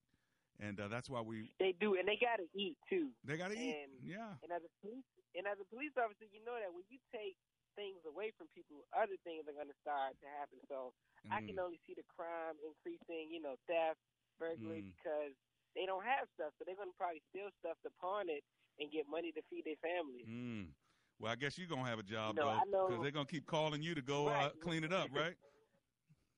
and 0.60 0.78
uh, 0.80 0.88
that's 0.88 1.08
why 1.08 1.20
we 1.20 1.50
They 1.58 1.72
do, 1.72 1.94
and 1.96 2.06
they 2.06 2.16
gotta 2.20 2.46
eat 2.54 2.76
too. 2.88 3.10
they 3.24 3.36
got 3.36 3.50
to 3.50 3.58
eat. 3.58 3.76
Yeah. 4.04 4.36
And 4.42 4.52
as 4.52 4.62
a 4.62 4.72
police, 4.80 5.06
and 5.34 5.46
as 5.46 5.58
a 5.60 5.66
police 5.68 5.92
officer, 5.96 6.26
you 6.28 6.42
know 6.44 6.56
that 6.58 6.72
when 6.72 6.84
you 6.90 6.98
take 7.12 7.36
things 7.74 8.04
away 8.04 8.32
from 8.36 8.48
people, 8.52 8.84
other 8.92 9.16
things 9.24 9.48
are 9.48 9.56
going 9.56 9.70
to 9.70 9.78
start 9.80 10.12
to 10.20 10.28
happen. 10.28 10.60
So 10.68 10.92
I 11.32 11.40
can 11.40 11.56
Mm. 11.56 11.64
only 11.64 11.80
see 11.88 11.94
the 11.96 12.04
crime 12.04 12.60
increasing, 12.60 13.32
you 13.32 13.40
know, 13.40 13.56
theft, 13.64 13.96
burglary, 14.38 14.84
Mm. 14.84 14.92
because 14.92 15.32
they 15.74 15.86
don't 15.88 16.04
have 16.04 16.28
stuff, 16.36 16.52
so 16.58 16.64
they're 16.68 16.76
going 16.76 16.92
to 16.92 16.98
probably 17.00 17.22
steal 17.32 17.48
stuff 17.64 17.80
to 17.82 17.90
pawn 17.96 18.28
it 18.28 18.44
and 18.78 18.92
get 18.92 19.08
money 19.08 19.32
to 19.32 19.40
feed 19.48 19.64
their 19.64 19.80
families. 19.80 20.26
Mm. 20.28 20.74
Well, 21.18 21.32
I 21.32 21.36
guess 21.36 21.56
you're 21.56 21.68
gonna 21.68 21.88
have 21.88 21.98
a 21.98 22.02
job 22.02 22.34
You 22.36 22.42
know, 22.42 22.60
though, 22.70 22.88
because 22.88 23.02
they're 23.02 23.10
gonna 23.14 23.26
keep 23.26 23.46
calling 23.46 23.80
you 23.82 23.94
to 23.94 24.02
go 24.02 24.26
uh, 24.28 24.50
clean 24.60 24.84
it 24.84 24.92
up, 24.92 25.08
right? 25.14 25.36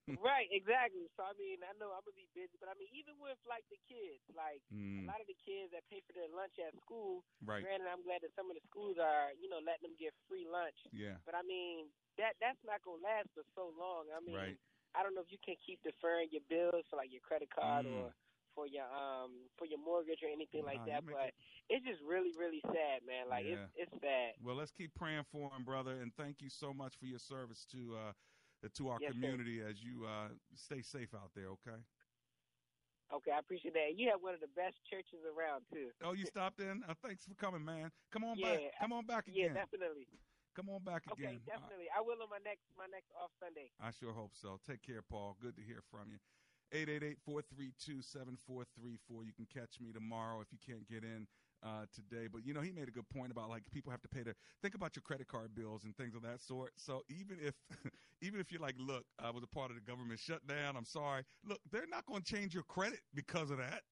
right, 0.21 0.49
exactly. 0.51 1.09
So 1.17 1.25
I 1.25 1.33
mean, 1.37 1.63
I 1.65 1.73
know 1.79 1.93
I'm 1.95 2.05
gonna 2.05 2.17
be 2.19 2.29
busy, 2.37 2.57
but 2.61 2.69
I 2.71 2.77
mean, 2.77 2.91
even 2.93 3.17
with 3.21 3.39
like 3.49 3.65
the 3.73 3.79
kids, 3.89 4.23
like 4.35 4.61
Mm. 4.73 5.05
a 5.07 5.11
lot 5.11 5.21
of 5.21 5.29
the 5.29 5.37
kids 5.39 5.73
that 5.73 5.87
pay 5.89 6.01
for 6.05 6.13
their 6.17 6.29
lunch 6.31 6.57
at 6.61 6.75
school. 6.83 7.25
Right. 7.45 7.63
Granted, 7.63 7.89
I'm 7.89 8.03
glad 8.05 8.23
that 8.25 8.35
some 8.37 8.51
of 8.51 8.57
the 8.57 8.65
schools 8.69 8.97
are, 9.01 9.33
you 9.37 9.49
know, 9.49 9.61
letting 9.63 9.89
them 9.91 9.97
get 9.99 10.15
free 10.29 10.45
lunch. 10.49 10.77
Yeah. 10.93 11.17
But 11.25 11.35
I 11.35 11.43
mean, 11.43 11.89
that 12.19 12.37
that's 12.41 12.61
not 12.65 12.83
gonna 12.85 13.03
last 13.05 13.31
for 13.35 13.45
so 13.55 13.73
long. 13.77 14.09
I 14.13 14.21
mean, 14.21 14.37
Right. 14.37 14.59
I 14.95 15.03
don't 15.03 15.15
know 15.15 15.25
if 15.25 15.33
you 15.33 15.41
can 15.43 15.57
keep 15.65 15.81
deferring 15.83 16.29
your 16.33 16.45
bills 16.49 16.85
for 16.91 16.97
like 16.97 17.11
your 17.13 17.25
credit 17.25 17.51
card 17.51 17.87
Mm. 17.87 17.93
or 17.93 18.15
for 18.55 18.67
your 18.67 18.87
um 18.93 19.51
for 19.59 19.67
your 19.67 19.79
mortgage 19.81 20.23
or 20.23 20.31
anything 20.31 20.65
like 20.65 20.85
that. 20.87 21.05
But 21.11 21.33
it's 21.69 21.85
just 21.85 22.01
really, 22.03 22.33
really 22.37 22.61
sad, 22.71 23.05
man. 23.07 23.29
Like 23.29 23.45
Yeah. 23.47 23.69
it's 23.77 23.89
it's 23.89 23.95
sad. 24.01 24.35
Well, 24.43 24.57
let's 24.57 24.73
keep 24.73 24.95
praying 24.95 25.25
for 25.25 25.51
him, 25.51 25.65
brother, 25.65 26.01
and 26.01 26.15
thank 26.15 26.43
you 26.43 26.51
so 26.51 26.73
much 26.73 26.97
for 26.97 27.07
your 27.07 27.19
service 27.19 27.65
to 27.67 27.97
uh, 27.97 28.13
to 28.75 28.89
our 28.89 28.99
Yes, 29.01 29.13
sir. 29.13 29.21
community 29.21 29.61
as 29.61 29.83
you 29.83 30.05
uh, 30.07 30.29
stay 30.55 30.83
safe 30.83 31.15
out 31.15 31.31
there. 31.35 31.49
Okay. 31.61 31.79
Okay, 33.13 33.31
I 33.31 33.39
appreciate 33.39 33.75
that. 33.75 33.95
You 33.97 34.09
have 34.11 34.23
one 34.23 34.35
of 34.35 34.41
the 34.41 34.49
best 34.57 34.81
churches 34.89 35.21
around 35.29 35.63
too. 35.71 35.91
Oh, 36.03 36.13
you 36.15 36.25
stopped 36.27 36.59
in. 36.61 36.83
Uh, 36.89 36.95
thanks 37.05 37.25
for 37.27 37.35
coming, 37.35 37.65
man. 37.65 37.91
Come 38.11 38.25
on 38.25 38.37
yeah, 38.39 38.55
back. 38.57 38.61
Come 38.81 38.93
on 38.93 39.05
back 39.07 39.25
Yeah, 39.29 39.45
again. 39.53 39.55
definitely. 39.55 40.07
Come 40.57 40.71
on 40.71 40.83
back 40.83 41.03
Okay, 41.13 41.25
again. 41.25 41.41
Uh, 41.47 41.51
definitely. 41.59 41.87
I 41.95 42.01
will 42.01 42.23
on 42.23 42.31
my 42.31 42.39
next 42.43 42.65
my 42.79 42.87
next 42.91 43.11
off 43.21 43.31
Sunday. 43.39 43.71
I 43.83 43.91
sure 43.91 44.13
hope 44.15 44.33
so. 44.35 44.59
Take 44.67 44.83
care, 44.83 45.03
Paul. 45.03 45.37
Good 45.41 45.57
to 45.57 45.63
hear 45.63 45.83
from 45.91 46.11
you. 46.11 46.19
888-432-7434. 46.73 49.27
You 49.27 49.33
can 49.37 49.47
catch 49.53 49.79
me 49.81 49.93
tomorrow 49.93 50.41
if 50.41 50.49
you 50.51 50.59
can't 50.59 50.89
get 50.89 51.05
in 51.05 51.27
uh, 51.65 51.87
today. 51.95 52.29
But, 52.31 52.47
you 52.47 52.55
know, 52.55 52.61
he 52.61 52.73
made 52.73 52.89
a 52.89 52.91
good 52.91 53.09
point 53.09 53.33
about, 53.33 53.49
like, 53.49 53.63
people 53.73 53.91
have 53.91 54.03
to 54.03 54.09
pay 54.09 54.23
their– 54.23 54.35
think 54.63 54.75
about 54.75 54.95
your 54.95 55.03
credit 55.03 55.29
card 55.29 55.55
bills 55.55 55.85
and 55.85 55.97
things 55.97 56.15
of 56.15 56.23
that 56.23 56.43
sort. 56.43 56.73
So 56.77 57.03
even 57.09 57.39
if 57.41 57.55
even 58.21 58.41
if 58.41 58.53
you're 58.53 58.61
like, 58.61 58.77
look, 58.79 59.05
I 59.19 59.31
was 59.31 59.43
a 59.43 59.47
part 59.47 59.71
of 59.71 59.77
the 59.77 59.83
government 59.83 60.21
shutdown, 60.21 60.77
I'm 60.77 60.85
sorry. 60.85 61.23
Look, 61.45 61.61
they're 61.73 61.87
not 61.91 62.07
going 62.07 62.23
to 62.23 62.35
change 62.35 62.55
your 62.55 62.65
credit 62.65 63.01
because 63.15 63.51
of 63.51 63.59
that. 63.59 63.83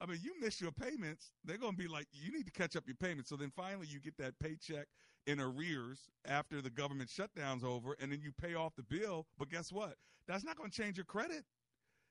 I 0.00 0.06
mean, 0.06 0.18
you 0.22 0.34
miss 0.40 0.60
your 0.60 0.72
payments, 0.72 1.30
they're 1.44 1.58
going 1.58 1.76
to 1.76 1.78
be 1.78 1.86
like, 1.86 2.06
you 2.12 2.32
need 2.32 2.44
to 2.46 2.50
catch 2.50 2.74
up 2.74 2.84
your 2.86 2.96
payments. 2.96 3.30
So 3.30 3.36
then 3.36 3.52
finally 3.54 3.86
you 3.88 4.00
get 4.00 4.16
that 4.18 4.36
paycheck 4.40 4.88
in 5.26 5.38
arrears 5.40 6.00
after 6.26 6.60
the 6.60 6.70
government 6.70 7.08
shutdown's 7.08 7.62
over, 7.62 7.96
and 8.00 8.10
then 8.10 8.20
you 8.20 8.32
pay 8.32 8.54
off 8.54 8.72
the 8.76 8.82
bill. 8.82 9.26
But 9.38 9.48
guess 9.48 9.70
what? 9.70 9.94
That's 10.26 10.44
not 10.44 10.56
going 10.56 10.70
to 10.70 10.82
change 10.82 10.96
your 10.96 11.04
credit. 11.04 11.44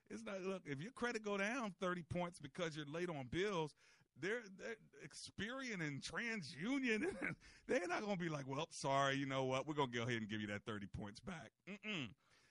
It's 0.09 0.23
not. 0.23 0.41
Look, 0.41 0.61
if 0.65 0.81
your 0.81 0.91
credit 0.91 1.23
go 1.23 1.37
down 1.37 1.73
thirty 1.79 2.03
points 2.03 2.37
because 2.39 2.75
you're 2.75 2.85
late 2.85 3.09
on 3.09 3.27
bills, 3.31 3.75
they're, 4.21 4.41
they're 4.57 4.75
Experian 5.05 5.85
and 5.85 6.01
TransUnion. 6.01 7.03
they're 7.67 7.87
not 7.87 8.01
going 8.01 8.17
to 8.17 8.23
be 8.23 8.29
like, 8.29 8.47
well, 8.47 8.67
sorry, 8.69 9.15
you 9.15 9.25
know 9.25 9.45
what? 9.45 9.67
We're 9.67 9.73
going 9.73 9.91
to 9.91 9.97
go 9.97 10.03
ahead 10.03 10.17
and 10.17 10.29
give 10.29 10.41
you 10.41 10.47
that 10.47 10.63
thirty 10.65 10.87
points 10.87 11.19
back. 11.19 11.51
Mm-mm. 11.69 12.09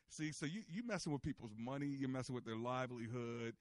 See, 0.09 0.33
so 0.33 0.47
you 0.47 0.63
you 0.69 0.85
messing 0.85 1.13
with 1.13 1.23
people's 1.23 1.55
money, 1.57 1.87
you're 1.87 2.09
messing 2.09 2.35
with 2.35 2.45
their 2.45 2.57
livelihood. 2.57 3.55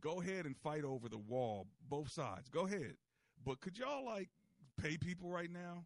Go 0.00 0.20
ahead 0.20 0.44
and 0.46 0.56
fight 0.56 0.84
over 0.84 1.08
the 1.08 1.18
wall, 1.18 1.66
both 1.88 2.10
sides. 2.10 2.48
Go 2.48 2.66
ahead, 2.66 2.94
but 3.44 3.60
could 3.60 3.78
y'all 3.78 4.04
like 4.04 4.28
pay 4.80 4.96
people 4.98 5.30
right 5.30 5.50
now? 5.50 5.84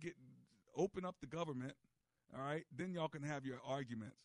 Get 0.00 0.14
open 0.76 1.04
up 1.04 1.16
the 1.20 1.26
government, 1.26 1.74
all 2.36 2.42
right? 2.44 2.64
Then 2.76 2.92
y'all 2.92 3.08
can 3.08 3.22
have 3.22 3.44
your 3.44 3.58
arguments. 3.66 4.16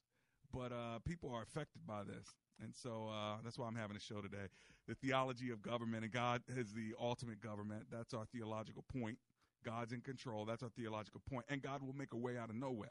But 0.53 0.71
uh, 0.71 0.99
people 1.05 1.31
are 1.33 1.43
affected 1.43 1.85
by 1.85 2.03
this, 2.03 2.25
and 2.61 2.73
so 2.75 3.09
uh, 3.09 3.37
that's 3.43 3.57
why 3.57 3.67
I'm 3.67 3.75
having 3.75 3.97
a 3.97 3.99
show 3.99 4.21
today. 4.21 4.47
The 4.87 4.95
theology 4.95 5.51
of 5.51 5.61
government, 5.61 6.03
and 6.03 6.11
God 6.11 6.41
is 6.47 6.73
the 6.73 6.95
ultimate 6.99 7.41
government. 7.41 7.83
That's 7.91 8.13
our 8.13 8.25
theological 8.33 8.83
point. 8.91 9.17
God's 9.63 9.93
in 9.93 10.01
control. 10.01 10.45
That's 10.45 10.63
our 10.63 10.69
theological 10.69 11.21
point. 11.29 11.45
And 11.49 11.61
God 11.61 11.83
will 11.83 11.93
make 11.93 12.13
a 12.13 12.17
way 12.17 12.37
out 12.37 12.49
of 12.49 12.55
no 12.55 12.71
way. 12.71 12.87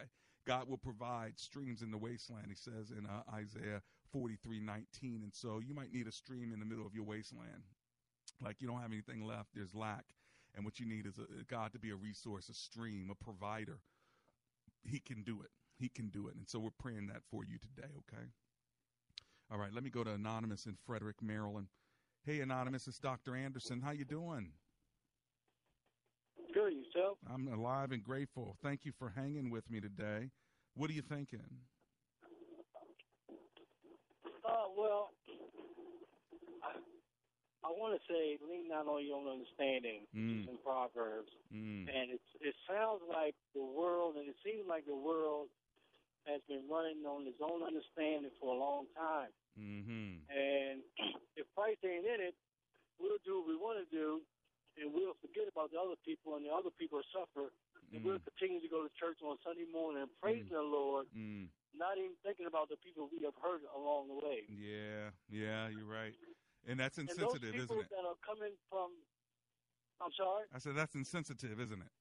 God 0.46 0.68
will 0.68 0.78
provide 0.78 1.38
streams 1.38 1.82
in 1.82 1.90
the 1.90 1.98
wasteland, 1.98 2.46
he 2.48 2.54
says 2.54 2.90
in 2.90 3.06
uh, 3.06 3.22
Isaiah 3.34 3.82
43 4.12 4.60
19. 4.60 5.20
And 5.22 5.34
so 5.34 5.60
you 5.66 5.74
might 5.74 5.92
need 5.92 6.06
a 6.06 6.12
stream 6.12 6.52
in 6.52 6.60
the 6.60 6.66
middle 6.66 6.86
of 6.86 6.94
your 6.94 7.04
wasteland. 7.04 7.64
Like 8.42 8.56
you 8.60 8.68
don't 8.68 8.80
have 8.80 8.92
anything 8.92 9.26
left, 9.26 9.50
there's 9.54 9.74
lack. 9.74 10.04
And 10.54 10.64
what 10.64 10.80
you 10.80 10.86
need 10.86 11.06
is 11.06 11.18
a, 11.18 11.44
God 11.44 11.72
to 11.72 11.78
be 11.78 11.90
a 11.90 11.96
resource, 11.96 12.48
a 12.48 12.54
stream, 12.54 13.10
a 13.10 13.14
provider. 13.14 13.78
He 14.84 15.00
can 15.00 15.22
do 15.22 15.42
it. 15.42 15.50
He 15.78 15.88
can 15.88 16.08
do 16.08 16.26
it. 16.28 16.34
And 16.34 16.48
so 16.48 16.58
we're 16.58 16.70
praying 16.78 17.06
that 17.08 17.22
for 17.30 17.44
you 17.44 17.58
today, 17.58 17.88
okay? 17.98 18.24
All 19.50 19.58
right, 19.58 19.72
let 19.72 19.82
me 19.84 19.90
go 19.90 20.02
to 20.04 20.10
Anonymous 20.12 20.66
in 20.66 20.76
Frederick, 20.86 21.22
Maryland. 21.22 21.68
Hey, 22.24 22.40
Anonymous, 22.40 22.86
it's 22.88 22.98
Dr. 22.98 23.36
Anderson. 23.36 23.80
How 23.80 23.92
you 23.92 24.04
doing? 24.04 24.50
Good, 26.52 26.72
yourself? 26.74 27.18
I'm 27.32 27.46
alive 27.48 27.92
and 27.92 28.02
grateful. 28.02 28.56
Thank 28.62 28.84
you 28.84 28.92
for 28.98 29.10
hanging 29.14 29.50
with 29.50 29.70
me 29.70 29.80
today. 29.80 30.30
What 30.74 30.90
are 30.90 30.94
you 30.94 31.02
thinking? 31.02 31.40
Uh, 34.44 34.66
well, 34.76 35.10
I, 36.64 36.72
I 37.64 37.68
want 37.70 38.00
to 38.00 38.12
say 38.12 38.38
lean 38.48 38.68
not 38.68 38.86
on 38.86 39.04
your 39.06 39.16
own 39.16 39.28
understanding 39.28 40.06
Mm. 40.16 40.48
in 40.48 40.56
Proverbs, 40.64 41.30
Mm. 41.54 41.88
and 41.88 42.10
it's 42.10 42.30
it 42.40 42.54
sounds 42.68 43.02
like 43.08 43.34
the 43.54 43.62
world, 43.62 44.16
and 44.16 44.28
it 44.28 44.36
seems 44.44 44.64
like 44.68 44.86
the 44.86 44.96
world 44.96 45.48
has 46.28 46.44
been 46.44 46.68
running 46.68 47.00
on 47.08 47.24
its 47.24 47.40
own 47.40 47.64
understanding 47.64 48.30
for 48.36 48.52
a 48.52 48.58
long 48.58 48.84
time. 48.92 49.32
Mm-hmm. 49.56 50.28
And 50.28 50.84
if 51.40 51.48
Christ 51.56 51.80
ain't 51.82 52.04
in 52.04 52.20
it, 52.20 52.36
we'll 53.00 53.18
do 53.24 53.40
what 53.40 53.48
we 53.48 53.56
want 53.56 53.80
to 53.80 53.88
do, 53.88 54.20
and 54.76 54.92
we'll 54.92 55.16
forget 55.24 55.48
about 55.48 55.72
the 55.72 55.80
other 55.80 55.96
people, 56.04 56.36
and 56.36 56.44
the 56.44 56.52
other 56.52 56.70
people 56.76 57.00
suffer, 57.10 57.50
and 57.90 58.04
we'll 58.04 58.20
continue 58.20 58.60
to 58.60 58.68
go 58.68 58.84
to 58.84 58.90
church 59.00 59.18
on 59.24 59.40
Sunday 59.40 59.64
morning 59.72 60.04
and 60.04 60.12
praising 60.20 60.52
the 60.52 60.60
Lord, 60.62 61.08
Mm. 61.16 61.48
not 61.74 61.96
even 61.96 62.12
thinking 62.22 62.44
about 62.46 62.68
the 62.68 62.76
people 62.76 63.08
we 63.08 63.24
have 63.24 63.34
hurt 63.40 63.64
along 63.74 64.08
the 64.12 64.18
way. 64.20 64.44
Yeah, 64.52 65.10
yeah, 65.32 65.68
you're 65.72 65.88
right. 65.88 66.12
And 66.68 66.78
that's 66.78 66.98
and 66.98 67.08
insensitive, 67.08 67.48
those 67.56 67.64
people 67.64 67.80
isn't 67.80 67.88
it? 67.88 67.96
that 67.96 68.04
are 68.04 68.20
coming 68.20 68.52
from, 68.68 68.92
I'm 70.04 70.12
sorry. 70.12 70.44
I 70.52 70.58
said 70.58 70.76
that's 70.76 70.94
insensitive, 70.94 71.58
isn't 71.58 71.80
it? 71.80 71.92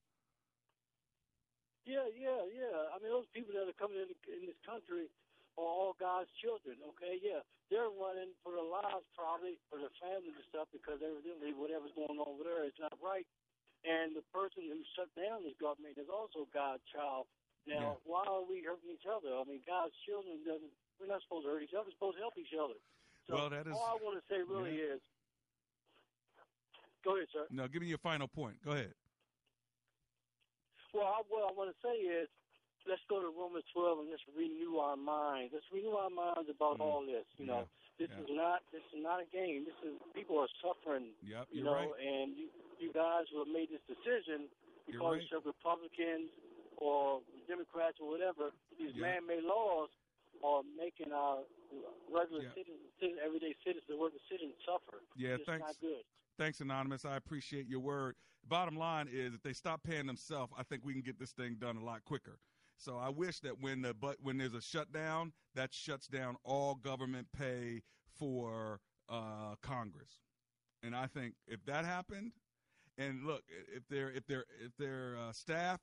Yeah, 1.88 2.04
yeah, 2.12 2.44
yeah. 2.52 2.92
I 2.92 3.00
mean, 3.00 3.08
those 3.08 3.24
people 3.32 3.56
that 3.56 3.64
are 3.64 3.80
coming 3.80 3.96
in, 3.96 4.12
in 4.28 4.44
this 4.44 4.60
country 4.68 5.08
are 5.56 5.64
all 5.64 5.96
God's 5.96 6.28
children. 6.36 6.76
Okay, 6.94 7.16
yeah, 7.24 7.40
they're 7.72 7.88
running 7.88 8.36
for 8.44 8.52
their 8.52 8.68
lives, 8.68 9.08
probably 9.16 9.56
for 9.72 9.80
their 9.80 9.92
families 9.96 10.36
and 10.36 10.44
stuff, 10.52 10.68
because 10.68 11.00
evidently 11.00 11.56
whatever's 11.56 11.96
going 11.96 12.12
on 12.20 12.28
over 12.28 12.44
there 12.44 12.68
is 12.68 12.76
not 12.76 12.92
right. 13.00 13.24
And 13.88 14.12
the 14.12 14.26
person 14.36 14.68
who 14.68 14.84
shut 14.92 15.08
down 15.16 15.48
this 15.48 15.56
government 15.56 15.96
is 15.96 16.12
also 16.12 16.44
God's 16.52 16.84
child. 16.92 17.24
Now, 17.64 17.96
why 18.04 18.24
are 18.28 18.44
we 18.44 18.60
hurting 18.60 18.92
each 18.92 19.08
other? 19.08 19.32
I 19.32 19.44
mean, 19.48 19.64
God's 19.64 19.96
children 20.04 20.44
doesn't. 20.44 20.72
We're 21.00 21.08
not 21.08 21.24
supposed 21.24 21.48
to 21.48 21.56
hurt 21.56 21.62
each 21.64 21.72
other. 21.72 21.88
We're 21.88 21.96
supposed 21.96 22.16
to 22.20 22.24
help 22.24 22.36
each 22.36 22.52
other. 22.52 22.76
So 23.28 23.36
Well, 23.36 23.48
that 23.50 23.64
is- 23.64 23.72
all 23.72 23.88
I 23.88 23.96
want 24.02 24.20
to 24.20 24.24
say 24.28 24.44
really 24.44 24.76
is. 24.76 25.00
Go 27.04 27.16
ahead, 27.16 27.28
sir. 27.32 27.46
No, 27.50 27.68
give 27.68 27.80
me 27.80 27.88
your 27.88 28.02
final 28.02 28.26
point. 28.26 28.60
Go 28.64 28.72
ahead. 28.72 28.94
Well, 30.94 31.06
I, 31.06 31.18
what 31.28 31.44
I 31.48 31.52
want 31.52 31.70
to 31.70 31.78
say 31.84 31.96
is, 32.00 32.28
let's 32.88 33.04
go 33.08 33.20
to 33.20 33.28
Romans 33.28 33.68
12 33.76 34.04
and 34.04 34.08
let's 34.08 34.24
renew 34.32 34.80
our 34.80 34.96
minds. 34.96 35.52
Let's 35.52 35.68
renew 35.68 35.96
our 35.98 36.12
minds 36.12 36.48
about 36.48 36.80
mm-hmm. 36.80 36.88
all 36.88 37.04
this. 37.04 37.28
You 37.36 37.46
know, 37.46 37.68
this. 38.00 38.08
Yeah. 38.08 38.24
is 38.24 38.30
not 38.30 38.64
this 38.72 38.84
is 38.94 39.02
not 39.02 39.20
a 39.20 39.28
game. 39.28 39.66
This 39.68 39.76
is 39.84 39.98
people 40.14 40.38
are 40.40 40.50
suffering. 40.62 41.12
Yep, 41.20 41.52
you 41.52 41.66
know, 41.66 41.74
right. 41.74 41.90
and 42.00 42.32
you 42.38 42.48
you 42.78 42.94
guys 42.94 43.28
who 43.28 43.42
have 43.44 43.52
made 43.52 43.68
this 43.68 43.82
decision 43.90 44.48
because 44.86 45.20
right. 45.20 45.28
you're 45.28 45.44
Republicans 45.44 46.32
or 46.78 47.20
Democrats 47.50 47.98
or 48.00 48.08
whatever, 48.08 48.54
these 48.78 48.94
Yeah. 48.94 49.20
man-made 49.20 49.44
laws. 49.44 49.90
are 50.44 50.62
making 50.78 51.10
our 51.10 51.42
regular 52.12 52.42
citizens, 52.54 52.78
citizens, 53.00 53.20
everyday 53.24 53.56
citizens, 53.64 53.98
working 53.98 54.20
citizens 54.30 54.54
suffer. 54.64 55.02
Yeah, 55.16 55.34
it's 55.34 55.44
thanks. 55.46 55.66
not 55.66 55.74
good. 55.80 56.04
Thanks, 56.38 56.60
Anonymous. 56.60 57.04
I 57.04 57.16
appreciate 57.16 57.66
your 57.66 57.80
word. 57.80 58.14
Bottom 58.48 58.76
line 58.76 59.08
is, 59.12 59.34
if 59.34 59.42
they 59.42 59.52
stop 59.52 59.82
paying 59.82 60.06
themselves, 60.06 60.52
I 60.58 60.62
think 60.62 60.84
we 60.84 60.92
can 60.92 61.02
get 61.02 61.18
this 61.18 61.32
thing 61.32 61.56
done 61.60 61.76
a 61.76 61.84
lot 61.84 62.04
quicker. 62.04 62.38
So 62.76 62.96
I 62.96 63.08
wish 63.08 63.40
that 63.40 63.60
when 63.60 63.82
the 63.82 63.92
but 63.92 64.16
when 64.22 64.38
there's 64.38 64.54
a 64.54 64.60
shutdown, 64.60 65.32
that 65.54 65.74
shuts 65.74 66.06
down 66.06 66.36
all 66.44 66.76
government 66.76 67.26
pay 67.36 67.82
for 68.18 68.80
uh, 69.08 69.56
Congress. 69.62 70.20
And 70.82 70.94
I 70.94 71.06
think 71.06 71.34
if 71.48 71.64
that 71.66 71.84
happened, 71.84 72.32
and 72.96 73.24
look, 73.24 73.42
if 73.74 73.86
their 73.88 74.10
if 74.10 74.26
their 74.26 74.44
if 74.64 74.76
their 74.78 75.16
uh, 75.18 75.32
staff 75.32 75.80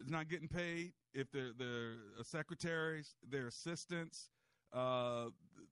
is 0.00 0.10
not 0.10 0.28
getting 0.28 0.48
paid, 0.48 0.92
if 1.14 1.30
their 1.30 1.52
their 1.56 1.94
uh, 2.18 2.22
secretaries, 2.24 3.14
their 3.28 3.46
assistants, 3.46 4.30
uh, 4.72 5.26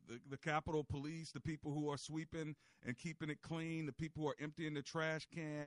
the, 0.08 0.20
the 0.30 0.38
Capitol 0.38 0.84
Police, 0.84 1.32
the 1.32 1.40
people 1.40 1.72
who 1.72 1.90
are 1.90 1.98
sweeping 1.98 2.54
and 2.86 2.96
keeping 2.96 3.30
it 3.30 3.42
clean, 3.42 3.86
the 3.86 3.92
people 3.92 4.22
who 4.22 4.28
are 4.28 4.36
emptying 4.40 4.74
the 4.74 4.82
trash 4.82 5.26
can, 5.34 5.66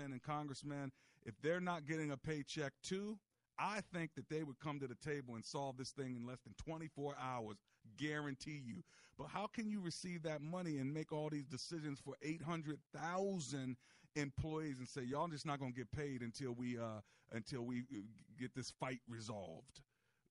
and 0.00 0.22
congressmen, 0.22 0.92
if 1.24 1.34
they're 1.42 1.60
not 1.60 1.86
getting 1.86 2.10
a 2.10 2.16
paycheck 2.16 2.72
too, 2.82 3.18
I 3.58 3.80
think 3.92 4.10
that 4.16 4.28
they 4.28 4.42
would 4.42 4.58
come 4.58 4.80
to 4.80 4.88
the 4.88 4.96
table 4.96 5.34
and 5.34 5.44
solve 5.44 5.76
this 5.76 5.90
thing 5.90 6.16
in 6.16 6.26
less 6.26 6.40
than 6.40 6.54
24 6.64 7.14
hours, 7.20 7.56
guarantee 7.96 8.60
you. 8.64 8.82
But 9.16 9.28
how 9.28 9.46
can 9.46 9.70
you 9.70 9.80
receive 9.80 10.22
that 10.24 10.42
money 10.42 10.78
and 10.78 10.92
make 10.92 11.12
all 11.12 11.30
these 11.30 11.46
decisions 11.46 12.00
for 12.00 12.14
800,000 12.22 13.76
employees 14.16 14.78
and 14.78 14.88
say 14.88 15.02
y'all 15.02 15.28
just 15.28 15.46
not 15.46 15.60
going 15.60 15.72
to 15.72 15.78
get 15.78 15.90
paid 15.92 16.22
until 16.22 16.52
we 16.52 16.78
uh 16.78 17.00
until 17.32 17.62
we 17.62 17.80
uh, 17.80 18.00
get 18.38 18.54
this 18.54 18.72
fight 18.80 19.00
resolved? 19.08 19.82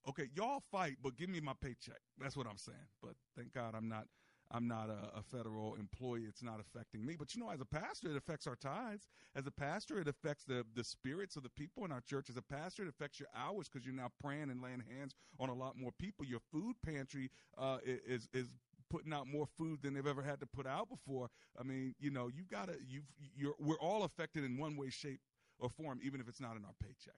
Okay, 0.07 0.27
y'all 0.35 0.61
fight, 0.69 0.97
but 1.01 1.15
give 1.15 1.29
me 1.29 1.39
my 1.39 1.53
paycheck. 1.61 2.01
That's 2.19 2.35
what 2.35 2.45
I'm 2.45 2.57
saying. 2.57 2.77
But 3.01 3.13
thank 3.37 3.53
God 3.53 3.73
I'm 3.73 3.87
not 3.87 4.07
I'm 4.53 4.67
not 4.67 4.89
a, 4.89 5.17
a, 5.17 5.23
federal 5.23 5.75
employee. 5.75 6.25
It's 6.27 6.43
not 6.43 6.59
affecting 6.59 7.03
me. 7.03 7.15
But 7.17 7.33
you 7.33 7.41
know, 7.41 7.49
as 7.49 7.59
a 7.59 7.65
pastor, 7.65 8.11
it 8.11 8.17
affects 8.17 8.45
our 8.45 8.55
tithes. 8.55 9.07
As 9.35 9.47
a 9.47 9.51
pastor, 9.51 9.99
it 9.99 10.07
affects 10.07 10.43
the, 10.43 10.63
the 10.75 10.83
spirits 10.83 11.35
of 11.35 11.43
the 11.43 11.49
people 11.49 11.85
in 11.85 11.91
our 11.91 12.01
church. 12.01 12.29
As 12.29 12.37
a 12.37 12.41
pastor, 12.41 12.83
it 12.83 12.89
affects 12.89 13.19
your 13.19 13.29
hours 13.35 13.67
because 13.67 13.85
you're 13.85 13.95
now 13.95 14.09
praying 14.21 14.51
and 14.51 14.61
laying 14.61 14.83
hands 14.95 15.15
on 15.39 15.49
a 15.49 15.53
lot 15.53 15.75
more 15.75 15.91
people. 15.99 16.23
Your 16.23 16.41
food 16.51 16.75
pantry 16.85 17.31
uh, 17.57 17.79
is 17.85 18.29
is 18.31 18.49
putting 18.91 19.11
out 19.11 19.27
more 19.27 19.47
food 19.57 19.81
than 19.81 19.95
they've 19.95 20.05
ever 20.05 20.21
had 20.21 20.39
to 20.39 20.45
put 20.45 20.67
out 20.67 20.87
before. 20.87 21.29
I 21.59 21.63
mean, 21.63 21.95
you 21.99 22.11
know, 22.11 22.27
you've 22.27 22.49
got 22.49 22.67
to 22.67 22.75
you 22.87 23.01
you're 23.35 23.55
we're 23.59 23.79
all 23.79 24.03
affected 24.03 24.43
in 24.43 24.59
one 24.59 24.77
way, 24.77 24.91
shape, 24.91 25.21
or 25.57 25.69
form, 25.69 25.99
even 26.03 26.21
if 26.21 26.27
it's 26.27 26.39
not 26.39 26.55
in 26.55 26.63
our 26.63 26.75
paycheck. 26.79 27.15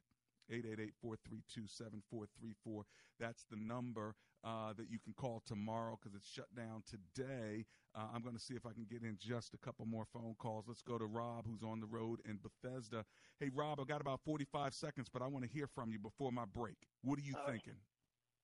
888-432-7434. 0.51 2.83
That's 3.19 3.45
the 3.49 3.57
number 3.57 4.15
uh, 4.45 4.73
that 4.77 4.89
you 4.89 4.99
can 4.99 5.13
call 5.13 5.41
tomorrow 5.45 5.97
because 5.99 6.15
it's 6.15 6.29
shut 6.29 6.53
down 6.55 6.83
today. 6.87 7.65
Uh, 7.95 8.03
I'm 8.13 8.21
going 8.21 8.35
to 8.35 8.41
see 8.41 8.53
if 8.53 8.65
I 8.65 8.73
can 8.73 8.85
get 8.89 9.01
in 9.01 9.17
just 9.19 9.53
a 9.53 9.57
couple 9.57 9.85
more 9.85 10.05
phone 10.05 10.35
calls. 10.37 10.65
Let's 10.67 10.83
go 10.83 10.97
to 10.97 11.05
Rob, 11.05 11.45
who's 11.47 11.63
on 11.63 11.79
the 11.79 11.87
road 11.87 12.19
in 12.29 12.37
Bethesda. 12.37 13.05
Hey, 13.39 13.49
Rob, 13.53 13.79
I've 13.79 13.87
got 13.87 14.01
about 14.01 14.21
45 14.23 14.73
seconds, 14.73 15.07
but 15.11 15.21
I 15.21 15.27
want 15.27 15.45
to 15.45 15.51
hear 15.51 15.67
from 15.67 15.91
you 15.91 15.99
before 15.99 16.31
my 16.31 16.45
break. 16.45 16.77
What 17.03 17.17
are 17.17 17.23
you 17.23 17.33
uh, 17.35 17.49
thinking? 17.49 17.73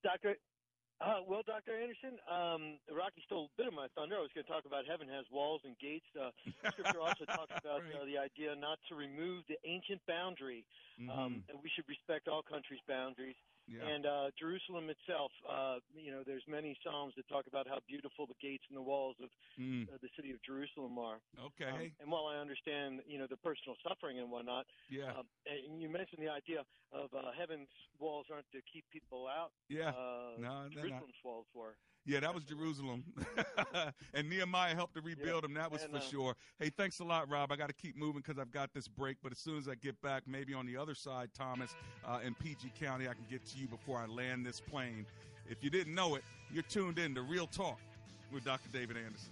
Doctor, 0.03 0.35
uh, 1.01 1.25
well, 1.25 1.41
Dr. 1.41 1.73
Anderson, 1.73 2.21
um, 2.29 2.77
Rocky 2.85 3.25
stole 3.25 3.49
a 3.49 3.55
bit 3.57 3.65
of 3.65 3.73
my 3.73 3.89
thunder. 3.97 4.17
I 4.17 4.21
was 4.21 4.29
going 4.37 4.45
to 4.45 4.51
talk 4.53 4.69
about 4.69 4.85
heaven 4.85 5.09
has 5.09 5.25
walls 5.33 5.61
and 5.65 5.73
gates. 5.81 6.05
Uh, 6.13 6.29
scripture 6.69 7.01
also 7.05 7.25
talks 7.25 7.53
about 7.57 7.81
right. 7.81 7.97
uh, 7.97 8.05
the 8.05 8.21
idea 8.21 8.53
not 8.53 8.77
to 8.89 8.93
remove 8.93 9.41
the 9.49 9.57
ancient 9.65 10.01
boundary. 10.05 10.61
Mm-hmm. 11.01 11.09
Um, 11.09 11.31
and 11.49 11.57
we 11.65 11.73
should 11.73 11.89
respect 11.89 12.29
all 12.29 12.45
countries' 12.45 12.85
boundaries. 12.85 13.37
Yeah. 13.71 13.87
And 13.87 14.03
uh, 14.05 14.27
Jerusalem 14.37 14.89
itself, 14.91 15.31
uh, 15.47 15.79
you 15.95 16.11
know, 16.11 16.23
there's 16.27 16.43
many 16.47 16.75
psalms 16.83 17.13
that 17.15 17.23
talk 17.29 17.47
about 17.47 17.67
how 17.71 17.79
beautiful 17.87 18.27
the 18.27 18.35
gates 18.41 18.63
and 18.67 18.75
the 18.75 18.81
walls 18.83 19.15
of 19.23 19.29
Mm. 19.59 19.87
uh, 19.87 19.97
the 20.01 20.09
city 20.15 20.31
of 20.31 20.41
Jerusalem 20.43 20.97
are. 20.99 21.19
Okay. 21.39 21.69
Um, 21.71 21.91
and 22.01 22.11
while 22.11 22.25
I 22.27 22.37
understand, 22.37 23.01
you 23.07 23.17
know, 23.17 23.27
the 23.27 23.37
personal 23.37 23.75
suffering 23.87 24.19
and 24.19 24.29
whatnot, 24.31 24.65
Yeah. 24.89 25.11
um, 25.15 25.27
and 25.45 25.81
you 25.81 25.87
mentioned 25.89 26.19
the 26.21 26.29
idea 26.31 26.65
of 26.91 27.13
uh, 27.13 27.31
heaven's 27.37 27.69
walls 27.99 28.25
aren't 28.31 28.49
to 28.51 28.61
keep 28.71 28.83
people 28.91 29.27
out. 29.27 29.51
Yeah. 29.69 29.89
Uh, 29.89 30.35
No. 30.39 30.67
Jerusalem's 30.73 31.15
walls 31.23 31.47
were. 31.53 31.75
Yeah, 32.05 32.19
that 32.21 32.33
was 32.33 32.43
Jerusalem. 32.43 33.03
and 34.13 34.29
Nehemiah 34.29 34.73
helped 34.73 34.95
to 34.95 35.01
rebuild 35.01 35.43
them. 35.43 35.53
That 35.53 35.71
was 35.71 35.83
And, 35.83 35.91
for 35.91 35.97
uh, 35.97 36.01
sure. 36.01 36.35
Hey, 36.59 36.69
thanks 36.69 36.99
a 36.99 37.03
lot, 37.03 37.29
Rob. 37.29 37.51
I 37.51 37.55
got 37.55 37.67
to 37.67 37.75
keep 37.75 37.95
moving 37.95 38.23
because 38.25 38.39
I've 38.39 38.51
got 38.51 38.73
this 38.73 38.87
break. 38.87 39.17
But 39.21 39.31
as 39.31 39.37
soon 39.37 39.57
as 39.57 39.67
I 39.67 39.75
get 39.75 40.01
back, 40.01 40.23
maybe 40.25 40.53
on 40.53 40.65
the 40.65 40.77
other 40.77 40.95
side, 40.95 41.29
Thomas, 41.37 41.75
uh, 42.05 42.19
in 42.25 42.33
PG 42.35 42.71
County, 42.79 43.07
I 43.07 43.13
can 43.13 43.25
get 43.29 43.45
to 43.47 43.57
you 43.57 43.67
before 43.67 43.99
I 43.99 44.07
land 44.07 44.45
this 44.45 44.59
plane. 44.59 45.05
If 45.47 45.63
you 45.63 45.69
didn't 45.69 45.93
know 45.93 46.15
it, 46.15 46.23
you're 46.51 46.63
tuned 46.63 46.97
in 46.97 47.13
to 47.15 47.21
Real 47.21 47.47
Talk 47.47 47.79
with 48.31 48.45
Dr. 48.45 48.69
David 48.71 48.97
Anderson. 48.97 49.31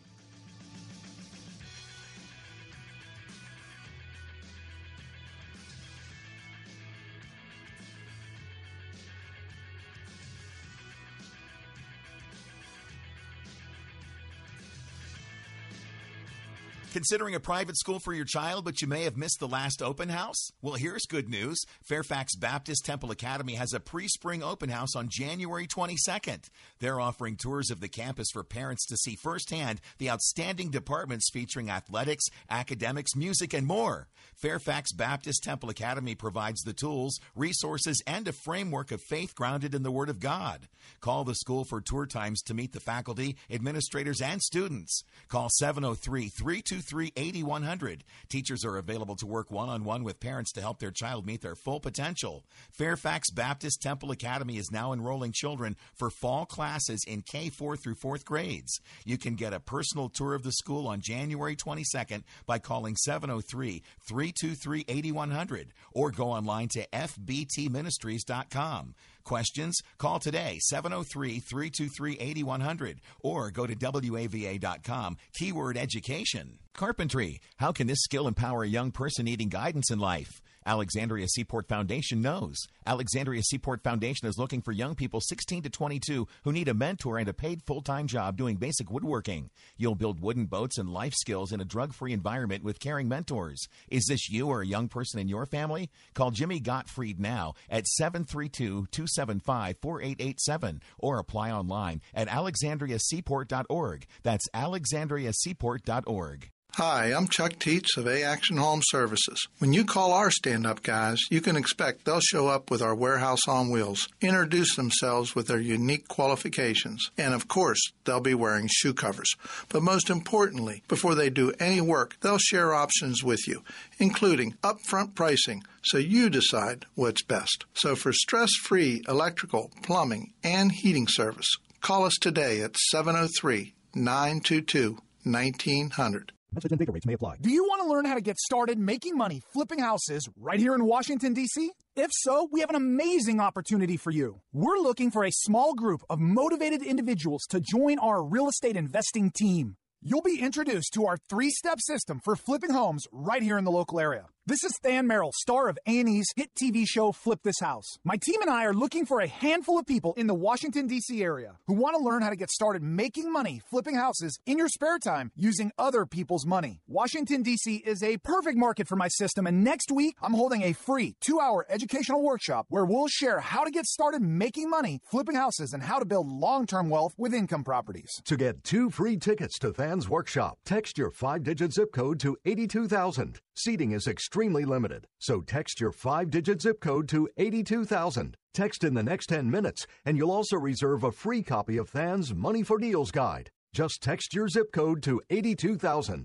Considering 16.92 17.36
a 17.36 17.40
private 17.40 17.78
school 17.78 18.00
for 18.00 18.16
your 18.16 18.26
child, 18.26 18.66
but 18.66 18.82
you 18.82 18.88
may 18.88 19.04
have 19.04 19.16
missed 19.16 19.40
the 19.40 19.48
last 19.48 19.84
open 19.84 20.10
house? 20.10 20.50
Well, 20.60 20.74
here's 20.74 21.06
good 21.06 21.30
news. 21.30 21.64
Fairfax 21.84 22.36
Baptist 22.36 22.84
Temple 22.84 23.12
Academy 23.12 23.54
has 23.54 23.74
a 23.74 23.80
pre 23.80 24.08
spring 24.08 24.42
open 24.42 24.70
house 24.70 24.96
on 24.96 25.08
January 25.08 25.68
22nd. 25.68 26.50
They're 26.80 27.00
offering 27.00 27.36
tours 27.36 27.70
of 27.70 27.80
the 27.80 27.90
campus 27.90 28.30
for 28.34 28.44
parents 28.44 28.88
to 28.88 28.98
see 28.98 29.16
firsthand 29.16 29.82
the 30.00 30.10
outstanding 30.10 30.72
departments 30.72 31.30
featuring 31.32 31.70
athletics, 31.70 32.26
academics, 32.50 33.16
music, 33.16 33.54
and 33.54 33.68
more. 33.68 34.08
Fairfax 34.36 34.92
Baptist 34.92 35.44
Temple 35.44 35.70
Academy 35.70 36.16
provides 36.16 36.62
the 36.62 36.74
tools, 36.74 37.20
resources, 37.36 38.02
and 38.08 38.28
a 38.28 38.34
framework 38.34 38.92
of 38.92 39.02
faith 39.04 39.36
grounded 39.36 39.76
in 39.76 39.84
the 39.84 39.92
Word 39.92 40.10
of 40.10 40.20
God. 40.20 40.68
Call 41.02 41.24
the 41.24 41.36
school 41.36 41.66
for 41.66 41.82
tour 41.82 42.08
times 42.08 42.42
to 42.44 42.56
meet 42.56 42.74
the 42.74 42.80
faculty, 42.80 43.36
administrators, 43.52 44.22
and 44.22 44.42
students. 44.42 45.04
Call 45.28 45.50
703 45.52 46.30
323 46.30 46.79
8100. 47.16 48.04
Teachers 48.30 48.66
are 48.66 48.78
available 48.78 49.16
to 49.18 49.26
work 49.26 49.52
one 49.52 49.70
on 49.70 49.84
one 49.84 50.04
with 50.04 50.20
parents 50.20 50.52
to 50.54 50.62
help 50.62 50.80
their 50.80 50.92
child 50.92 51.26
meet 51.26 51.42
their 51.42 51.56
full 51.56 51.80
potential. 51.80 52.44
Fairfax 52.72 53.30
Baptist 53.32 53.82
Temple 53.82 54.12
Academy 54.12 54.58
is 54.58 54.72
now 54.72 54.94
enrolling 54.94 55.32
children 55.32 55.76
for 55.96 56.10
fall 56.10 56.46
classes 56.46 57.04
in 57.08 57.22
K 57.22 57.50
4 57.50 57.78
through 57.78 57.96
4th 57.96 58.26
grades. 58.26 58.80
You 59.06 59.18
can 59.18 59.36
get 59.36 59.54
a 59.54 59.60
personal 59.60 60.10
tour 60.10 60.34
of 60.34 60.44
the 60.44 60.52
school 60.52 60.88
on 60.88 61.02
January 61.02 61.56
22nd 61.56 62.24
by 62.46 62.60
calling 62.60 62.96
703 62.96 63.84
323 64.08 64.86
8100 64.88 65.74
or 65.94 66.12
go 66.12 66.32
online 66.32 66.68
to 66.70 66.88
fbtministries.com. 66.88 68.96
Questions? 69.30 69.78
Call 70.00 70.18
today 70.18 70.58
703 70.60 71.40
323 71.40 72.18
8100 72.20 73.00
or 73.22 73.52
go 73.52 73.68
to 73.68 73.76
WAVA.com. 73.76 75.18
Keyword 75.36 75.78
education. 75.78 76.58
Carpentry. 76.74 77.40
How 77.58 77.72
can 77.72 77.86
this 77.86 78.02
skill 78.02 78.28
empower 78.28 78.64
a 78.64 78.68
young 78.68 78.90
person 78.90 79.26
needing 79.26 79.50
guidance 79.50 79.92
in 79.92 80.00
life? 80.00 80.42
Alexandria 80.66 81.28
Seaport 81.28 81.68
Foundation 81.68 82.22
knows. 82.22 82.58
Alexandria 82.86 83.42
Seaport 83.44 83.84
Foundation 83.84 84.28
is 84.28 84.38
looking 84.38 84.62
for 84.62 84.72
young 84.72 84.96
people 84.96 85.22
16 85.22 85.64
to 85.64 85.70
22 85.70 86.28
who 86.44 86.52
need 86.52 86.68
a 86.68 86.74
mentor 86.74 87.18
and 87.18 87.28
a 87.30 87.34
paid 87.34 87.62
full 87.66 87.82
time 87.82 88.08
job 88.08 88.38
doing 88.38 88.58
basic 88.58 88.92
woodworking. 88.92 89.50
You'll 89.78 89.96
build 89.96 90.22
wooden 90.22 90.46
boats 90.46 90.78
and 90.78 90.90
life 90.94 91.14
skills 91.14 91.52
in 91.52 91.62
a 91.62 91.66
drug 91.66 91.94
free 91.94 92.14
environment 92.14 92.64
with 92.64 92.80
caring 92.80 93.08
mentors. 93.08 93.68
Is 93.90 94.06
this 94.08 94.30
you 94.30 94.48
or 94.48 94.62
a 94.62 94.68
young 94.68 94.88
person 94.88 95.20
in 95.20 95.28
your 95.28 95.46
family? 95.46 95.90
Call 96.14 96.32
Jimmy 96.32 96.60
Gottfried 96.60 97.20
now 97.20 97.54
at 97.70 97.88
732 97.88 98.88
275 98.92 99.78
4887 99.82 100.82
or 101.00 101.20
apply 101.20 101.52
online 101.52 102.02
at 102.14 102.28
alexandriaseaport.org. 102.28 104.06
That's 104.24 104.48
alexandriaseaport.org. 104.54 106.52
Hi, 106.82 107.08
I'm 107.08 107.28
Chuck 107.28 107.60
Teets 107.60 107.98
of 107.98 108.08
A 108.08 108.24
Action 108.24 108.56
Home 108.56 108.80
Services. 108.86 109.50
When 109.58 109.74
you 109.74 109.84
call 109.84 110.14
our 110.14 110.32
stand 110.32 110.66
up 110.66 110.82
guys, 110.82 111.20
you 111.30 111.42
can 111.42 111.58
expect 111.58 112.06
they'll 112.06 112.22
show 112.22 112.48
up 112.48 112.72
with 112.72 112.82
our 112.82 112.96
warehouse 112.96 113.50
on 113.50 113.70
wheels, 113.70 114.08
introduce 114.22 114.78
themselves 114.78 115.36
with 115.36 115.48
their 115.48 115.60
unique 115.60 116.08
qualifications, 116.08 117.12
and 117.18 117.34
of 117.34 117.50
course, 117.50 117.82
they'll 118.06 118.22
be 118.22 118.34
wearing 118.34 118.70
shoe 118.72 118.94
covers. 118.94 119.30
But 119.68 119.84
most 119.84 120.10
importantly, 120.10 120.82
before 120.88 121.16
they 121.16 121.30
do 121.30 121.52
any 121.60 121.82
work, 121.82 122.16
they'll 122.22 122.38
share 122.38 122.74
options 122.74 123.26
with 123.26 123.46
you, 123.46 123.62
including 123.98 124.54
upfront 124.64 125.16
pricing, 125.16 125.66
so 125.84 125.98
you 125.98 126.30
decide 126.30 126.86
what's 126.96 127.24
best. 127.24 127.66
So 127.74 127.98
for 127.98 128.14
stress 128.14 128.52
free 128.54 129.04
electrical, 129.06 129.70
plumbing, 129.84 130.32
and 130.46 130.72
heating 130.72 131.10
service, 131.10 131.58
call 131.82 132.06
us 132.06 132.16
today 132.22 132.62
at 132.62 132.78
703 132.78 133.74
922 133.94 135.00
1900. 135.26 136.32
Message 136.52 136.72
and 136.72 136.80
data 136.80 136.92
rates 136.92 137.06
may 137.06 137.14
apply. 137.14 137.38
Do 137.40 137.52
you 137.52 137.64
want 137.64 137.84
to 137.84 137.88
learn 137.88 138.06
how 138.06 138.16
to 138.16 138.22
get 138.22 138.40
started 138.40 138.80
making 138.80 139.16
money 139.16 139.42
flipping 139.54 139.78
houses 139.78 140.28
right 140.36 140.60
here 140.60 140.74
in 140.74 140.84
Washington, 140.84 141.34
D.C.? 141.34 141.72
If 141.96 142.10
so, 142.12 142.50
we 142.52 142.62
have 142.62 142.72
an 142.72 142.76
amazing 142.76 143.40
opportunity 143.40 143.98
for 143.98 144.10
you. 144.10 144.42
We're 144.52 144.80
looking 144.80 145.12
for 145.12 145.24
a 145.24 145.32
small 145.32 145.76
group 145.76 146.02
of 146.10 146.20
motivated 146.20 146.82
individuals 146.82 147.46
to 147.52 147.60
join 147.60 148.00
our 148.00 148.24
real 148.24 148.48
estate 148.48 148.76
investing 148.76 149.30
team. 149.30 149.76
You'll 150.02 150.24
be 150.24 150.40
introduced 150.42 150.94
to 150.94 151.06
our 151.06 151.18
three-step 151.30 151.80
system 151.82 152.20
for 152.24 152.36
flipping 152.36 152.72
homes 152.72 153.06
right 153.12 153.44
here 153.44 153.60
in 153.60 153.66
the 153.66 153.72
local 153.72 154.00
area. 154.00 154.26
This 154.50 154.64
is 154.64 154.74
Than 154.82 155.06
Merrill, 155.06 155.32
star 155.36 155.70
of 155.70 155.78
A&E's 155.86 156.26
hit 156.36 156.56
TV 156.56 156.84
show 156.84 157.12
Flip 157.12 157.40
This 157.44 157.60
House. 157.60 157.86
My 158.04 158.18
team 158.18 158.42
and 158.42 158.50
I 158.50 158.66
are 158.66 158.74
looking 158.74 159.06
for 159.06 159.20
a 159.20 159.28
handful 159.28 159.78
of 159.78 159.86
people 159.86 160.16
in 160.18 160.26
the 160.26 160.34
Washington, 160.34 160.88
D.C. 160.88 161.22
area 161.22 161.60
who 161.68 161.76
want 161.76 161.96
to 161.96 162.04
learn 162.04 162.24
how 162.24 162.32
to 162.32 162.36
get 162.36 162.50
started 162.50 162.82
making 162.82 163.32
money 163.32 163.62
flipping 163.70 163.94
houses 163.94 164.40
in 164.48 164.58
your 164.58 164.68
spare 164.68 164.98
time 164.98 165.32
using 165.36 165.72
other 165.78 166.08
people's 166.08 166.48
money. 166.48 166.82
Washington, 166.88 167.44
D.C. 167.44 167.76
is 167.86 168.02
a 168.02 168.18
perfect 168.18 168.58
market 168.58 168.88
for 168.88 168.96
my 168.96 169.08
system, 169.08 169.46
and 169.46 169.64
next 169.64 169.92
week 169.92 170.16
I'm 170.20 170.34
holding 170.34 170.64
a 170.64 170.74
free 170.74 171.16
two-hour 171.22 171.68
educational 171.70 172.24
workshop 172.24 172.66
where 172.70 172.86
we'll 172.86 173.08
share 173.08 173.42
how 173.42 173.64
to 173.64 173.70
get 173.70 173.86
started 173.86 174.24
making 174.24 174.68
money 174.68 175.00
flipping 175.12 175.36
houses 175.36 175.74
and 175.74 175.84
how 175.84 176.00
to 176.00 176.06
build 176.06 176.28
long-term 176.28 176.90
wealth 176.90 177.14
with 177.20 177.36
income 177.36 177.64
properties. 177.64 178.20
To 178.26 178.36
get 178.36 178.64
two 178.64 178.90
free 178.90 179.18
tickets 179.18 179.60
to 179.60 179.72
Than's 179.72 180.10
workshop, 180.10 180.58
text 180.66 180.98
your 180.98 181.12
five-digit 181.12 181.72
zip 181.72 181.94
code 181.94 182.20
to 182.22 182.36
82000. 182.46 183.42
Seating 183.54 183.92
is 183.92 184.08
extremely 184.08 184.39
limited, 184.48 185.08
so 185.20 185.42
text 185.42 185.82
your 185.82 185.92
five 185.92 186.30
digit 186.30 186.62
zip 186.62 186.80
code 186.80 187.10
to 187.10 187.28
82000. 187.36 188.38
Text 188.54 188.84
in 188.86 188.94
the 188.94 189.04
next 189.04 189.28
10 189.28 189.52
minutes, 189.52 189.86
and 190.06 190.16
you'll 190.16 190.32
also 190.32 190.56
reserve 190.56 191.04
a 191.04 191.12
free 191.12 191.44
copy 191.44 191.76
of 191.76 191.90
Than's 191.90 192.34
Money 192.34 192.64
for 192.64 192.78
Deals 192.78 193.12
Guide. 193.12 193.50
Just 193.74 194.02
text 194.02 194.34
your 194.34 194.48
zip 194.48 194.72
code 194.72 195.04
to 195.04 195.22
82000. 195.30 196.24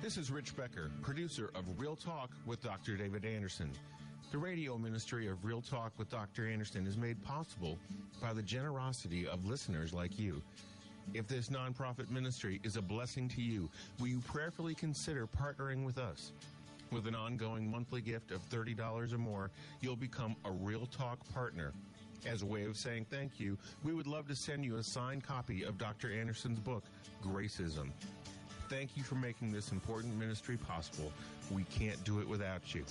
This 0.00 0.16
is 0.16 0.30
Rich 0.30 0.56
Becker, 0.56 0.90
producer 1.02 1.50
of 1.54 1.64
Real 1.76 1.96
Talk 1.96 2.30
with 2.46 2.62
Dr. 2.62 2.96
David 2.96 3.24
Anderson. 3.24 3.70
The 4.30 4.38
radio 4.38 4.78
ministry 4.78 5.26
of 5.26 5.44
Real 5.44 5.60
Talk 5.60 5.92
with 5.98 6.08
Dr. 6.08 6.46
Anderson 6.46 6.86
is 6.86 6.96
made 6.96 7.22
possible 7.24 7.78
by 8.22 8.32
the 8.32 8.42
generosity 8.42 9.26
of 9.26 9.44
listeners 9.44 9.92
like 9.92 10.18
you. 10.18 10.42
If 11.14 11.26
this 11.26 11.48
nonprofit 11.48 12.10
ministry 12.10 12.60
is 12.64 12.76
a 12.76 12.82
blessing 12.82 13.28
to 13.30 13.40
you, 13.40 13.70
will 13.98 14.08
you 14.08 14.20
prayerfully 14.20 14.74
consider 14.74 15.26
partnering 15.26 15.84
with 15.84 15.98
us? 15.98 16.32
With 16.90 17.06
an 17.06 17.14
ongoing 17.14 17.70
monthly 17.70 18.00
gift 18.00 18.30
of 18.30 18.46
$30 18.50 19.12
or 19.12 19.18
more, 19.18 19.50
you'll 19.80 19.96
become 19.96 20.36
a 20.44 20.50
Real 20.50 20.86
Talk 20.86 21.18
partner. 21.32 21.72
As 22.26 22.42
a 22.42 22.46
way 22.46 22.64
of 22.64 22.76
saying 22.76 23.06
thank 23.10 23.40
you, 23.40 23.56
we 23.84 23.94
would 23.94 24.06
love 24.06 24.28
to 24.28 24.34
send 24.34 24.64
you 24.64 24.76
a 24.76 24.82
signed 24.82 25.24
copy 25.24 25.62
of 25.62 25.78
Dr. 25.78 26.12
Anderson's 26.12 26.58
book, 26.58 26.84
Gracism. 27.22 27.90
Thank 28.68 28.96
you 28.96 29.02
for 29.02 29.14
making 29.14 29.52
this 29.52 29.72
important 29.72 30.18
ministry 30.18 30.56
possible. 30.56 31.12
We 31.50 31.64
can't 31.64 32.02
do 32.04 32.20
it 32.20 32.28
without 32.28 32.74
you. 32.74 32.84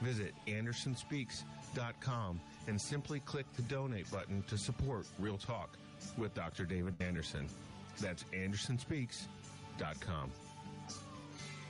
Visit 0.00 0.32
andersonspeaks.com 0.46 2.40
and 2.66 2.80
simply 2.80 3.20
click 3.20 3.46
the 3.54 3.62
donate 3.62 4.10
button 4.10 4.42
to 4.48 4.58
support 4.58 5.06
Real 5.18 5.38
Talk 5.38 5.76
with 6.16 6.34
Dr. 6.34 6.64
David 6.64 6.94
Anderson. 7.00 7.48
That's 8.00 8.24
AndersonSpeaks.com. 8.32 10.30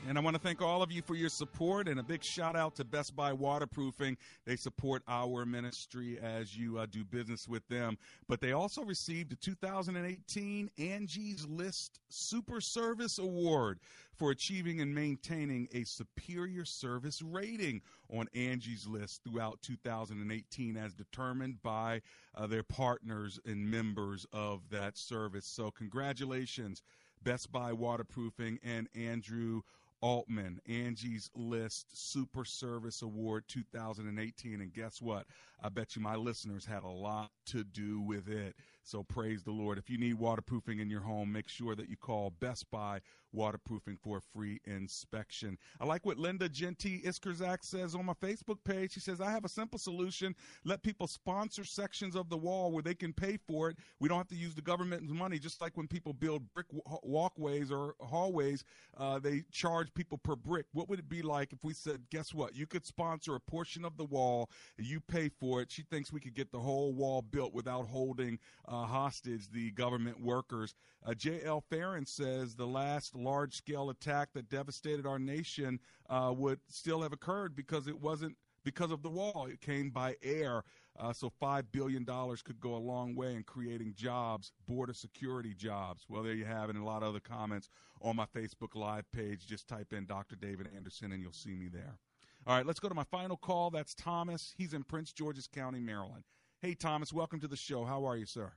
And 0.08 0.16
I 0.16 0.22
want 0.22 0.36
to 0.36 0.40
thank 0.40 0.62
all 0.62 0.82
of 0.82 0.90
you 0.90 1.02
for 1.02 1.16
your 1.16 1.28
support 1.28 1.86
and 1.86 2.00
a 2.00 2.02
big 2.02 2.24
shout 2.24 2.56
out 2.56 2.74
to 2.76 2.84
Best 2.84 3.14
Buy 3.14 3.30
Waterproofing. 3.30 4.16
They 4.46 4.56
support 4.56 5.02
our 5.06 5.44
ministry 5.44 6.18
as 6.18 6.56
you 6.56 6.78
uh, 6.78 6.86
do 6.86 7.04
business 7.04 7.46
with 7.46 7.68
them. 7.68 7.98
But 8.26 8.40
they 8.40 8.52
also 8.52 8.82
received 8.82 9.30
the 9.30 9.36
2018 9.36 10.70
Angie's 10.78 11.46
List 11.46 12.00
Super 12.08 12.62
Service 12.62 13.18
Award 13.18 13.80
for 14.14 14.30
achieving 14.30 14.80
and 14.80 14.94
maintaining 14.94 15.68
a 15.74 15.84
superior 15.84 16.64
service 16.64 17.20
rating 17.20 17.82
on 18.10 18.28
Angie's 18.34 18.86
List 18.86 19.20
throughout 19.24 19.60
2018 19.60 20.78
as 20.78 20.94
determined 20.94 21.62
by 21.62 22.00
uh, 22.34 22.46
their 22.46 22.62
partners 22.62 23.38
and 23.44 23.70
members 23.70 24.24
of 24.32 24.62
that 24.70 24.96
service. 24.96 25.44
So, 25.44 25.70
congratulations, 25.70 26.82
Best 27.22 27.52
Buy 27.52 27.74
Waterproofing 27.74 28.58
and 28.64 28.88
Andrew 28.94 29.60
Altman, 30.00 30.60
Angie's 30.68 31.30
List 31.34 31.86
Super 31.92 32.44
Service 32.44 33.02
Award 33.02 33.44
2018. 33.48 34.60
And 34.60 34.72
guess 34.72 35.02
what? 35.02 35.26
I 35.62 35.68
bet 35.68 35.96
you 35.96 36.02
my 36.02 36.16
listeners 36.16 36.64
had 36.64 36.84
a 36.84 36.88
lot 36.88 37.30
to 37.46 37.64
do 37.64 38.00
with 38.00 38.28
it. 38.28 38.54
So 38.84 39.02
praise 39.02 39.42
the 39.42 39.50
Lord. 39.50 39.78
If 39.78 39.90
you 39.90 39.98
need 39.98 40.14
waterproofing 40.14 40.78
in 40.78 40.88
your 40.88 41.00
home, 41.00 41.32
make 41.32 41.48
sure 41.48 41.74
that 41.74 41.88
you 41.88 41.96
call 41.96 42.30
Best 42.40 42.70
Buy 42.70 43.00
Waterproofing 43.32 43.98
for 44.02 44.18
a 44.18 44.20
free 44.20 44.60
inspection. 44.64 45.58
I 45.80 45.84
like 45.84 46.06
what 46.06 46.18
Linda 46.18 46.48
Genti 46.48 47.00
Iskerzak 47.02 47.58
says 47.62 47.94
on 47.94 48.06
my 48.06 48.14
Facebook 48.14 48.58
page. 48.64 48.92
She 48.92 49.00
says, 49.00 49.20
I 49.20 49.30
have 49.30 49.44
a 49.44 49.48
simple 49.48 49.78
solution. 49.78 50.34
Let 50.64 50.82
people 50.82 51.06
sponsor 51.06 51.64
sections 51.64 52.16
of 52.16 52.28
the 52.28 52.36
wall 52.36 52.72
where 52.72 52.82
they 52.82 52.94
can 52.94 53.12
pay 53.12 53.38
for 53.46 53.70
it. 53.70 53.76
We 54.00 54.08
don't 54.08 54.18
have 54.18 54.28
to 54.28 54.36
use 54.36 54.54
the 54.54 54.62
government's 54.62 55.12
money, 55.12 55.38
just 55.38 55.60
like 55.60 55.76
when 55.76 55.88
people 55.88 56.12
build 56.12 56.42
brick 56.54 56.66
walkways 57.02 57.70
or 57.70 57.94
hallways, 58.00 58.64
uh, 58.96 59.18
they 59.18 59.42
charge 59.50 59.92
people 59.94 60.18
per 60.18 60.36
brick. 60.36 60.66
What 60.72 60.88
would 60.88 60.98
it 60.98 61.08
be 61.08 61.22
like 61.22 61.52
if 61.52 61.62
we 61.62 61.74
said, 61.74 62.02
guess 62.10 62.32
what? 62.34 62.54
You 62.54 62.66
could 62.66 62.86
sponsor 62.86 63.34
a 63.34 63.40
portion 63.40 63.84
of 63.84 63.96
the 63.96 64.04
wall, 64.04 64.50
and 64.76 64.86
you 64.86 65.00
pay 65.00 65.28
for 65.28 65.60
it. 65.60 65.70
She 65.70 65.82
thinks 65.82 66.12
we 66.12 66.20
could 66.20 66.34
get 66.34 66.52
the 66.52 66.58
whole 66.58 66.92
wall 66.92 67.22
built 67.22 67.52
without 67.54 67.86
holding 67.86 68.38
uh, 68.66 68.84
hostage 68.84 69.50
the 69.50 69.70
government 69.72 70.20
workers. 70.20 70.74
Uh, 71.04 71.14
J.L. 71.14 71.62
Farron 71.70 72.06
says 72.06 72.54
the 72.54 72.66
last 72.66 73.14
large 73.24 73.54
scale 73.54 73.90
attack 73.90 74.30
that 74.34 74.48
devastated 74.48 75.06
our 75.06 75.18
nation 75.18 75.80
uh, 76.08 76.32
would 76.36 76.60
still 76.68 77.02
have 77.02 77.12
occurred 77.12 77.54
because 77.54 77.86
it 77.86 78.00
wasn't 78.00 78.36
because 78.64 78.90
of 78.90 79.02
the 79.02 79.08
wall. 79.08 79.46
It 79.50 79.60
came 79.60 79.90
by 79.90 80.16
air. 80.22 80.62
Uh, 80.98 81.12
so 81.12 81.30
$5 81.40 81.64
billion 81.70 82.04
could 82.04 82.60
go 82.60 82.74
a 82.74 82.76
long 82.76 83.14
way 83.14 83.34
in 83.34 83.44
creating 83.44 83.94
jobs, 83.96 84.52
border 84.66 84.92
security 84.92 85.54
jobs. 85.54 86.04
Well, 86.08 86.22
there 86.22 86.34
you 86.34 86.44
have 86.44 86.68
it, 86.70 86.76
and 86.76 86.84
a 86.84 86.86
lot 86.86 87.02
of 87.02 87.10
other 87.10 87.20
comments 87.20 87.68
on 88.02 88.16
my 88.16 88.26
Facebook 88.26 88.74
Live 88.74 89.10
page. 89.12 89.46
Just 89.46 89.68
type 89.68 89.92
in 89.92 90.06
Dr. 90.06 90.36
David 90.36 90.68
Anderson, 90.74 91.12
and 91.12 91.22
you'll 91.22 91.32
see 91.32 91.54
me 91.54 91.68
there. 91.68 91.98
All 92.46 92.56
right, 92.56 92.66
let's 92.66 92.80
go 92.80 92.88
to 92.88 92.94
my 92.94 93.04
final 93.04 93.36
call. 93.36 93.70
That's 93.70 93.94
Thomas. 93.94 94.54
He's 94.56 94.74
in 94.74 94.82
Prince 94.82 95.12
George's 95.12 95.46
County, 95.46 95.80
Maryland. 95.80 96.24
Hey, 96.60 96.74
Thomas, 96.74 97.12
welcome 97.12 97.38
to 97.40 97.48
the 97.48 97.56
show. 97.56 97.84
How 97.84 98.04
are 98.04 98.16
you, 98.16 98.26
sir? 98.26 98.52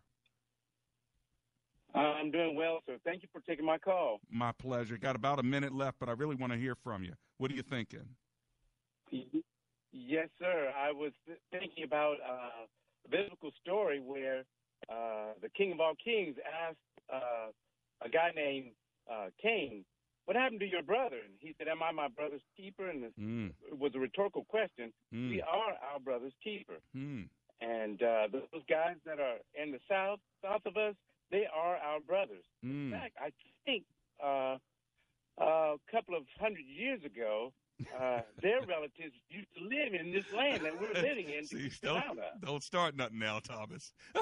I'm 1.94 2.32
doing 2.32 2.56
well, 2.56 2.80
sir. 2.86 2.98
Thank 3.04 3.22
you 3.24 3.30
for 3.34 3.42
taking 3.42 3.66
my 3.66 3.78
call. 3.78 4.20
My 4.30 4.52
pleasure. 4.52 4.98
Got 4.98 5.16
about 5.16 5.40
a 5.40 5.44
minute 5.44 5.74
left, 5.74 5.98
but 6.00 6.10
I 6.10 6.14
really 6.14 6.36
want 6.36 6.54
to 6.54 6.60
hear 6.60 6.76
from 6.76 7.04
you. 7.04 7.14
What 7.38 7.52
are 7.52 7.56
you 7.56 7.64
thinking? 7.64 8.06
Yes, 9.92 10.30
sir. 10.40 10.72
I 10.78 10.92
was 10.92 11.12
thinking 11.52 11.84
about 11.84 12.16
uh, 12.26 12.66
a 13.06 13.10
biblical 13.10 13.52
story 13.62 14.00
where 14.00 14.44
uh, 14.90 15.34
the 15.42 15.50
King 15.50 15.74
of 15.74 15.80
all 15.80 15.94
kings 16.02 16.36
asked 16.68 16.78
uh, 17.12 17.52
a 18.06 18.10
guy 18.10 18.32
named 18.36 18.72
uh, 19.12 19.28
Cain, 19.42 19.84
"What 20.26 20.38
happened 20.38 20.62
to 20.62 20.70
your 20.70 20.84
brother?" 20.84 21.18
And 21.18 21.34
he 21.40 21.54
said, 21.58 21.68
"Am 21.68 21.84
I 21.84 21.92
my 21.92 22.08
brother's 22.08 22.42
keeper?" 22.56 22.90
And 22.90 23.12
mm. 23.20 23.52
it 23.68 23.78
was 23.78 23.92
a 23.96 24.00
rhetorical 24.00 24.46
question. 24.46 24.94
Mm. 25.14 25.30
We 25.30 25.42
are 25.42 25.74
our 25.94 26.00
brother's 26.00 26.34
keeper. 26.44 26.80
Mm. 26.96 27.28
And 27.60 28.02
uh, 28.02 28.28
those 28.32 28.64
guys 28.70 28.96
that 29.06 29.20
are 29.20 29.38
in 29.62 29.72
the 29.72 29.80
south, 29.90 30.20
south 30.42 30.62
of 30.66 30.78
us, 30.78 30.96
they 31.32 31.48
are 31.54 31.78
our 31.78 32.00
brothers. 32.00 32.44
Mm. 32.64 32.86
In 32.86 32.92
fact, 32.92 33.16
I 33.20 33.32
think 33.66 33.84
uh, 34.24 34.58
a 35.38 35.76
couple 35.92 36.16
of 36.16 36.24
hundred 36.40 36.66
years 36.66 37.04
ago, 37.04 37.54
uh, 38.00 38.22
their 38.42 38.62
relatives 38.62 39.16
used 39.30 39.48
to 39.58 39.64
live 39.64 39.94
in 39.94 40.12
this 40.12 40.32
land 40.34 40.64
that 40.66 40.80
we're 40.80 41.02
living 41.02 41.30
in. 41.30 41.46
See, 41.46 41.72
don't, 41.82 42.04
don't 42.44 42.64
start 42.64 42.96
nothing 42.96 43.20
now, 43.20 43.40
Thomas. 43.40 43.94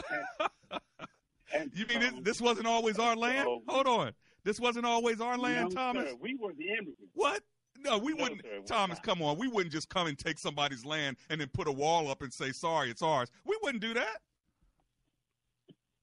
you 1.73 1.85
mean 1.87 1.99
this, 1.99 2.13
this, 2.21 2.41
wasn't 2.41 2.67
always 2.67 2.99
our 2.99 3.15
land? 3.15 3.45
So, 3.45 3.61
Hold 3.67 3.87
on. 3.87 4.11
This 4.43 4.59
wasn't 4.59 4.85
always 4.85 5.19
our 5.19 5.37
land, 5.37 5.69
no, 5.69 5.75
Thomas? 5.75 6.09
Sir, 6.09 6.15
we 6.19 6.35
were 6.39 6.53
the 6.53 6.69
immigrants. 6.69 7.11
What? 7.13 7.41
No, 7.81 7.97
we 7.97 8.13
No, 8.13 8.23
wouldn't. 8.23 8.41
sir, 8.41 8.61
Thomas, 8.65 8.99
come 8.99 9.21
on. 9.21 9.37
We 9.37 9.47
wouldn't 9.47 9.71
just 9.71 9.89
come 9.89 10.07
and 10.07 10.17
take 10.17 10.37
somebody's 10.37 10.85
land 10.85 11.17
and 11.29 11.39
then 11.41 11.47
put 11.49 11.67
a 11.67 11.71
wall 11.71 12.09
up 12.09 12.21
and 12.21 12.31
say, 12.31 12.51
sorry, 12.51 12.89
it's 12.89 13.01
ours. 13.01 13.31
We 13.45 13.57
wouldn't 13.61 13.81
do 13.81 13.93
that. 13.93 14.21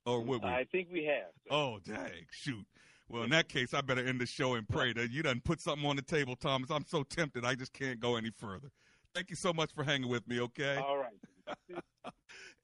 Or 0.07 0.21
would 0.21 0.43
we? 0.43 0.49
I 0.49 0.65
think 0.71 0.89
we 0.93 1.05
have. 1.05 1.33
sir. 1.43 1.55
Oh, 1.55 1.79
dang. 1.85 2.27
Shoot. 2.31 2.65
Well, 3.09 3.23
in 3.23 3.31
that 3.31 3.49
case, 3.49 3.73
I 3.75 3.81
better 3.83 4.05
end 4.05 4.21
the 4.21 4.27
show 4.27 4.55
and 4.55 4.69
pray 4.69 4.93
that 4.93 5.11
you 5.11 5.23
done 5.23 5.41
put 5.45 5.61
something 5.61 5.87
on 5.87 5.97
the 5.97 6.03
table, 6.03 6.35
Thomas. 6.35 6.71
I'm 6.71 6.85
so 6.87 7.03
tempted. 7.05 7.45
I 7.45 7.55
just 7.55 7.73
can't 7.73 8.01
go 8.01 8.17
any 8.17 8.31
further. 8.31 8.71
Thank 9.15 9.31
you 9.31 9.37
so 9.37 9.53
much 9.53 9.73
for 9.73 9.85
hanging 9.85 10.11
with 10.11 10.27
me, 10.27 10.41
okay? 10.41 10.77
All 10.77 10.99
right. 10.99 11.83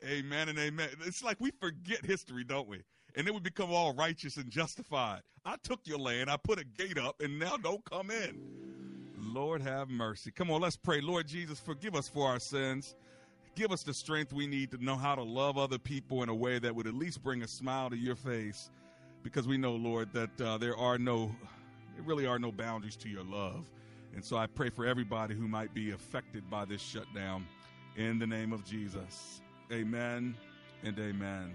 amen 0.05 0.49
and 0.49 0.59
amen. 0.59 0.89
It's 1.07 1.23
like 1.23 1.39
we 1.41 1.53
forget 1.61 2.05
history, 2.05 2.45
don't 2.45 2.69
we? 2.69 2.83
And 3.15 3.27
then 3.27 3.35
we 3.35 3.41
become 3.41 3.71
all 3.71 3.95
righteous 3.95 4.37
and 4.37 4.51
justified. 4.51 5.21
I 5.45 5.57
took 5.63 5.81
your 5.85 5.99
land, 5.99 6.29
I 6.31 6.37
put 6.37 6.59
a 6.61 6.65
gate 6.65 6.99
up, 6.99 7.21
and 7.21 7.39
now 7.39 7.57
don't 7.57 7.85
come 7.85 8.11
in. 8.11 8.41
Lord 9.17 9.63
have 9.63 9.89
mercy. 9.89 10.31
Come 10.31 10.51
on, 10.51 10.61
let's 10.61 10.77
pray. 10.77 11.01
Lord 11.01 11.29
Jesus, 11.29 11.61
forgive 11.61 11.95
us 11.95 12.09
for 12.09 12.29
our 12.29 12.41
sins. 12.41 12.97
Give 13.55 13.71
us 13.71 13.83
the 13.83 13.93
strength 13.95 14.33
we 14.33 14.47
need 14.47 14.71
to 14.71 14.83
know 14.83 14.97
how 14.97 15.15
to 15.15 15.23
love 15.23 15.59
other 15.59 15.79
people 15.79 16.23
in 16.23 16.29
a 16.29 16.35
way 16.35 16.59
that 16.59 16.75
would 16.75 16.87
at 16.87 16.95
least 16.95 17.23
bring 17.23 17.43
a 17.43 17.49
smile 17.49 17.91
to 17.91 17.97
your 17.97 18.17
face. 18.17 18.71
because 19.23 19.47
we 19.47 19.57
know, 19.57 19.73
Lord, 19.73 20.13
that 20.13 20.41
uh, 20.41 20.59
there 20.59 20.77
are 20.77 20.99
no, 20.99 21.35
there 21.95 22.05
really 22.05 22.27
are 22.27 22.39
no 22.39 22.51
boundaries 22.51 22.97
to 22.97 23.09
your 23.09 23.25
love. 23.25 23.71
And 24.15 24.25
so 24.25 24.37
I 24.37 24.47
pray 24.47 24.69
for 24.69 24.87
everybody 24.87 25.35
who 25.35 25.49
might 25.49 25.73
be 25.73 25.93
affected 25.93 26.49
by 26.51 26.65
this 26.65 26.83
shutdown 26.83 27.47
in 27.97 28.19
the 28.19 28.27
name 28.27 28.53
of 28.53 28.65
Jesus. 28.65 29.41
Amen 29.71 30.35
and 30.83 30.99
amen. 30.99 31.55